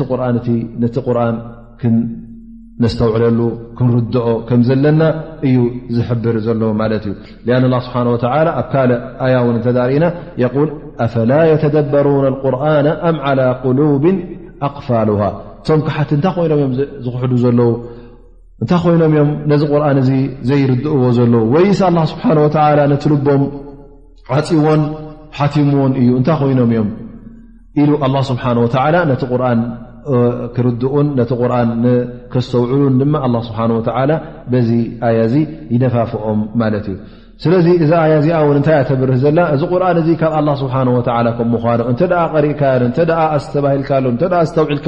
እ 0.57 0.57
ነቲ 0.83 0.97
ርን 1.18 1.37
ክንነስተውዕለሉ 1.83 3.41
ክንርድኦ 3.79 4.29
ከም 4.51 4.61
ዘለና 4.68 5.03
እዩ 5.49 5.59
ዝሕብር 5.97 6.37
ዘለዎ 6.49 6.70
ማለት 6.83 7.05
እዩ 7.11 7.14
ኣን 7.61 7.64
ስብሓ 7.89 7.97
ኣብ 8.53 8.61
ካል 8.74 8.93
ኣያ 9.24 9.37
እውን 9.45 9.59
እተዳርእና 9.61 10.05
ፈላ 11.15 11.33
የተደበሩና 11.51 12.25
لቁርና 12.35 12.89
ኣም 13.11 13.17
على 13.29 13.45
ቁሉብ 13.65 14.05
ኣቅፋሉሃ 14.69 15.23
ቶም 15.67 15.81
ካሓቲ 15.87 16.11
እታይ 16.19 16.37
ይኖም 16.47 16.61
እም 16.69 16.73
ዝክሕዱ 17.07 17.33
ዘለው 17.45 17.71
እንታይ 18.63 18.79
ኮይኖም 18.85 19.13
እዮም 19.17 19.31
ነዚ 19.51 19.63
ቁርን 19.73 19.99
እዚ 20.03 20.11
ዘይርድእዎ 20.51 21.03
ዘለዉ 21.19 21.43
ወይ 21.55 21.67
ስብሓ 21.81 22.25
ነቲ 22.93 23.05
ልቦም 23.13 23.45
ዓፂዎን 24.37 24.81
ሓቲምዎን 25.39 25.93
እዩ 26.01 26.11
እንታይ 26.21 26.37
ኮይኖም 26.43 26.71
እዮም 26.75 26.89
ኢሉ 27.83 27.91
ስብሓه 28.31 28.51
ነቲ 29.11 29.23
ርን 29.45 29.61
ክርድኡን 30.57 31.07
ነቲ 31.19 31.31
ርን 31.53 31.73
ክስተውዕሉን 32.33 32.95
ድማ 33.03 33.15
ስብሓ 33.49 33.61
በዚ 34.53 34.71
ኣያ 35.09 35.19
እዚ 35.29 35.35
ይደፋፍኦም 35.75 36.41
ማለት 36.63 36.87
እዩ 36.93 36.97
ስለዚ 37.43 37.66
እዚ 37.84 37.91
ያ 38.12 38.14
ዚኣ 38.24 38.36
እታይ 38.61 38.76
ኣተብርህ 38.82 39.18
ዘ 39.24 39.26
እዚ 39.55 39.62
ር 39.82 39.84
እ 40.12 40.14
ካብ 40.20 40.32
ه 40.47 40.55
ስ 40.61 40.62
ምኑ 40.70 40.91
እተ 41.93 42.09
ሪእካ 42.45 42.62
ተ 42.97 43.09
ኣተባል 43.12 43.80
ተውልካ 44.57 44.86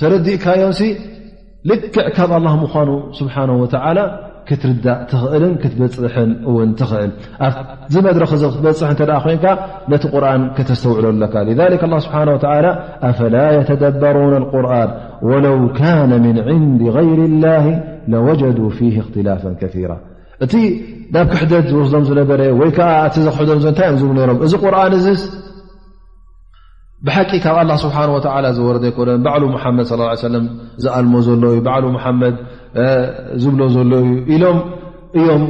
ተረዲእካዮም 0.00 0.72
ልክዕ 1.70 2.06
ካብ 2.18 2.32
ምኑ 2.46 2.64
ه 3.74 4.06
ክትርዳእ 4.48 4.98
ትኽእልን 5.10 5.52
ክትበፅሐን 5.60 6.30
ውን 6.54 6.70
ትኽእል 6.78 7.12
ኣብ 7.46 7.54
ዚ 7.92 7.94
መድረክ 8.06 8.32
ትበፅ 8.54 8.80
ተ 8.98 9.16
ኮንካ 9.24 9.44
ነቲ 9.92 10.04
ርን 10.24 10.42
ከተተውዕካ 10.56 11.34
ذ 11.94 11.96
ስه 12.04 12.44
ፈل 13.18 13.34
يደበሩن 13.58 14.34
الርን 14.42 14.90
ለو 15.44 15.56
كن 15.78 16.10
من 16.24 16.36
ንد 16.62 16.80
غይር 16.96 17.18
الላه 17.30 17.64
لوጀد 18.12 18.58
ف 18.76 18.78
اخትላፍ 18.98 19.42
كثራ 19.60 19.90
እቲ 20.44 20.54
ናብ 21.14 21.26
ክሕደት 21.32 21.66
ዝወስዶም 21.70 22.04
ዝነበረ 22.10 22.40
ወይ 22.60 22.70
ከዓ 22.76 22.88
እቲክሕዶ 23.08 23.48
እንታይ 23.58 23.86
እዮም 23.94 24.00
ዝብሉ 24.02 24.16
ሮም 24.28 24.38
እዚ 24.46 24.52
ቁርን 24.62 24.92
እዚ 24.98 25.08
ብሓቂ 27.06 27.30
ካብ 27.44 27.56
ኣላ 27.62 27.70
ስብሓ 27.84 27.96
ወ 28.16 28.18
ዝወረዶ 28.56 28.84
ይኮነን 28.90 29.20
ባዕሉ 29.24 29.42
መሓመድ 29.54 29.86
ሰለ 29.92 30.02
ዝኣልሞ 30.82 31.14
ዘሎ 31.28 31.42
እዩ 31.54 31.58
ባዓሉ 31.66 31.84
ሓመድ 32.04 32.36
ዝብሎ 33.42 33.60
ዘሎ 33.76 33.92
እዩ 34.06 34.10
ኢሎም 34.34 34.58
እዮም 35.18 35.42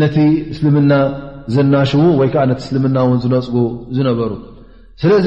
ነቲ 0.00 0.16
እስልምና 0.52 0.92
ዘናሽዉ 1.54 2.02
ወይከዓ 2.20 2.42
ነቲ 2.50 2.60
እስልምና 2.66 2.96
እውን 3.06 3.18
ዝነፅጉ 3.24 3.56
ዝነበሩ 3.96 4.32
ስለዚ 5.02 5.26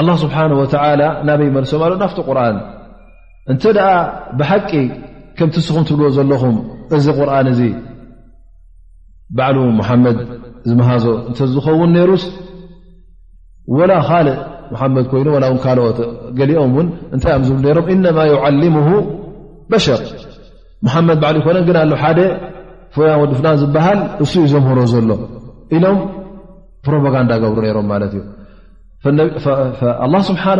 ኣላ 0.00 0.08
ስብሓን 0.24 0.52
ወላ 0.60 1.02
ናበይመልሶም 1.28 1.82
ኣኦ 1.86 1.92
ናፍቲ 2.02 2.18
ቁርን 2.28 2.58
እንተ 3.52 3.62
ደኣ 3.76 3.88
ብሓቂ 4.40 4.70
ከምቲስኹም 5.38 5.84
ትብልዎ 5.88 6.10
ዘለኹም 6.18 6.56
እዚ 6.96 7.06
ቁርን 7.18 7.48
እዚ 7.52 7.60
ባዕሉ 9.38 9.58
መሓመድ 9.80 10.18
ዝመሃዞ 10.68 11.04
እንተዝኸውን 11.28 11.90
ነይሩ 11.96 12.12
ወላ 13.78 13.92
ካልእ 14.08 14.38
መሓመድ 14.72 15.04
ኮይኑ 15.10 15.28
ካልኦት 15.64 15.98
ገሊኦም 16.38 16.72
ውን 16.78 16.88
እንታይ 17.14 17.32
እዮ 17.38 17.44
ዝብሉ 17.48 17.62
ነሮም 17.68 17.86
ኢነማ 17.94 18.18
ዓልሙ 18.48 18.76
በሸር 19.70 20.00
መሓመድ 20.86 21.18
ባዕሉ 21.22 21.38
ኮነ 21.46 21.58
ግን 21.68 21.76
ኣሎ 21.82 21.92
ሓደ 22.02 22.18
ፍን 22.94 23.14
ወድ 23.22 23.32
ፍላን 23.38 23.56
ዝበሃል 23.62 23.98
እሱ 24.24 24.32
ዩ 24.42 24.46
ዘምህሮ 24.52 24.78
ዘሎ 24.92 25.10
ኢሎም 25.76 25.98
ፕሮፓጋንዳ 26.86 27.32
ገብሩ 27.42 27.58
ነሮም 27.66 27.88
ማለት 27.92 28.12
እዩ 28.18 28.24
له 29.06 29.26
ስብሓه 30.26 30.52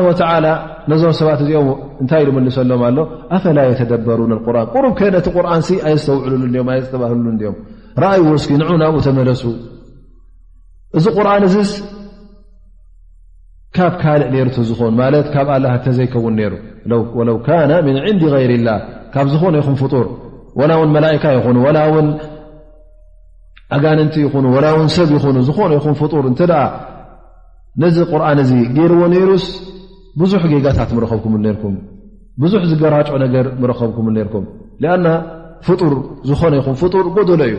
ነዞም 0.91 1.12
ሰባት 1.20 1.41
እዚኦም 1.45 1.66
እንታይ 2.03 2.22
ዝመልሰሎም 2.28 2.82
ኣሎ 2.88 2.99
ኣፈላ 3.36 3.59
የተደበሩን 3.70 4.32
ርን 4.32 4.41
ቁሩብ 4.74 4.93
ከ 4.99 5.03
ቲ 5.24 5.28
ቁርን 5.34 5.49
ኣየዝተውዕሉሉ 5.55 6.45
ኦም 6.62 6.68
ኣየ 6.72 6.78
ዝተባህሉ 6.86 7.18
ኦም 7.32 7.57
ረአይ 8.03 8.20
ስኪ 8.45 8.53
ን 8.61 8.64
ናብኡ 8.82 8.97
ተመለሱ 9.07 9.43
እዚ 10.99 11.05
ቁርን 11.16 11.45
እስ 11.62 11.72
ካብ 13.76 13.93
ካልእ 14.03 14.30
ነሩ 14.34 14.47
እ 14.62 14.64
ዝኾኑ 14.70 14.91
ማለት 15.03 15.26
ካብ 15.34 15.49
ኣላ 15.57 15.64
ተዘይከውን 15.86 16.36
ሩ 16.51 16.93
ለው 17.28 17.36
ካነ 17.47 17.70
ምን 17.88 17.97
ንዲ 18.16 18.22
غይር 18.34 18.53
ላ 18.66 18.68
ካብ 19.16 19.26
ዝኾነ 19.34 19.55
ይኹን 19.62 19.76
ፍጡር 19.82 20.07
ላ 20.70 20.72
ውን 20.80 20.91
መላئካ 20.97 21.24
ይኹኑ 21.38 21.59
ላ 21.76 21.80
ውን 21.95 22.07
ኣጋንንቲ 23.76 24.14
ይኹኑ 24.26 24.47
ላ 24.64 24.66
ውን 24.78 24.88
ሰብ 24.97 25.09
ይኹኑ 25.18 25.36
ዝኾነ 25.51 25.70
ይኹን 25.78 25.95
ፍጡር 26.03 26.24
እተ 26.32 26.41
ነዚ 27.83 27.97
ቁርን 28.12 28.39
እዚ 28.45 28.51
ገይርዎ 28.77 29.03
ነይሩስ 29.14 29.45
ብዙሕ 30.21 30.43
ጌጋታት 30.53 30.91
ረከብኩም 31.05 31.35
ኩም 31.62 31.75
ብዙሕ 32.43 32.62
ዝገራጨ 32.71 33.09
ነገር 33.25 33.47
ረከብኩም 33.71 34.07
ርኩም 34.27 34.45
ኣና 34.95 35.07
ፍጡር 35.66 35.93
ዝኾነ 36.29 36.53
ይኹም 36.61 36.75
ፍጡር 36.83 37.05
ጎደሎ 37.16 37.43
እዩ 37.49 37.57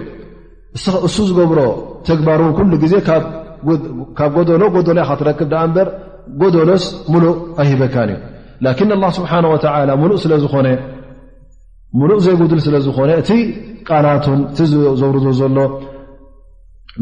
እሱ 1.08 1.16
ዝገብሮ 1.30 1.60
ተግባርእን 2.08 2.54
ኩሉ 2.58 2.72
ግዜ 2.84 2.94
ካብ 3.08 3.24
ጎደሎ 4.38 4.62
ጎደሎ 4.76 4.98
ካትረክብ 5.10 5.54
ኣ 5.62 5.64
በር 5.76 5.90
ጎደሎስ 6.42 6.86
ሙሉእ 7.14 7.36
ኣይሂበካን 7.62 8.12
እዩ 8.72 8.90
ላን 9.04 9.14
ስብሓ 9.20 9.32
ሉእ 12.10 12.18
ዘይጉድል 12.26 12.60
ስለ 12.66 12.76
ዝኾነ 12.84 13.10
እቲ 13.22 13.30
ቃላቱን 13.88 14.40
ቲዘውር 14.58 15.26
ዘሎ 15.40 15.58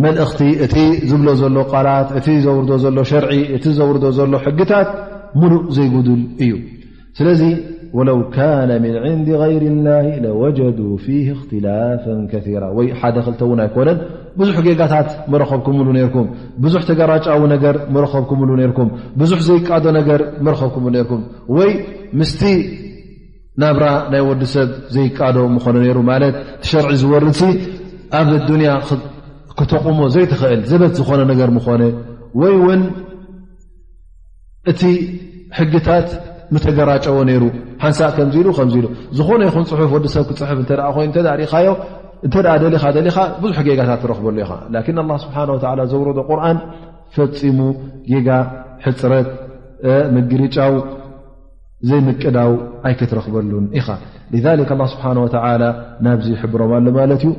መልእክቲ 0.03 0.41
እቲ 0.63 0.75
ዝብሎ 1.09 1.29
ዘሎ 1.39 1.55
ቃላት 1.73 2.09
እቲ 2.17 2.27
ዘውር 2.43 2.65
ሎ 2.97 3.03
ሸር 3.11 3.25
እቲ 3.55 3.65
ዘውር 3.77 3.97
ዘሎ 4.17 4.33
ሕግታት 4.45 4.89
ሙሉእ 5.41 5.63
ዘይጉድል 5.75 6.21
እዩ 6.43 6.51
ስለዚ 7.17 7.41
ለው 8.07 8.17
ነ 8.69 8.71
ምن 8.85 8.93
عንድ 9.05 9.27
غይር 9.41 9.63
الላه 9.73 10.05
لوጀ 10.25 10.59
ف 11.05 11.07
ክትላፍ 11.37 12.03
ثራ 12.45 12.63
ይ 12.85 12.89
ሓደ 12.99 13.17
ክተን 13.25 13.59
ኣይኮነን 13.65 13.97
ብዙ 14.39 14.47
ጌጋታት 14.67 15.09
ረኸብኩም 15.41 15.77
ሉ 15.87 15.89
ኩ 16.13 16.15
ብዙ 16.63 16.73
ተገራጫዊ 16.89 17.41
ነገ 17.53 17.63
ዙ 19.29 19.31
ዘይቃዶ 19.47 19.85
ነገ 19.97 20.09
ረኸብኩም 20.53 20.83
ወይ 21.57 21.71
ምስቲ 22.19 22.41
ናብራ 23.61 23.85
ናይ 24.13 24.21
ወዲሰብ 24.29 24.69
ዘይቃዶ 24.95 25.37
ምኾኑ 25.55 25.75
ሩ 25.99 26.01
ሸር 26.69 26.85
ዝወርድ 27.01 27.39
ኣብ 28.19 28.27
ያ 28.69 28.73
ክተቕሞ 29.59 29.99
ዘይትኽእል 30.15 30.61
ዘበት 30.71 30.91
ዝኾነ 30.99 31.21
ነገር 31.31 31.49
ምኾነ 31.57 31.81
ወይ 32.41 32.55
ውን 32.65 32.81
እቲ 34.71 34.81
ሕጊታት 35.57 36.07
ምተገራጨዎ 36.53 37.15
ነይሩ 37.29 37.43
ሓንሳእ 37.83 38.11
ከምዚኢሉ 38.17 38.47
ኢሉ 38.79 38.85
ዝኾነ 39.17 39.41
ይኹን 39.49 39.65
ፅሑፍ 39.71 39.89
ወዲሰብ 39.95 40.23
ክፅፍ 40.29 40.59
እ 40.63 40.65
ይኑዮ 41.43 41.73
እተ 42.27 42.33
ኻ 42.83 42.85
ኻ 43.15 43.17
ብዙሕ 43.41 43.59
ጌጋታት 43.67 43.99
ትረክበሉ 44.03 44.37
ኢ 44.39 44.93
ን 44.97 45.17
ስብሓ 45.25 45.37
ዘውረዶ 45.91 46.19
ቁርን 46.29 46.57
ፈፂሙ 47.17 47.59
ጌጋ 48.09 48.29
ሕፅረት 48.85 49.29
ምግርጫው 50.15 50.75
ዘይምቅዳው 51.89 52.51
ኣይክትረክበሉን 52.87 53.65
ኢኻ 53.79 53.87
ስብሓ 54.93 55.05
ናብዚ 56.05 56.27
ይሕብሮም 56.37 56.71
ኣሎ 56.77 56.87
ማለት 56.99 57.21
እዩ 57.27 57.31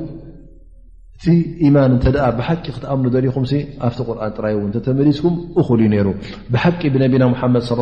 ቲ 1.25 1.33
ኢማን 1.69 1.93
ብሓቂ 2.37 2.59
ክትኣምኑ 2.75 3.07
ዘልኹም 3.15 3.45
ኣብቲ 3.87 3.99
ቁርን 4.09 4.31
ጥራይ 4.37 4.55
እ 4.59 4.69
ተተመዲዝኩም 4.75 5.35
እሉ 5.61 5.69
ሩ 6.09 6.13
ብሓቂ 6.55 6.81
ብነቢና 6.95 7.25
ሓመድ 7.41 7.63
ص 7.71 7.75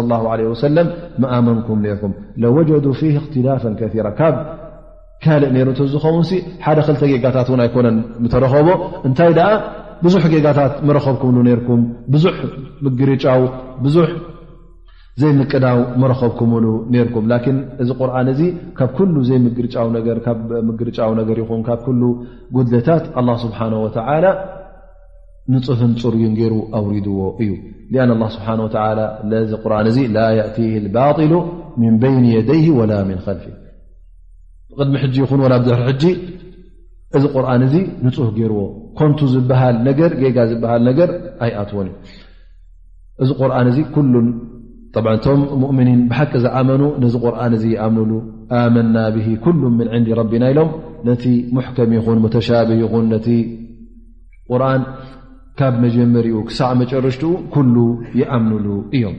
ه 0.65 0.73
ለ 0.77 0.83
መኣመንኩም 1.23 1.79
ኩ 2.01 2.05
ለوጀ 2.45 2.69
ፊ 3.01 3.01
እክትላፍ 3.21 3.63
ከራ 3.95 4.07
ካብ 4.21 4.35
ካልእ 5.25 5.53
ሩ 5.69 5.69
ተዝኸውን 5.81 6.25
ሓደ 6.65 6.79
ክልተ 6.89 7.03
ጌጋታት 7.13 7.49
ኣይኮነን 7.65 7.97
ተረከቦ 8.35 8.69
እንታይ 9.09 9.31
ብዙሕ 10.07 10.25
ጌጋታት 10.35 10.73
ረከብኩም 10.97 11.39
ርኩም 11.61 11.81
ብዙ 12.15 12.25
ምግርጫው 12.87 13.41
ዘምቅዳው 15.21 15.79
ረከብኩ 16.13 16.41
ዚ 18.41 18.43
ካብ 18.81 18.97
ዘ 19.29 19.31
ጉድታት 22.57 23.05
ه 23.17 23.19
ንህፅርእ 25.53 26.15
ሪድዎ 26.15 26.53
እዩ 27.43 27.51
أ 30.47 30.49
ባط 30.97 31.19
ن 31.83 31.85
بن 32.03 32.17
يدይه 32.37 32.67
و 32.79 32.81
ن 32.91 32.93
ፊ 33.27 33.29
ድሚ 34.89 34.95
ዚ 35.17 35.19
ር 35.31 35.33
ንህ 35.41 35.47
ርዎ 43.51 43.55
ኣት 43.61 43.77
ቶ 45.25 45.33
ؤኒ 45.67 45.79
ብሓቂ 46.11 46.33
ዝኣመኑ 46.45 46.83
ነዚ 47.03 47.15
ርን 47.35 47.55
እ 47.71 47.73
ኣምሉ 47.87 48.11
ኣመና 48.63 48.97
ም 49.79 49.79
ንዲ 50.01 50.11
ቢና 50.33 50.45
ኢሎም 50.53 50.71
ነቲ 51.07 51.25
ሙከም 51.57 51.91
ይን 51.97 52.21
ሻብ 52.49 52.69
ይን 52.81 53.13
ርን 54.63 54.83
ካብ 55.59 55.75
መጀመሪ 55.85 56.27
ክሳዕ 56.49 56.71
መጨረሽቲ 56.83 57.25
ይኣምሉ 58.21 58.67
እዮም 58.97 59.17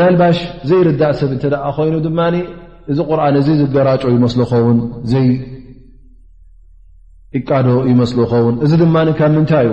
ናልባሽ 0.00 0.38
ዘይርዳእ 0.68 1.14
ሰብ 1.20 1.30
እ 1.36 1.38
ኮይኑ 1.78 1.94
ድማ 2.06 2.20
እዚ 2.92 2.98
ርን 3.20 3.34
እ 3.40 3.44
ዝገራጮ 3.60 4.02
ይመስ 4.16 4.34
ኸን 4.50 4.78
ይ 5.16 5.26
ይቃዶ 7.36 7.68
ይመስ 7.90 8.10
ኸውን 8.32 8.56
እዚ 8.64 8.72
ድማ 8.82 8.96
ብ 9.18 9.30
ምንታይ 9.36 9.66
ዩ 9.68 9.72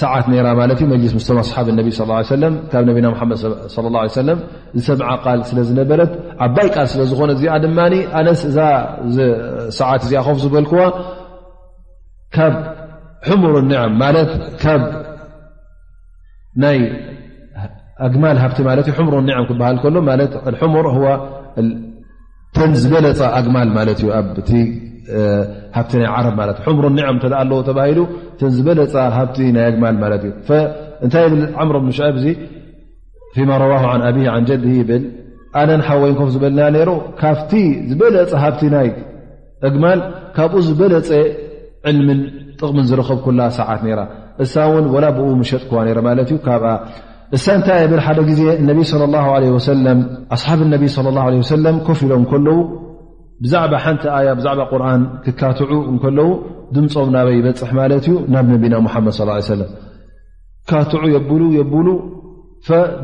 ሰዓት 0.00 0.24
ማት 0.32 0.80
መሊስ 0.90 1.12
ስቶ 1.24 1.32
ኣሓብ 1.42 1.66
ነ 1.76 1.80
ካብ 2.72 2.84
ነብና 2.98 3.08
ድ 3.30 3.34
ሰለ 3.70 4.30
ዝሰምዓ 4.76 5.08
ቃል 5.24 5.40
ስለዝነበረት 5.48 6.12
ዓባይ 6.44 6.68
ቃል 6.76 6.86
ስለዝኮነ 6.92 7.30
እዚ 7.36 7.42
ድማ 7.64 7.78
ኣነስ 8.20 8.42
እዛ 8.50 8.58
ሰዓት 9.78 10.02
እዚኸፉ 10.06 10.36
ዝበልክዎ 10.44 10.82
ካብ 12.36 12.54
ሕሙር 13.28 13.56
ኒም 13.70 13.92
ማለት 14.02 14.30
ካብ 14.62 14.82
ናይ 16.64 16.78
ኣግማል 18.06 18.38
ሃብቲ 18.44 18.58
ማለት 18.70 18.86
ዩ 18.90 18.94
ሕሙሩን 19.00 19.26
ኒዕም 19.30 19.44
ክበሃል 19.50 19.76
ከሎ 19.82 19.96
ማ 20.08 20.12
ሙር 20.76 20.90
ተንዝበለፃ 22.56 23.20
ኣግማል 23.40 23.68
ማለት 23.78 23.98
እዩ 24.04 24.08
ናይ 26.02 26.20
ሮ 26.82 26.88
ኒዖም 26.98 27.18
ኣዎ 27.40 27.58
ተሂሉ 27.72 27.98
ዝበለፃ 28.56 28.94
ሃብቲ 29.16 29.38
ናይ 29.56 29.68
ግማል 29.74 29.96
ማእዩእታይ 30.02 31.24
ብ 31.32 31.36
ር 33.62 33.66
ዋ 33.72 33.84
ኣ 34.34 34.38
ጀድ 34.50 34.64
ብ 34.90 35.00
ኣነሓወይ 35.60 36.12
ፍ 36.24 36.28
ዝበል 36.34 36.54
ካብቲ 37.20 37.52
ዝበለፀ 37.90 38.30
ሃብቲ 38.44 38.62
ናይ 38.74 38.88
እግማል 39.68 39.98
ካብኡ 40.36 40.60
ዝበለፀ 40.68 41.10
ልምን 41.98 42.18
ጥቕሚን 42.58 42.84
ዝረከብ 42.90 43.18
ኩ 43.26 43.28
ሰዓት 43.58 43.80
እሳ 44.44 44.54
ን 44.82 44.86
ላ 45.04 45.06
ብኡ 45.16 45.26
ሸጥ 45.50 45.62
ክዋ 45.68 45.78
እ 47.36 47.38
ታይ 47.66 47.82
ደ 47.90 47.98
ዜ 48.38 48.42
ኣሓ 51.26 51.36
ፍ 51.98 52.00
ኢሎም 52.06 52.24
ከዉ 52.32 52.48
ብዛዕባ 53.44 53.72
ሓንቲ 53.84 54.02
ኣያ 54.16 54.28
ብዛዕባ 54.38 54.60
ቁርን 54.72 55.00
ክካትዑ 55.24 55.70
እከለዉ 55.94 56.28
ድምፆም 56.74 57.08
ናበይ 57.14 57.34
ይበፅሕ 57.40 57.70
ማለት 57.78 58.04
እዩ 58.08 58.12
ናብ 58.34 58.46
ነቢና 58.54 58.74
ሓመድ 58.94 59.14
ص 59.18 59.50
ለ 59.60 59.62
ካትዑ 60.70 61.02
የብሉ 61.14 61.42
የብሉ 61.58 61.88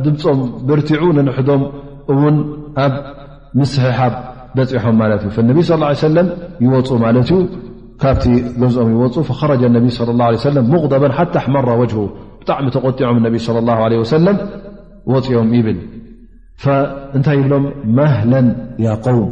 ድምፆም 0.05 0.41
ብርቲዑ 0.69 1.03
ንንሕዶም 1.17 1.63
እውን 2.13 2.37
ኣብ 2.85 2.95
ምስሓ 3.61 3.99
በፂሖም 4.57 4.97
ማለት 5.03 5.23
እዩ 5.29 5.37
ነቢ 5.51 5.59
ص 5.71 5.73
ه 6.03 6.09
ለ 6.17 6.19
ይወፁ 6.67 6.89
ማለት 7.07 7.29
እዩ 7.33 7.37
ካብቲ 8.03 8.25
ገዚኦም 8.63 8.89
ይወፁ 8.97 9.17
خረጀ 9.41 9.63
ነቢ 9.77 9.87
صى 9.99 10.03
ه 10.47 10.47
قደበን 10.85 11.13
ሓታ 11.19 11.35
መራ 11.55 11.69
ወጅه 11.83 11.97
ብጣዕሚ 12.41 12.67
ተቆጢዖም 12.77 13.19
ነቢ 13.27 13.35
ص 13.47 13.49
له 13.67 14.03
ሰለም 14.17 14.37
ወፅኦም 15.13 15.51
ይብል 15.59 15.79
እንታይ 17.17 17.37
ይብሎም 17.41 17.65
ማህለን 17.99 18.47
ያ 18.87 18.91
قውም 19.05 19.29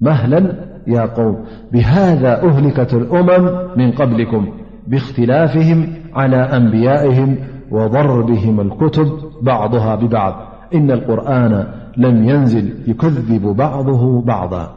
مهلا 0.00 0.54
يا 0.86 1.02
قوم 1.06 1.44
بهذا 1.72 2.42
أهلكت 2.46 2.94
الأمم 2.94 3.58
من 3.76 3.92
قبلكم 3.92 4.46
باختلافهم 4.86 5.94
على 6.14 6.36
أنبيائهم 6.36 7.36
وضربهم 7.70 8.60
الكتب 8.60 9.12
بعضها 9.42 9.94
ببعض 9.94 10.34
إن 10.74 10.90
القرآن 10.90 11.66
لم 11.96 12.28
ينزل 12.28 12.90
يكذب 12.90 13.42
بعضه 13.42 14.22
بعضا 14.22 14.72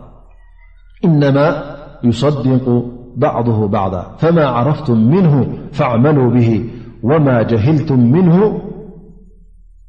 إنما 1.05 1.63
يصدق 2.03 2.85
بعضه 3.17 3.67
بعضا 3.67 4.15
فما 4.17 4.45
عرفتم 4.45 4.97
منه 5.09 5.47
فاعملوا 5.71 6.31
به 6.31 6.65
وما 7.03 7.41
جهلتم 7.43 7.99
منه 8.11 8.61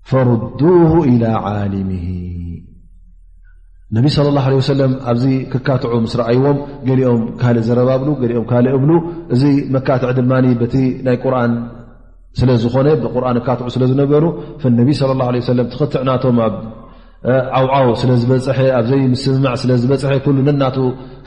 فردوه 0.02 1.04
إلى 1.04 1.26
عالمه 1.26 2.28
ነቢ 3.96 4.06
ለ 4.24 4.28
ላه 4.36 4.46
ሰለም 4.72 4.92
ኣብዚ 5.10 5.24
ክካትዑ 5.52 5.92
ምስ 6.04 6.14
ረኣይዎም 6.20 6.56
ገሊኦም 6.88 7.20
ካልእ 7.40 7.62
ዘረባብሉ 7.68 8.08
ገኦም 8.22 8.44
ካልእ 8.50 8.72
እብሉ 8.78 8.90
እዚ 9.34 9.42
መካትዕ 9.74 10.10
ድማ 10.18 10.32
በቲ 10.60 10.74
ናይ 11.06 11.16
ቁርን 11.22 11.52
ስለዝኮነ 12.40 12.86
ብርን 13.14 13.38
ኣካትዑ 13.42 13.66
ስለዝነበሩ 13.76 14.24
ነቢ 14.80 14.88
ለ 15.08 15.48
ለም 15.58 15.66
ትኽትዕ 15.74 16.02
ናቶም 16.08 16.36
ኣብ 16.46 16.54
ዓውዓው 17.58 17.88
ስለዝበፅሐ 18.02 18.58
ኣብዘይ 18.80 19.00
ምስምማዕ 19.12 19.54
ስለዝበፅሐ 19.62 20.12
ሉ 20.36 20.36
ነናቱ 20.48 20.76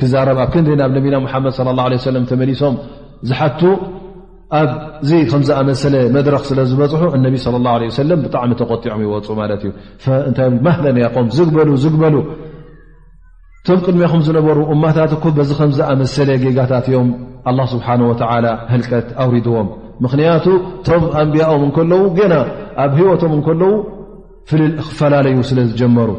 ክዛረብ 0.01 0.37
ኣብ 0.43 0.49
ክንዲ 0.53 0.69
ናብ 0.81 0.91
ነቢና 0.97 1.15
ሓመድ 1.33 1.55
ላ 1.79 1.79
ሰለም 2.07 2.23
ተመሊሶም 2.31 2.75
ዝሓቱ 3.29 3.61
ኣብዚ 4.59 5.09
ከምዝኣመሰለ 5.31 5.95
መድረክ 6.17 6.43
ስለዝበፅሑ 6.51 7.03
እነቢ 7.17 7.35
ለ 7.55 7.63
ላ 7.65 7.71
ሰለም 8.01 8.19
ብጣዕሚ 8.27 8.51
ተቆጢዖም 8.61 9.01
ይወፁ 9.05 9.27
ማለት 9.41 9.61
እዩ 9.67 9.71
እንታይ 10.29 10.49
ማለኒያም 10.67 11.27
ዝግበሉ 11.39 11.69
ዝግበሉ 11.83 12.15
እቶም 13.63 13.79
ቅድሚ 13.85 13.99
ከም 14.11 14.21
ዝነበሩ 14.27 14.59
እማታት 14.73 15.11
እኮ 15.15 15.23
በዚ 15.37 15.49
ከምዝኣመሰለ 15.57 16.29
ጌጋታት 16.43 16.85
እዮም 16.91 17.09
ኣላ 17.49 17.59
ስብሓን 17.73 18.01
ወ 18.07 18.13
ህልቀት 18.71 19.09
ኣውሪድዎም 19.23 19.67
ምክንያቱ 20.03 20.45
ቶም 20.87 21.03
ኣንብያኦም 21.21 21.63
እንከለዉ 21.67 22.01
ገና 22.19 22.33
ኣብ 22.83 22.91
ሂወቶም 22.99 23.33
እንከለዉ 23.37 23.71
ፍልል 24.51 24.71
ክፈላለዩ 24.87 25.37
ስለ 25.49 25.59
ዝጀመሩ 25.73 26.09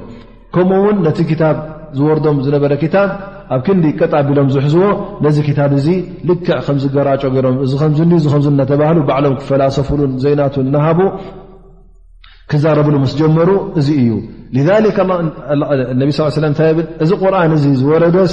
ከምኡ 0.56 0.78
ውን 0.86 0.96
ነቲ 1.06 1.18
ክታብ 1.30 1.56
ዝወርዶም 1.98 2.38
ዝነበረ 2.44 2.72
ክታብ 2.84 3.10
ኣብ 3.56 3.60
ክንዲ 3.68 3.84
ቀጣቢሎም 4.00 4.48
ዝሕዝዎ 4.54 4.86
ነዚ 5.26 5.38
ክታብ 5.48 5.72
እዚ 5.80 5.88
ልክዕ 6.30 6.50
ከምዝገራጮ 6.68 7.22
ገይሮም 7.36 7.58
እዚ 7.66 7.72
ኒእ 8.12 8.22
ከ 8.32 8.40
እናተባህሉ 8.54 8.98
ባዕሎም 9.08 9.34
ክፈላሰፍሉን 9.42 10.12
ዘይናቱን 10.24 10.68
ናሃቡ 10.76 11.00
ክዛረብሉ 12.52 12.94
ምስ 13.02 13.12
ጀመሩ 13.18 13.50
እዚ 13.80 13.88
እዩ 14.02 14.10
ነቢ 16.00 16.08
ስ 16.16 16.38
ለም 16.44 16.54
ታይ 16.58 16.70
ብ 16.78 16.82
እዚ 17.04 17.10
ቁርን 17.22 17.52
እዚ 17.58 17.64
ዝወረደስ 17.80 18.32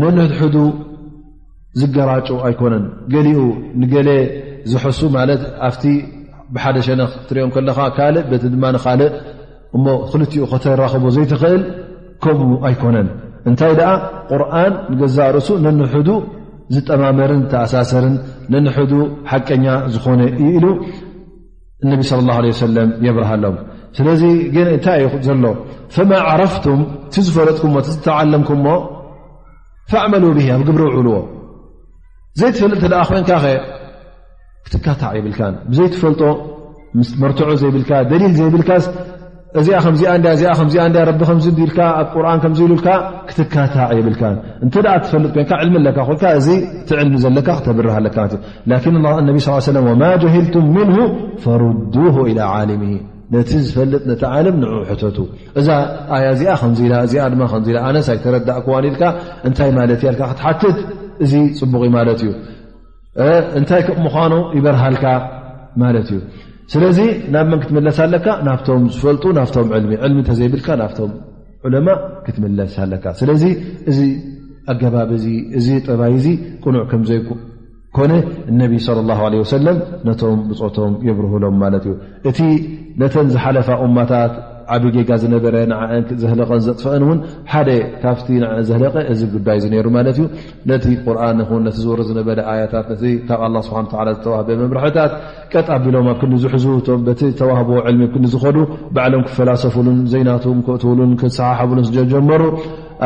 ነንድሕዱ 0.00 0.56
ዝገራጩ 1.80 2.28
ኣይኮነን 2.46 2.84
ገሊኡ 3.12 3.38
ንገሌ 3.80 4.08
ዝሕሱ 4.72 5.00
ማለት 5.16 5.42
ኣፍቲ 5.68 5.84
ብሓደ 6.54 6.76
ሸነ 6.86 7.00
ክትሪኦም 7.14 7.50
ከለካ 7.54 7.78
ካልእ 7.96 8.24
በቲ 8.30 8.44
ድማ 8.54 8.64
ንካልእ 8.76 9.10
እሞ 9.76 9.86
ክልትኡ 10.10 10.44
ክተራኽቦ 10.52 11.04
ዘይትኽእል 11.16 11.62
ከምኡ 12.24 12.50
ኣይኮነን 12.68 13.08
እንታይ 13.50 13.74
ደኣ 13.80 13.90
ቁርን 14.30 14.72
ንገዛርሱ 14.92 15.48
ነንሕዱ 15.66 16.08
ዝጠማመርን 16.74 17.42
ተኣሳሰርን 17.52 18.16
ነንሕዱ 18.54 18.92
ሓቀኛ 19.30 19.64
ዝኾነ 19.94 20.20
እዩ 20.42 20.46
ኢሉ 20.58 20.66
እነቢ 21.84 22.00
ص 22.10 22.12
ه 22.16 22.20
ሰለ 22.60 22.76
የብርሃሎም 23.06 23.54
ስለዚ 23.98 24.22
እንታይ 24.58 25.02
እዩ 25.06 25.14
ዘሎ 25.26 25.44
ማ 26.08 26.10
ዓረፍቱም 26.30 26.80
ዝፈለጥኩም 27.26 27.74
ዝተዓለምኩምሞ 27.88 28.66
ኣመሉ 30.02 30.24
ብ 30.36 30.38
ኣብ 30.54 30.62
ግብሪ 30.68 30.82
ውዕልዎ 30.88 31.16
ዘይትፈልጥ 32.40 32.80
ተ 32.82 32.84
ኮን 33.08 33.22
ካ 33.28 33.32
ኸ 33.42 33.44
ክትካታዕ 34.66 35.12
ይብልካ 35.18 35.40
ብዘይፈልጦ 35.70 36.22
መርትዑ 37.22 37.48
ዘይብልካ 37.62 37.90
ደሊል 38.10 38.32
ዘይብልካ 38.38 38.70
እዚኣ 39.58 39.76
ከዚኣ 39.84 40.10
ያዚ 40.30 40.42
ዚኣ 40.72 40.86
ቢ 41.58 41.60
ከ 41.74 41.76
ልካ 41.76 41.78
ኣብ 42.00 42.08
ቁርን 42.14 42.38
ከም 42.42 42.52
ኢሉልካ 42.56 42.88
ክትካታዕ 43.28 43.88
የብልካ 43.98 44.22
እንተ 44.64 44.74
ኣ 44.94 44.96
ትፈልጥ 45.04 45.32
ኮይ 45.40 45.44
ዕልሚ 45.62 45.74
ኣለካ 45.90 45.98
እዚ 46.40 46.48
እቲ 46.82 46.90
ልሚ 47.06 47.12
ዘለካ 47.24 47.48
ክተብርሃለካነ 47.58 49.72
ወማ 49.88 50.02
ጀሂልቱም 50.22 50.66
ምን 50.76 50.88
ፈሩዱ 51.44 51.94
ልም 52.70 52.82
ነቲ 53.34 53.50
ዝፈልጥ 53.66 54.02
ነቲ 54.10 54.22
ዓለም 54.36 54.56
ን 54.60 54.62
ሕተቱ 54.90 55.18
እዛ 55.60 55.68
ኣያ 56.16 56.26
ዚኣ 56.40 56.52
ኢእዚ 56.68 57.12
ድ 57.66 57.68
ኣነሳይተረዳእ 57.88 58.58
ክዋኢልካ 58.64 59.02
እንታይ 59.48 59.70
ማለት 59.80 60.00
ክትሓትት 60.20 60.76
እዚ 61.24 61.32
ፅቡቕ 61.58 61.82
ማለት 61.96 62.18
እዩ 62.24 62.30
እንታይ 63.58 63.82
ከ 63.86 63.88
ምዃኑ 64.06 64.32
ይበርሃልካ 64.56 65.04
ማለት 65.82 66.08
እዩ 66.14 66.18
ስለዚ 66.72 66.98
ናብ 67.34 67.46
መን 67.50 67.60
ክትመለስ 67.62 67.96
ኣለካ 68.04 68.26
ናብቶም 68.46 68.82
ዝፈልጡ 68.94 69.24
ናብቶም 69.38 69.68
ልሚ 69.84 69.92
ዕልሚ 70.06 70.18
እተዘይብልካ 70.24 70.68
ናብቶም 70.80 71.12
ዑለማ 71.66 71.88
ክትመለስ 72.26 72.74
ኣለካ 72.84 73.04
ስለዚ 73.20 73.42
እዚ 73.90 73.98
ኣገባብ 74.72 75.10
እዚ 75.16 75.26
እዚ 75.60 75.66
ጥባይ 75.86 76.14
ዚ 76.24 76.28
ቅኑዕ 76.64 76.82
ከምዘይኮነ 76.90 78.12
እነቢ 78.52 78.72
ለ 78.98 79.04
ላ 79.08 79.12
ለ 79.34 79.40
ሰለም 79.54 79.78
ነቶም 80.08 80.40
ብፅቶም 80.50 80.94
የብርህሎም 81.08 81.56
ማለት 81.64 81.84
እዩ 81.88 81.94
እቲ 82.30 82.38
ነተን 83.02 83.28
ዝሓለፋ 83.34 83.68
እማታት 83.86 84.32
ዓብይ 84.74 84.90
ጌጋ 84.96 85.10
ዝነበረ 85.22 85.54
ን 85.70 86.18
ዘለቀን 86.22 86.60
ዘጥፈአን 86.66 87.02
እውን 87.06 87.18
ሓደ 87.52 87.68
ካብቲ 88.02 88.26
ዘለቐ 88.68 88.94
እዚ 89.12 89.20
ጉዳይ 89.34 89.58
ሩ 89.86 89.90
ማለት 89.96 90.16
ዩ 90.22 90.24
ነቲ 90.70 90.84
ቁርን 91.06 91.38
ነቲ 91.66 91.76
ዝውሩ 91.84 92.00
ዝነበረ 92.10 92.38
ኣያታት 92.52 92.88
ካብ 93.28 93.40
ኣላ 93.46 93.54
ስብሓ 93.68 93.80
ዝተዋህበ 94.16 94.48
መምርሕታት 94.62 95.12
ቀጥ 95.52 95.66
ኣቢሎም 95.76 96.08
ኣብ 96.12 96.18
ክዝሕዙቲ 96.22 96.88
ዝተዋህቦ 97.32 97.70
ዕልሚ 97.88 98.04
ክዝከዱ 98.14 98.58
በዕሎም 98.96 99.24
ክፈላሰፍሉን 99.30 99.98
ዘይናት 100.12 100.44
ክእትውሉን 100.68 101.12
ክሰሓሓብሉን 101.22 101.86
ዝጀመሩ 101.88 102.42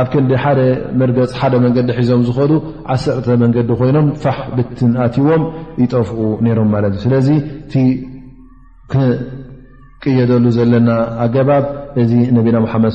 ኣብ 0.00 0.06
ክንዲ 0.12 0.32
ሓደ 0.44 0.60
መርገፅ 1.00 1.32
ሓደ 1.40 1.54
መንገዲ 1.64 1.88
ሒዞም 1.98 2.22
ዝኸዱ 2.28 2.52
ዓሰርተ 2.92 3.26
መንገዲ 3.44 3.68
ኮይኖም 3.80 4.06
ፋሕ 4.22 4.38
ብትን 4.56 4.92
ኣትዎም 5.06 5.42
ይጠፍኡ 5.82 6.18
ነሮም 6.46 6.70
ማለት 6.74 6.92
እዩ 6.96 7.00
ስለዚ 7.06 7.28
የደሉ 10.18 10.44
ዘለና 10.56 10.88
ኣገባብ 11.24 11.64
እዚ 12.02 12.12
ነብና 12.36 12.56
ሓመድ 12.72 12.92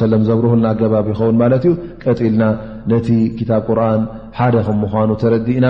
ሰለ 0.00 0.12
ዘብርህልና 0.28 0.66
ኣገባብ 0.74 1.06
ይኸውን 1.12 1.36
ማለት 1.42 1.64
እዩ 1.68 1.72
ቀጢልና 2.04 2.42
ነቲ 2.92 3.08
ክታብ 3.38 3.60
ቁርን 3.68 4.02
ሓደ 4.38 4.54
ከም 4.66 4.76
ምኳኑ 4.84 5.10
ተረዲእና 5.22 5.66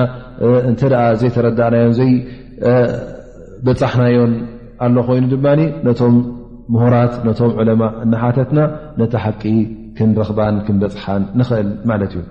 እንተ 0.70 0.80
ዘይተረዳእናዮን 1.20 1.94
ዘይበፃሕናዮን 2.00 4.32
ኣሎ 4.86 4.96
ኮይኑ 5.08 5.24
ድማ 5.34 5.46
ነቶም 5.88 6.14
ምሁራት 6.74 7.12
ነቶም 7.28 7.50
ዕለማ 7.60 7.82
እናሓተትና 8.04 8.58
ነቲ 9.02 9.12
ሓቂ 9.24 9.42
ክንረክባን 9.98 10.54
ክንበፅሓን 10.66 11.22
ንኽእል 11.40 11.68
ማለት 11.90 12.10
እዩ 12.16 12.22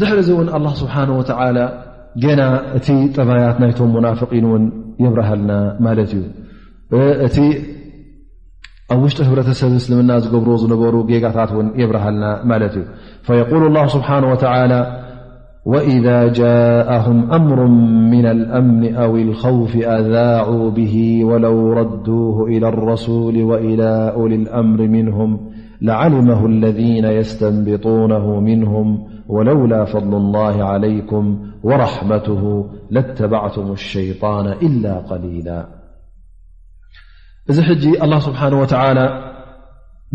ድሕርዚ 0.00 0.28
እውን 0.34 0.48
ስብሓና 0.82 1.10
ላ 1.56 1.58
ن 2.20 2.30
ت 2.86 2.88
طبيت 3.16 3.80
ي 3.80 3.84
منافقين 3.96 4.44
ون 4.52 4.62
يبرهلن 5.04 5.50
ملت 5.84 6.12
أ 8.94 8.94
وشط 9.02 9.18
بسب 9.38 9.72
اسلم 9.80 9.98
بر 9.98 10.06
نر 10.10 10.96
جت 11.22 11.52
ون 11.58 11.66
يبرهلن 11.82 12.24
ملت 12.50 12.74
فيقول 13.26 13.62
الله 13.66 13.86
سبحانه 13.96 14.28
وتعالى 14.32 14.80
وإذا 15.72 16.18
جاءهم 16.42 17.18
أمر 17.38 17.58
من 18.14 18.26
الأمن 18.34 18.82
أو 19.04 19.12
الخوف 19.24 19.72
أذاعوا 19.76 20.66
به 20.78 20.94
ولو 21.30 21.56
ردوه 21.80 22.36
إلى 22.52 22.66
الرسول 22.68 23.36
وإلى 23.50 23.90
أول 24.16 24.32
الأمر 24.42 24.80
منهم 24.96 25.30
لعلمه 25.86 26.40
الذين 26.52 27.04
يستنبطونه 27.20 28.26
منهم 28.48 28.88
ወለውላ 29.34 29.74
ፈضሉ 29.92 30.12
ላ 30.34 30.40
ዓለይኩም 30.72 31.26
ወራሕመት 31.68 32.26
ለተበዕትም 32.94 33.68
ሸይጣን 33.92 34.46
ኢላ 34.68 34.84
قሊላ 35.10 35.48
እዚ 37.50 37.58
ሕጂ 37.70 37.84
አላ 38.04 38.12
ስብሓን 38.28 38.54
ወተዓላ 38.62 39.00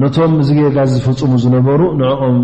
ነቶም 0.01 0.33
እዚ 0.43 0.49
ጌጋ 0.61 0.77
ዝፍፅሙ 0.93 1.31
ዝነበሩ 1.43 1.81
ንኦም 1.99 2.37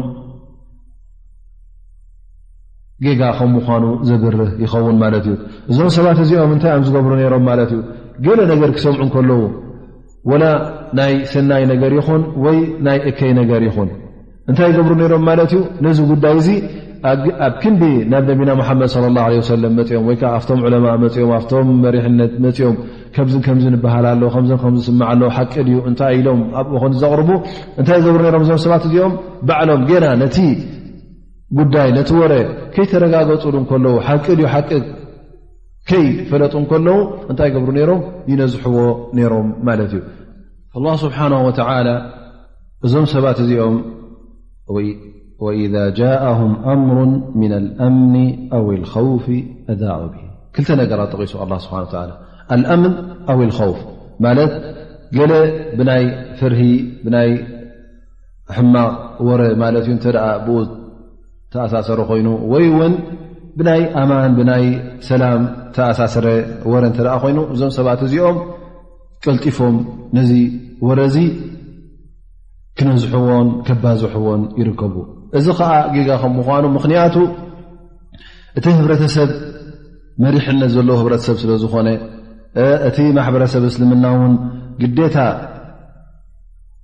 ጌጋ 3.05 3.21
ከም 3.37 3.49
ምኳኑ 3.57 3.83
ዘብርህ 4.09 4.51
ይኸውን 4.63 4.97
ማለት 5.03 5.25
እዩ 5.29 5.35
እዚም 5.71 5.89
ሰባት 5.97 6.19
እዚኦም 6.25 6.51
እንታይ 6.55 6.73
ኦም 6.77 6.83
ዝገብሩ 6.87 7.11
ነይሮም 7.19 7.43
ማለት 7.49 7.71
እዩ 7.75 7.81
ገለ 8.25 8.39
ነገር 8.51 8.69
ክሰምዑ 8.77 9.01
ከለዉ 9.15 9.41
ወላ 10.31 10.43
ናይ 10.99 11.13
ስናይ 11.31 11.63
ነገር 11.73 11.91
ይኹን 11.99 12.21
ወይ 12.45 12.59
ናይ 12.87 12.97
እከይ 13.09 13.31
ነገር 13.41 13.61
ይኹን 13.67 13.89
እንታይ 14.49 14.67
ይገብሩ 14.71 14.93
ነሮም 15.01 15.21
ማለት 15.27 15.51
እዩ 15.55 15.59
ነዚ 15.85 15.97
ጉዳይ 16.11 16.33
እዚ 16.39 16.47
ኣብ 17.11 17.53
ክንዲ 17.61 17.83
ናብ 18.11 18.23
ነቢና 18.29 18.51
ሓመድ 18.67 18.91
ለ 19.03 19.07
ላ 19.15 19.23
ለ 19.31 19.39
ሰለም 19.51 19.71
መኦም 19.77 20.03
ወይከዓ 20.09 20.29
ኣብቶም 20.37 20.59
ዕለማ 20.67 20.87
መኦም 21.03 21.29
ኣቶም 21.37 21.69
መሪሕነት 21.85 22.33
መፅኦም 22.43 22.75
ከምዚ 23.15 23.33
ከምዚ 23.45 23.65
ንበሃልሎ 23.73 24.23
ከ 24.33 24.37
ከምስምዓሎ 24.63 25.21
ሓቂ 25.37 25.53
ዩ 25.75 25.79
እንታይ 25.89 26.15
ኢሎም 26.19 26.41
ኣብኡኮን 26.59 26.93
ዘቕርቡ 27.01 27.29
እንታይ 27.79 27.99
ገብሩ 28.05 28.21
ሮም 28.35 28.43
እዞም 28.45 28.59
ሰባት 28.65 28.85
እዚኦም 28.89 29.13
ባዕሎም 29.49 29.81
ገና 29.89 30.05
ነቲ 30.23 30.37
ጉዳይ 31.59 31.89
ነቲ 31.97 32.09
ወረ 32.21 32.33
ከይተረጋገፅሉ 32.75 33.55
እከለዉ 33.63 33.95
ሓቂ 34.07 34.25
ዩ 34.41 34.45
ሓቂ 34.53 34.69
ከይፈለጡ 35.89 36.53
ከለዉ 36.71 36.99
እንታይ 37.31 37.49
ገብሩ 37.55 37.73
ይሮም 37.83 38.01
ይነዝሕዎ 38.33 38.79
ነይሮም 39.17 39.49
ማለት 39.69 39.93
እዩ 39.97 40.03
ላ 40.85 40.95
ስብሓና 41.05 41.33
ወ 41.47 41.51
እዞም 42.85 43.05
ሰባት 43.15 43.37
እዚኦም 43.45 43.75
وإذا 45.39 45.89
جاءهم 45.89 46.51
أምر 46.69 46.95
من 47.35 47.51
الأምن 47.53 48.15
و 48.53 48.71
الخوፍ 48.71 49.25
أذع 49.69 49.97
ክلተ 50.57 50.69
ነገራት 50.81 51.09
ተቂሱ 51.13 51.33
لله 51.43 51.57
ስ 51.65 51.69
لምن 52.51 52.93
و 53.37 53.39
الخوፍ 53.47 53.77
ት 54.37 54.47
ገ 55.15 55.19
ብናይ 55.77 56.03
ፍር 56.39 56.53
ይ 56.65 56.73
ሕማቕ 58.57 58.93
ወረ 59.29 59.41
ተሳሰረ 61.53 61.99
ኮይኑ 62.09 62.27
ይ 62.63 62.67
ውን 62.77 62.93
ብይ 63.59 63.81
ኣማን 64.01 64.31
ይ 64.63 64.65
ሰላ 65.09 65.23
ተሳሰረ 65.75 66.25
ይኑ 67.31 67.39
እዞም 67.53 67.71
ሰባት 67.77 67.99
እዚኦም 68.07 68.37
ቅلጢፎም 69.25 69.75
ዚ 70.29 70.31
ረ 70.99 71.03
ዚ 71.15 71.17
ክነዝሕዎን 72.77 73.47
ከባዝሕዎን 73.67 74.41
ይርከቡ 74.59 74.95
እዚ 75.39 75.47
ከዓ 75.59 75.71
ጊጋ 75.95 76.09
ከም 76.21 76.31
ምኳኑ 76.39 76.63
ምክንያቱ 76.77 77.15
እቲ 78.59 78.65
ህብረተሰብ 78.79 79.29
መሪሕነት 80.23 80.71
ዘለዎ 80.75 80.95
ህብረተሰብ 81.01 81.37
ስለዝኾነ 81.43 81.87
እቲ 82.89 82.97
ማሕበረሰብ 83.17 83.63
እስልምና 83.69 84.05
እውን 84.15 84.33
ግዴታ 84.81 85.17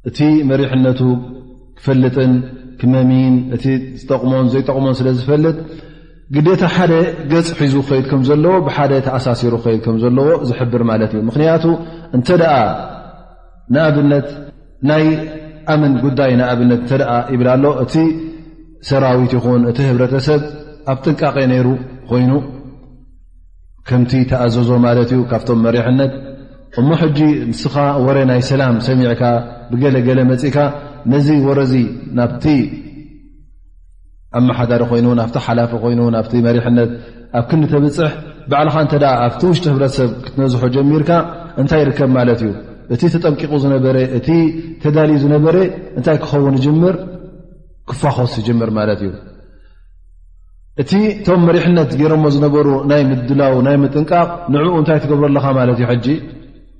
እቲ 0.10 0.20
መሪሕነቱ 0.52 1.02
ክፈልጥን 1.80 2.32
ክመሚን 2.80 3.34
እቲ 3.56 3.64
ዝጠቕሞን 4.02 4.46
ዘይጠቕሞን 4.54 4.94
ስለ 5.00 5.08
ዝፈልጥ 5.18 5.58
ግዴታ 6.36 6.62
ሓደ 6.76 6.94
ገፅ 7.32 7.48
ሒዙ 7.66 7.76
ኸይድ 7.88 8.06
ከም 8.10 8.22
ዘለዎ 8.30 8.54
ብሓደ 8.68 8.92
ተኣሳሲሩ 9.06 9.54
ኸይድ 9.66 9.80
ከም 9.86 9.96
ዘለዎ 10.04 10.28
ዝሕብር 10.50 10.82
ማለት 10.92 11.12
እዩ 11.16 11.22
ምኽንያቱ 11.30 11.64
እንተ 12.18 12.28
ደኣ 12.42 12.54
ንኣብነት 13.74 14.28
ናይ 14.90 15.04
ኣምን 15.74 15.94
ጉዳይ 16.04 16.32
ንኣብነት 16.40 16.80
እንተኣ 16.84 17.10
ይብል 17.34 17.48
ኣሎ 17.54 17.64
እቲ 17.84 17.94
ሰራዊት 18.90 19.34
ይኹን 19.38 19.62
እቲ 19.72 19.78
ህብረተሰብ 19.90 20.42
ኣብ 20.92 20.98
ጥንቃቄ 21.06 21.36
ነይሩ 21.52 21.68
ኮይኑ 22.10 22.32
ከምቲ 23.88 24.12
ተኣዘዞ 24.32 24.70
ማለት 24.86 25.10
እዩ 25.16 25.22
ካብቶም 25.32 25.60
መሪሕነት 25.66 26.14
እሞ 26.80 26.90
ሕጂ 27.02 27.20
ምስኻ 27.52 27.76
ወረ 28.06 28.18
ናይ 28.30 28.42
ሰላም 28.52 28.76
ሰሚዕካ 28.88 29.24
ብገለገለ 29.72 30.20
መፅእካ 30.32 30.58
ነዚ 31.14 31.28
ወረዚ 31.48 31.74
ናብቲ 32.20 32.46
ኣመሓዳሪ 34.40 34.82
ኮይኑ 34.92 35.08
ናብቲ 35.22 35.36
ሓላፊ 35.48 35.72
ኮይኑ 35.84 36.00
ናብቲ 36.16 36.34
መሪሕነት 36.48 36.90
ኣብ 37.40 37.46
ክንተብፅሕ 37.52 38.12
ባዕልኻ 38.52 38.76
እተ 38.88 38.94
ኣብቲ 39.28 39.42
ውሽጢ 39.52 39.66
ህብረተሰብ 39.72 40.12
ክትነዝሑ 40.26 40.62
ጀሚርካ 40.78 41.10
እንታይ 41.62 41.82
ይርከብ 41.84 42.10
ማለት 42.18 42.40
እዩ 42.46 42.52
እቲ 42.94 43.02
ተጠንቂቁ 43.14 43.52
ዝነበረ 43.64 43.96
እቲ 44.18 44.30
ተዳልዩ 44.84 45.16
ዝነበረ 45.24 45.56
እንታይ 45.98 46.18
ክኸውን 46.24 46.56
ይጅምር 46.60 46.96
ክፋኮስ 47.90 48.34
ይጅምር 48.42 48.70
ማለት 48.78 49.00
እዩ 49.08 49.12
እቲ 50.82 50.92
እቶም 51.18 51.42
መሪሕነት 51.48 51.92
ገሮሞ 52.02 52.24
ዝነበሩ 52.36 52.68
ናይ 52.92 53.02
ምድላው 53.10 53.56
ናይ 53.68 53.78
ምጥንቃቅ 53.84 54.28
ንዕኡ 54.54 54.74
እንታይ 54.82 54.98
ትገብረ 55.04 55.28
ለካ 55.36 55.46
ማለት 55.60 55.78
እዩ 55.86 55.90
ጂ 56.06 56.08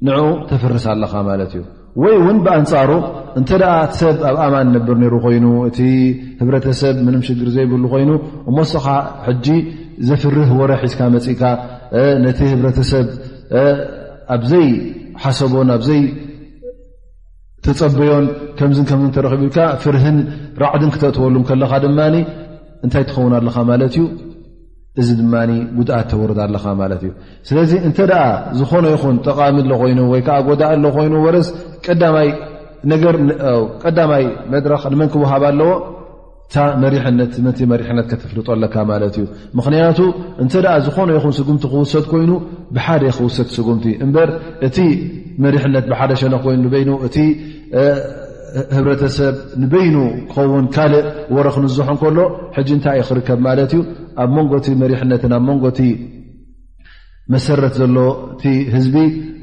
ንኡ 0.08 0.24
ተፍርስ 0.50 0.86
ኣለካ 0.94 1.14
ማለት 1.30 1.52
እዩ 1.56 1.64
ወይ 2.02 2.14
እውን 2.22 2.38
ብኣንፃሩ 2.46 2.90
እንተደኣ 3.40 3.72
ሰብ 4.00 4.16
ኣብ 4.30 4.36
ኣማን 4.46 4.68
ነብር 4.76 4.98
ሩ 5.14 5.16
ኮይኑ 5.26 5.46
እቲ 5.70 5.80
ህብረተሰብ 6.42 6.96
ምንም 7.08 7.22
ሽግር 7.28 7.50
ዘይብሉ 7.56 7.84
ኮይኑ 7.94 8.12
እመስኻ 8.52 8.86
ጂ 9.46 9.48
ዘፍርህ 10.10 10.52
ወርሒ 10.60 10.84
ዝካ 10.92 11.02
መፅእካ 11.16 11.42
ነቲ 12.26 12.40
ህብረተሰብ 12.54 13.08
ኣብዘይ 14.38 14.68
ሓሰቦን 15.24 15.70
ኣብዘይ 15.78 16.02
ተፀበዮን 17.66 18.26
ከምዝን 18.60 18.86
ከም 18.90 19.02
ተረኽብኢልካ 19.16 19.58
ፍርህን 19.84 20.18
ራዕድን 20.64 20.92
ክተእትወሉ 20.96 21.36
ከለካ 21.50 21.72
ድማ 21.86 22.00
እንታይ 22.86 23.04
ትኸውን 23.10 23.34
ኣለካ 23.40 23.58
ማለት 23.72 23.94
እዩ 23.98 24.04
እዚ 25.02 25.10
ድማ 25.22 25.34
ጉድኣት 25.78 26.06
ተወርድ 26.12 26.40
ኣለካ 26.46 26.66
ማለት 26.82 27.02
እዩ 27.06 27.12
ስለዚ 27.50 27.72
እንተ 27.88 27.98
ደኣ 28.12 28.24
ዝኾነ 28.60 28.86
ይኹን 28.96 29.18
ጠቃሚ 29.28 29.56
ለኮይኑ 29.72 30.00
ወይከዓ 30.14 30.38
ጎዳእ 30.50 30.76
ለኮይኑ 30.86 31.16
ወርስ 31.26 31.50
ነቀዳማይ 32.92 34.24
መድረክ 34.54 34.84
ንመን 34.94 35.10
ክውሃብ 35.14 35.44
ኣለዎ 35.52 35.72
እመነ 36.58 36.96
መሪሕነት 37.72 38.06
ከተፍልጦ 38.12 38.48
ኣለካ 38.56 38.76
ማለት 38.92 39.16
እዩ 39.22 39.26
ምክንያቱ 39.58 40.00
እንተ 40.44 40.54
ደኣ 40.66 40.74
ዝኾነ 40.86 41.10
ይኹን 41.18 41.34
ስጉምቲ 41.38 41.64
ክውሰድ 41.74 42.06
ኮይኑ 42.12 42.32
ብሓደ 42.76 43.04
ክውሰድ 43.18 43.48
ስጉምቲ 43.58 43.86
እበር 44.06 44.30
እቲ 44.68 44.78
መሪሕነት 45.46 45.86
ብሓደ 45.92 46.12
ሸነ 46.22 46.34
ይኑ 46.46 46.58
ንበይኑ 46.66 46.90
እቲ 47.08 47.18
ህብረተሰብ 48.76 49.36
ንበይኑ 49.62 49.96
ክኸውን 50.34 50.66
ካልእ 50.76 51.04
ወረ 51.36 51.48
ክንዝሖ 51.56 51.88
ን 51.96 51.98
ከሎ 52.04 52.18
ሕጂ 52.58 52.70
እንታይ 52.78 52.98
ይ 53.02 53.04
ክርከብ 53.10 53.40
ማለት 53.48 53.72
እዩ 53.76 53.82
ኣብ 54.24 54.30
መንጎቲ 54.38 54.68
መሪሕነት 54.84 55.24
ኣብ 55.40 55.44
መንጎቲ 55.50 55.82
መሰረት 57.36 57.74
ዘሎ 57.82 57.98
እቲ 58.34 58.44
ህዝቢ 58.76 58.96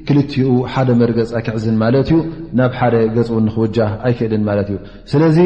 ክልኡ 0.09 0.31
ሓደ 0.73 0.89
መርገፅ 1.01 1.29
ኣክዕዝን 1.39 1.77
ማለት 1.83 2.09
እዩ 2.11 2.17
ናብ 2.59 2.73
ሓደ 2.81 2.95
ገፅ 3.15 3.29
ንክውጃህ 3.47 3.93
ኣይክእልን 4.09 4.43
ማለት 4.49 4.69
እዩ 4.73 4.77
ስለዚ 5.13 5.39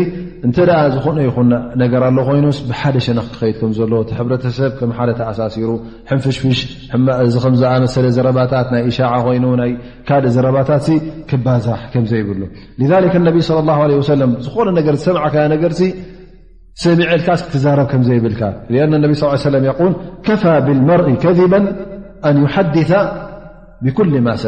እንተ 0.46 0.56
ኣ 0.80 0.82
ዝኾነ 0.94 1.18
ይኹ 1.26 1.36
ነገር 1.82 2.02
ኣሎ 2.08 2.18
ኮይኑስ 2.28 2.58
ብሓደ 2.70 2.96
ሸነኽ 3.06 3.26
ክኸይድ 3.34 3.56
ከምዘለዎ 3.60 4.00
ቲ 4.08 4.12
ሕብረተሰብ 4.18 4.72
ከም 4.80 4.90
ሓደ 4.98 5.10
ተኣሳሲሩ 5.20 5.70
ሕምፍሽፍሽ 6.10 6.60
እዚ 7.28 7.36
ከምዝኣ 7.44 7.72
መሰለ 7.84 8.06
ዘረባታት 8.16 8.68
ናይ 8.74 8.84
እሻ 8.90 8.98
ኮይኑ 9.26 9.46
ናይ 9.62 9.72
ካልእ 10.10 10.32
ዘረባታት 10.36 10.86
ክባዛሕ 11.30 11.80
ከምዘይብሉ 11.94 12.40
ነብ 13.28 13.36
ለ 13.92 14.00
ሰለም 14.12 14.30
ዝኾነ 14.46 14.68
ነገር 14.80 14.94
ዝሰማዓከ 15.00 15.36
ነገር 15.56 15.74
ሰሚዐልካስ 16.82 17.40
ክትዛረብ 17.46 17.86
ከም 17.92 18.02
ዘይብልካ 18.08 18.42
ኣ 18.82 18.98
ነቢ 19.04 19.12
ስ 19.20 19.30
ሰለም 19.48 19.64
ል 19.88 19.90
ከፋ 20.26 20.42
ብልመርኢ 20.66 21.12
ከذባ 21.24 21.52
ኣን 22.28 22.36
ሓድ 22.54 22.74
ሰ 24.42 24.46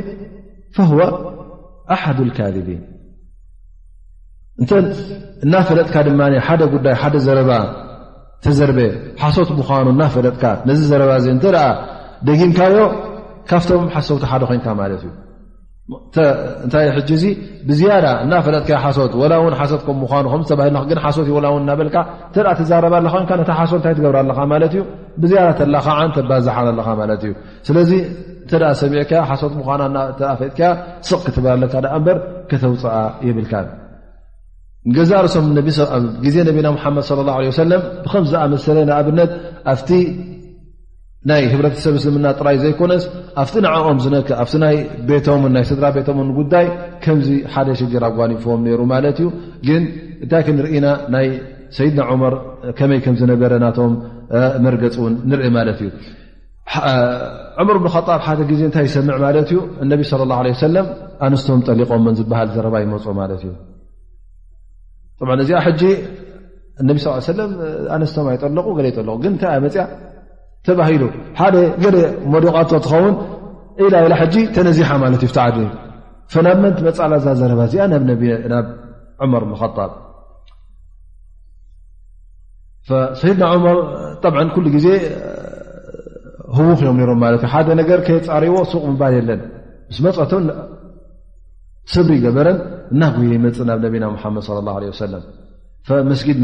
ف 0.76 0.78
ሓ 0.89 0.91
الካذቢን 2.28 2.82
እና 5.46 5.54
ፈለጥካ 5.68 5.96
ድ 6.06 6.10
ደ 6.60 6.64
ጉዳይ 6.74 6.96
ደ 7.14 7.18
ዘረባ 7.28 7.52
ተዘር 8.46 8.72
ሓሶት 9.22 9.50
ምኑ 9.58 9.88
ናፈለጥካ 10.02 10.44
ነዚ 10.70 10.80
ዘረባ 10.91 11.12
ተ 11.44 11.46
ደጊምካ 12.28 12.60
ካብቶም 13.50 13.84
ሓሰቲ 13.96 14.24
ደ 14.41 14.44
ኮ 14.52 14.68
ማት 14.80 14.91
እዩ 14.98 15.06
እንታይ 16.64 16.86
ሕጂ 16.96 17.10
እዙ 17.18 17.24
ብዝያዳ 17.70 18.06
እናፈለጥካ 18.24 18.70
ሓሶት 18.84 19.14
ላ 19.32 19.36
ውን 19.46 19.54
ሓሶት 19.60 19.82
ም 19.88 19.96
ምኑ 20.02 20.56
ባሂግ 20.60 20.92
ሓሶት 21.06 21.28
ን 21.46 21.52
እናበልካ 21.64 21.98
እተ 22.32 22.38
ትዛረባ 22.60 22.94
ኣለካ 23.02 23.16
ዮ 23.40 23.40
ነ 23.42 23.44
ሓሶት 23.60 23.76
እንታይ 23.80 23.94
ትገብር 23.98 24.18
ኣለካ 24.22 24.40
ማለት 24.54 24.74
እዩ 24.76 24.82
ብዝያዳ 25.22 25.50
ተላካ 25.60 25.88
ተባዝሓ 26.18 26.56
ኣለካ 26.74 26.88
ማለት 27.02 27.22
እዩ 27.28 27.34
ስለዚ 27.70 27.92
እንተ 28.44 28.54
ሰሚዕከ 28.82 29.12
ሓሶት 29.32 29.54
ምና 29.60 29.98
ፈጥከ 30.42 30.60
ስቕ 31.10 31.20
ክትብላለካ 31.26 31.74
በር 32.06 32.18
ከተውፅኣ 32.52 32.96
ይብልካ 33.28 33.54
ገዛ 34.96 35.12
ርሶም 35.26 35.46
ግዜ 36.26 36.36
ነቢና 36.50 36.68
ሓመድ 36.86 37.04
ሰለም 37.62 37.82
ብከም 38.06 38.24
ዝኣመሰለ 38.32 38.78
ንኣብነት 38.90 39.32
ኣብ 39.74 39.80
ናይ 41.30 41.43
ህብረተሰብ 41.51 41.95
ስ 42.03 42.11
ምና 42.13 42.26
ጥራይ 42.39 42.55
ዘይኮነስ 42.63 43.03
ኣብቲ 43.41 43.53
ንዓኦም 43.65 43.97
ዝነክብ 44.05 44.32
ኣብቲ 44.43 44.53
ናይ 44.63 44.76
ቤቶምን 45.09 45.53
ናይ 45.55 45.63
ስድራ 45.69 45.86
ቤቶምን 45.97 46.30
ጉዳይ 46.39 46.65
ከምዚ 47.03 47.28
ሓደ 47.53 47.67
ሽግር 47.80 48.03
ኣጓኒፎቦም 48.09 48.61
ነሩ 48.65 48.80
ማለት 48.93 49.17
እዩ 49.21 49.28
ግን 49.67 49.84
እንታይ 50.24 50.43
ከ 50.47 50.55
ንርኢና 50.57 50.88
ናይ 51.15 51.28
ሰይድና 51.78 52.01
ዑመር 52.13 52.34
ከመይ 52.80 52.99
ከምዝነበረ 53.05 53.53
ናቶም 53.65 53.93
መርገፅ 54.65 54.95
ውን 55.03 55.13
ንርኢ 55.30 55.47
ማለት 55.59 55.80
እዩ 55.86 55.89
ዑመር 57.61 57.78
ብጣብ 57.86 58.09
ሓደ 58.28 58.39
ግዜ 58.51 58.61
እንታይ 58.69 58.86
ይሰምዕ 58.89 59.17
ማለት 59.26 59.47
እዩ 59.53 59.59
እነቢ 59.86 60.03
ስለ 60.13 60.21
ላ 60.32 60.43
ሰለም 60.67 60.88
ኣነስቶም 61.28 61.61
ጠሊቆምን 61.69 62.15
ዝበሃል 62.21 62.51
ዘረባ 62.57 62.76
ይመፁ 62.86 63.05
ማለት 63.21 63.41
እዩ 63.47 63.51
እዚኣ 65.45 65.59
ሕጂ 65.67 65.82
እነቢ 66.82 66.97
ስ 67.05 67.19
ሰለም 67.34 67.51
ኣነስቶም 67.97 68.28
ኣይጠለቁ 68.34 68.67
ገሊጠኣለ 68.80 69.09
ግን 69.24 69.32
ንታይ 69.36 69.59
መፅያ 69.65 69.84
ተባሂሉ 70.68 71.03
ሓደ 71.39 71.55
ገ 71.84 71.86
መዶቃቶ 72.34 72.72
ትኸውን 72.86 73.16
ኢላ 73.86 73.95
ላ 74.14 74.18
ጂ 74.34 74.36
ተነዚሓ 74.55 74.89
ማለት 75.03 75.22
እዩዓ 75.28 75.38
ናብ 76.45 76.57
መን 76.64 76.74
መፃላ 76.86 77.14
ዛ 77.26 77.28
ዘረባ 77.39 77.61
እዚኣ 77.70 77.84
ናብ 77.93 78.09
ዑመር 79.24 79.43
ጣብ 79.78 79.91
ሰይድና 83.22 83.43
ር 84.66 84.68
ግዜ 84.76 84.88
ህቡክ 86.57 86.80
እዮም 86.84 86.97
ሮም 87.09 87.22
ሓደ 87.53 87.68
ር 87.97 87.99
ከየፃሪእዎ 88.07 88.53
ሱቅ 88.72 88.84
ምባል 88.93 89.14
የለን 89.18 89.41
ስ 89.95 89.97
መፅቶስብሪ 90.05 92.11
ገበረን 92.26 92.57
እና 92.93 93.01
ጎ 93.14 93.16
ይመፅእ 93.36 93.64
ናብ 93.70 93.78
ነቢና 93.86 94.05
ሓመድ 94.24 94.43
ስጊ 96.22 96.30
ጊ 96.39 96.43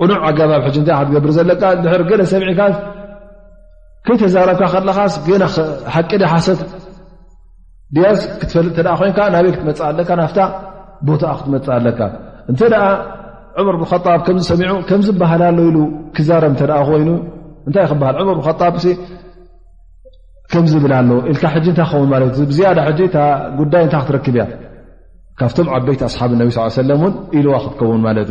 ቁኑዕ 0.00 0.18
ኣጋባብ 0.28 0.62
ታ 0.88 0.98
ትገብር 1.08 1.30
ዘለካ 1.36 1.62
ድ 1.84 2.02
ገ 2.10 2.24
ሰሚዒካ 2.32 2.60
ከይተዛረብካ 4.06 4.62
ከለኻስ 4.72 5.14
ናሓቂ 5.42 6.10
ሓሰት 6.32 6.60
ድያስ 7.94 8.20
ክትፈልጥ 8.40 8.76
ኮ 9.00 9.06
ናበ 9.34 9.44
ክትመፅእ 9.56 9.84
ኣለካ 9.96 10.10
ናፍ 10.20 10.32
ቦታ 11.08 11.22
ክትመፅእ 11.38 11.74
ኣለካ 11.78 12.00
እተ 12.52 12.60
ር 13.66 13.74
ብጣብ 13.82 14.20
ከምዝሰሚዑ 14.26 14.72
ከምዝበሃል 14.88 15.42
ኢ 15.66 15.70
ክዛረብ 16.16 16.52
ኮይኑ 16.88 17.08
ንታይ 17.68 17.84
ክሃል 17.92 18.16
ር 18.40 18.50
ጣ 18.60 18.64
ከምዝብላ 20.50 20.92
ኣሎ 21.02 21.10
እታኸውን 21.30 22.10
ጉዳይ 23.60 23.84
ክትረክብያ 23.94 24.44
ካብቶም 25.38 25.68
ዓበይቲ 25.76 26.00
ኣሓብ 26.08 26.30
ነቢ 26.40 26.50
ለ 26.88 26.92
ኢልዋ 27.38 27.54
ክትከውን 27.64 28.02
ት 28.28 28.30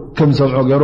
ከም 0.17 0.29
ሰምዖ 0.37 0.55
ገይሮ 0.69 0.83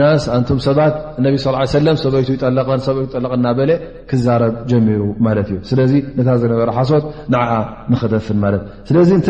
ናስ 0.00 0.22
ኣንቶም 0.36 0.58
ሰባት 0.66 0.94
ነቢ 1.24 1.34
ስ 1.42 1.50
ሰለም 1.78 1.96
ሰበይቱ 2.02 2.28
ይጠቀንሰይ 2.36 3.04
ጠለቀ 3.14 3.30
እናበለ 3.38 3.70
ክዛረብ 4.10 4.54
ጀሚሩ 4.70 5.02
ማለት 5.26 5.48
እዩ 5.52 5.58
ስለዚ 5.70 5.92
ነታ 6.16 6.28
ዝነበረ 6.42 6.68
ሓሶት 6.78 7.04
ንዓ 7.34 7.42
ንክተፍን 7.92 8.38
ማለት 8.44 8.62
ስለዚ 8.88 9.10
እንተ 9.18 9.28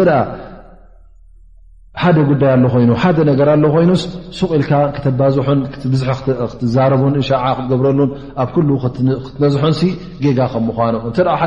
ሓደ 2.02 2.18
ጉዳይ 2.30 2.50
ኣለ 2.56 2.64
ኮይኑ 2.72 2.90
ሓደ 3.02 3.18
ነገር 3.30 3.48
ኣሎ 3.52 3.64
ኮይኑስ 3.76 4.02
ሱቕ 4.38 4.50
ኢልካ 4.58 4.72
ክተባዝሑን 4.96 5.60
ዙ 6.00 6.02
ክትዛረቡን 6.52 7.14
ሻዓ 7.28 7.44
ክትገብረሉን 7.58 8.10
ኣብ 8.42 8.50
ኩሉ 8.56 8.68
ክትነዝሖን 8.82 9.74
ጌጋ 10.24 10.40
ከምኳኑ 10.52 10.94
እተ 11.08 11.16
ሓ 11.40 11.44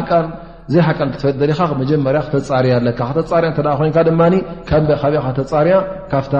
ዘ 0.73 0.75
ሓቃን 0.87 1.09
ክትፈደሊኻ 1.13 1.59
መጀመርያ 1.81 2.19
ክተፃርያ 2.25 2.73
ኣካ 2.91 3.01
ተፃርያ 3.17 3.71
ኮንካ 3.79 3.97
ድማ 4.09 4.21
ካካተፃርያ 4.69 5.75
ካብታ 6.11 6.33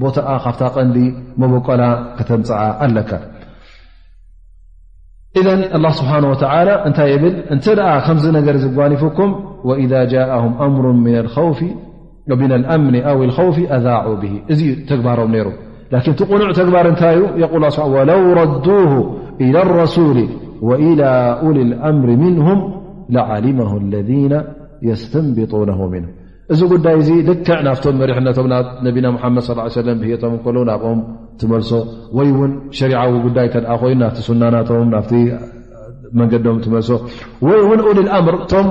ف 0.00 0.02
ن 0.86 1.00
مبل 1.40 1.58
كنع 1.66 1.88
ك 3.08 3.12
إذ 5.40 5.46
الله 5.76 5.92
سبحانه 6.00 6.28
وتلى 6.30 6.72
ل 7.22 7.26
م 8.46 8.80
ر 8.80 8.86
نفكم 8.94 9.28
وإذا 9.68 10.00
جاءهم 10.14 10.52
من 12.40 12.52
الأمن 12.58 12.94
أو 13.10 13.16
الخوف 13.28 13.56
أذاعوا 13.78 14.16
به 14.22 14.32
تجبرم 14.90 15.32
ر 15.46 15.48
لكن 15.94 16.12
قنع 16.30 16.48
بر 16.76 16.86
ق 17.00 17.02
ولو 17.94 18.20
ردوه 18.40 18.90
إلى 19.44 19.58
الرسول 19.66 20.18
وإلى 20.68 21.10
أل 21.48 21.56
الأمر 21.68 22.08
منهم 22.24 22.58
لعلمه 23.16 23.70
الذين 23.84 24.32
يستنبطونه 24.90 25.78
منه 25.94 26.08
እዚ 26.52 26.60
ጉዳይ 26.72 26.94
እዚ 27.00 27.08
ልክዕ 27.28 27.58
ናብቶም 27.66 27.94
መሪሕነቶም 28.00 28.46
ናብ 28.52 28.66
ነቢና 28.86 29.06
ሓመድ 29.22 29.42
ص 29.48 29.76
ለም 29.86 29.98
የቶም 30.10 30.32
እከለ 30.38 30.56
ናብኦም 30.70 30.98
ትመልሶ 31.40 31.70
ወይ 32.18 32.30
ውን 32.38 32.52
ሸሪዓዊ 32.78 33.12
ጉዳይ 33.26 33.46
ተኣ 33.54 33.68
ኮይኑ 33.82 33.98
ናብቲ 34.02 34.18
ሱናናቶም 34.28 34.88
ና 34.94 35.00
መንገዶም 36.20 36.58
ትመልሶ 36.64 36.90
ወይ 37.48 37.60
ውን 37.68 37.80
ሉ 37.84 37.88
ልኣምር 37.98 38.34
እቶም 38.42 38.66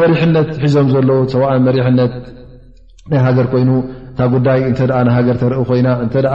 መሪሕነት 0.00 0.48
ሒዞም 0.62 0.86
ዘለዉ 0.94 1.18
ሰዋ 1.34 1.44
መሪሕነት 1.68 2.14
ናይ 3.10 3.20
ሃገር 3.26 3.46
ኮይኑ 3.52 3.68
እታብ 4.18 4.30
ጉዳይ 4.36 4.60
እተደኣ 4.68 5.00
ሃገር 5.16 5.36
ተርኢ 5.40 5.58
ኮይና 5.68 5.88
እንተደኣ 6.04 6.34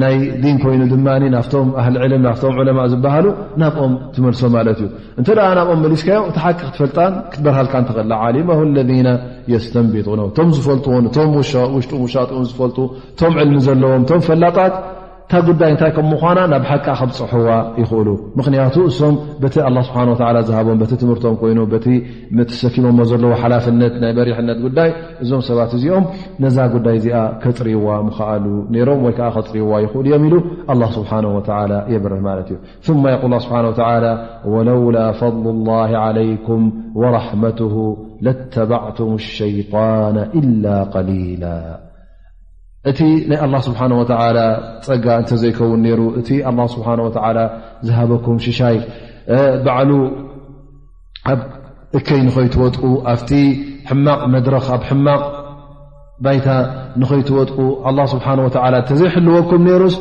ናይ 0.00 0.14
ዲን 0.42 0.56
ኮይኑ 0.64 0.80
ድማ 0.90 1.06
ናፍቶም 1.34 1.68
ኣህል 1.80 1.94
ዕልም 2.04 2.22
ናፍቶም 2.26 2.56
ዕለማእ 2.62 2.88
ዝበሃሉ 2.92 3.26
ናብኦም 3.60 3.92
ትመልሶ 4.14 4.42
ማለት 4.56 4.78
እዩ 4.82 4.88
እንተደኣ 5.20 5.46
ናብኦም 5.58 5.80
መሊስካዮም 5.84 6.26
እቲሓቂ 6.32 6.58
ትፈልጣን 6.74 7.14
ክትበርሃልካ 7.32 7.74
እንተክላ 7.82 8.12
ዓሊማ 8.26 8.50
ለና 8.76 9.12
የስተንቢጡኖ 9.52 10.20
እቶም 10.30 10.50
ዝፈልጥዎን 10.58 11.06
እቶም 11.12 11.32
ውሽጡም 11.38 12.02
ውሻጢኦም 12.06 12.44
ዝፈልጡ 12.50 12.78
እቶም 13.14 13.32
ዕልሚ 13.44 13.58
ዘለዎም 13.68 14.04
እቶም 14.06 14.22
ፈላጣት 14.28 14.74
እታ 15.28 15.34
ጉዳይ 15.48 15.70
እንታይ 15.72 15.90
ከምምኳና 15.96 16.38
ናብ 16.52 16.64
ሓቂ 16.70 16.84
ከብፅሑዋ 17.00 17.50
ይኽእሉ 17.80 18.08
ምኽንያቱ 18.38 18.74
እሶም 18.88 19.14
በቲ 19.42 19.54
ስብሓ 19.86 20.00
ዝሃቦም 20.48 20.76
በቲ 20.82 20.92
ትምህርቶም 21.02 21.36
ኮይኑ 21.42 21.60
በቲ 21.72 21.86
ሰኪሞምዎ 22.62 23.04
ዘለዎ 23.10 23.30
ሓላፍነት 23.42 23.94
ናይ 24.02 24.12
መሪሕነት 24.18 24.58
ጉዳይ 24.66 24.90
እዞም 25.24 25.42
ሰባት 25.48 25.72
እዚኦም 25.78 26.04
ነዛ 26.44 26.58
ጉዳይ 26.74 26.96
እዚኣ 27.00 27.22
ከፅርይዋ 27.44 27.88
ምኽኣሉ 28.08 28.44
ነይሮም 28.74 29.00
ወይ 29.06 29.14
ከዓ 29.18 29.28
ከፅርዋ 29.36 29.72
ይኽእሉ 29.84 30.04
እዮም 30.10 30.26
ኢሉ 30.28 30.36
ኣላ 30.74 30.82
ስብሓ 30.98 31.10
ወ 31.36 31.40
የብርህ 31.94 32.20
ማለት 32.28 32.50
እዩ 32.84 32.90
ማ 33.04 33.32
ል 33.34 33.40
ስብሓ 33.46 33.58
ወለውላ 34.56 34.98
ፈضሉ 35.22 35.46
ላ 35.70 35.78
ዓለይኩም 36.06 36.64
ወራሕመትሁ 37.04 37.74
ለተባዕቱም 38.28 39.14
ሸይጣና 39.34 40.16
ኢላ 40.42 40.66
ሊላ 41.08 41.44
እቲ 42.90 43.00
ናይ 43.30 43.60
ስብሓ 43.66 43.80
ፀጋ 44.86 45.06
እንተ 45.20 45.30
ዘይከውን 45.42 45.84
ሩ 45.98 46.02
እቲ 46.20 46.28
ስሓ 46.74 46.88
ዝሃበኩም 47.86 48.38
ሽሻይ 48.46 48.76
በዓሉ 49.66 49.90
ኣብ 51.32 51.40
እከይ 51.98 52.20
ንኸይትወጥቁ 52.26 52.82
ኣብቲ 53.12 53.30
ሕማቕ 53.90 54.20
መድረኽ 54.34 54.66
ኣብ 54.76 54.82
ሕማቕ 54.88 55.22
ባይታ 56.26 56.48
ንኸይትወጥቁ 57.02 57.56
ስሓ 58.14 58.26
እተዘይሕልወኩም 58.82 59.64
ሩስ 59.84 59.96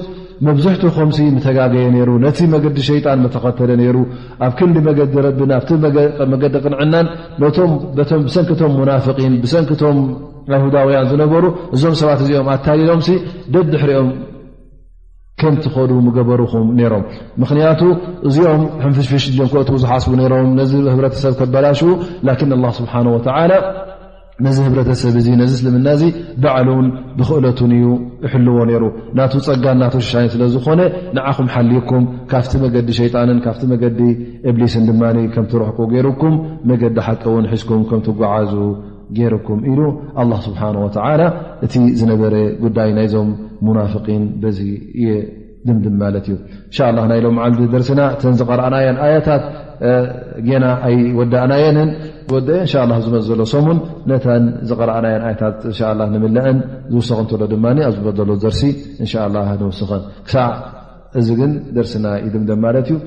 መብዝሕቲ 0.45 0.83
ከም 0.95 1.09
ተጋገየ 1.47 1.87
ይሩ 1.99 2.09
ነቲ 2.25 2.39
መገዲ 2.53 2.77
ሸይጣን 2.89 3.23
ተኸተለ 3.35 3.71
ይሩ 3.87 3.97
ኣብ 4.45 4.51
ክዲ 4.59 4.75
መገዲ 4.89 5.13
ረብን 5.27 5.51
ኣብቲ 5.59 5.69
መገዲ 6.33 6.53
ቕንዕናን 6.65 7.07
ሰንኪቶም 8.35 8.71
ሙናን 8.79 9.01
ሰ 9.07 9.09
ይሁዳውያ 10.51 10.99
ዝነበሩ 11.11 11.43
እዞም 11.75 11.95
ሰባት 12.01 12.21
እዚኦም 12.25 12.47
ኣታሊሎምሲ 12.55 13.09
ደድሕሪኦም 13.53 14.09
ከምትኸዱ 15.41 15.91
ገበርኹም 16.17 16.67
ነይሮም 16.79 17.03
ምክንያቱ 17.43 17.81
እዚኦም 18.29 18.61
ሕንፍሽፊሽ 18.85 19.23
እም 19.43 19.47
ክእት 19.53 19.69
ዝሓስቡ 19.83 20.11
ነሮም 20.21 20.51
ነዚ 20.59 20.71
ህብረተሰብ 20.93 21.33
ከበላሽ 21.39 21.81
ላን 22.27 22.51
ላ 22.65 22.71
ስብሓን 22.79 23.07
ወላ 23.15 23.53
ነዚ 24.45 24.57
ህብረተሰብ 24.67 25.15
እዙ 25.21 25.27
ነዚ 25.41 25.51
እስልምና 25.57 25.87
እዙ 25.97 26.03
ባዕሉን 26.43 26.85
ብክእለትን 27.17 27.71
እዩ 27.77 27.87
ይሕልዎ 28.25 28.55
ነይሩ 28.69 28.83
ናቱ 29.17 29.33
ፀጋን 29.47 29.77
ናተ 29.81 29.95
ሸሻኒ 30.05 30.27
ስለ 30.35 30.41
ዝኾነ 30.53 30.79
ንዓኹም 31.17 31.49
ሓሊኩም 31.55 32.05
ካብቲ 32.31 32.53
መገዲ 32.63 32.87
ሸይጣንን 32.99 33.39
ካፍቲ 33.45 33.63
መገዲ 33.73 33.99
እብሊስን 34.51 34.87
ድማ 34.89 35.03
ከምትረሕኩ 35.35 35.79
ገይርኩም 35.93 36.35
መገዲ 36.71 36.97
ሓቂ 37.09 37.23
ውን 37.35 37.47
ሒዝኩም 37.53 37.83
ከም 37.91 38.01
ትጓዓዙ 38.07 38.51
ኢሉ 39.21 39.81
ስብሓ 40.47 40.59
ወተላ 40.85 41.21
እቲ 41.65 41.73
ዝነበረ 41.99 42.33
ጉዳይ 42.63 42.89
ናይዞም 42.97 43.29
ሙናፍቂን 43.67 44.23
በዚ 44.43 44.57
እየ 44.99 45.09
ድምድም 45.67 45.93
ማለት 46.03 46.25
እዩ 46.31 46.35
እንሻ 46.69 46.77
ላ 46.95 47.03
ናይ 47.11 47.19
ሎምዓልዚ 47.25 47.59
ደርሲና 47.73 48.01
እተን 48.15 48.33
ዝቀረኣናየን 48.41 48.97
ኣያታት 49.05 49.43
ና 50.63 50.65
ኣይ 50.87 50.95
ወዳእናየንን 51.19 51.89
ዝወ 52.31 52.39
እንሻ 52.65 52.73
ላ 52.91 52.99
ዝመዘሎ 53.05 53.39
ሶሙን 53.53 53.79
ነተን 54.11 54.43
ዝቐረኣናየን 54.71 55.23
ኣያታት 55.29 55.57
እን 55.69 56.05
ንምልአን 56.15 56.57
ዝውሰክ 56.93 57.19
እንተሎ 57.25 57.41
ድማ 57.55 57.65
ኣብ 57.87 57.93
ዝበደሎ 57.97 58.29
ደርሲ 58.45 58.61
እንሻ 59.03 59.13
ላ 59.35 59.45
ንውስኸን 59.63 60.03
ክሳዕ 60.27 60.51
እዚ 61.21 61.27
ግን 61.41 61.51
ደርስና 61.77 62.05
ይድምድም 62.27 62.61
ማለት 62.67 62.89
እዩ 62.93 62.99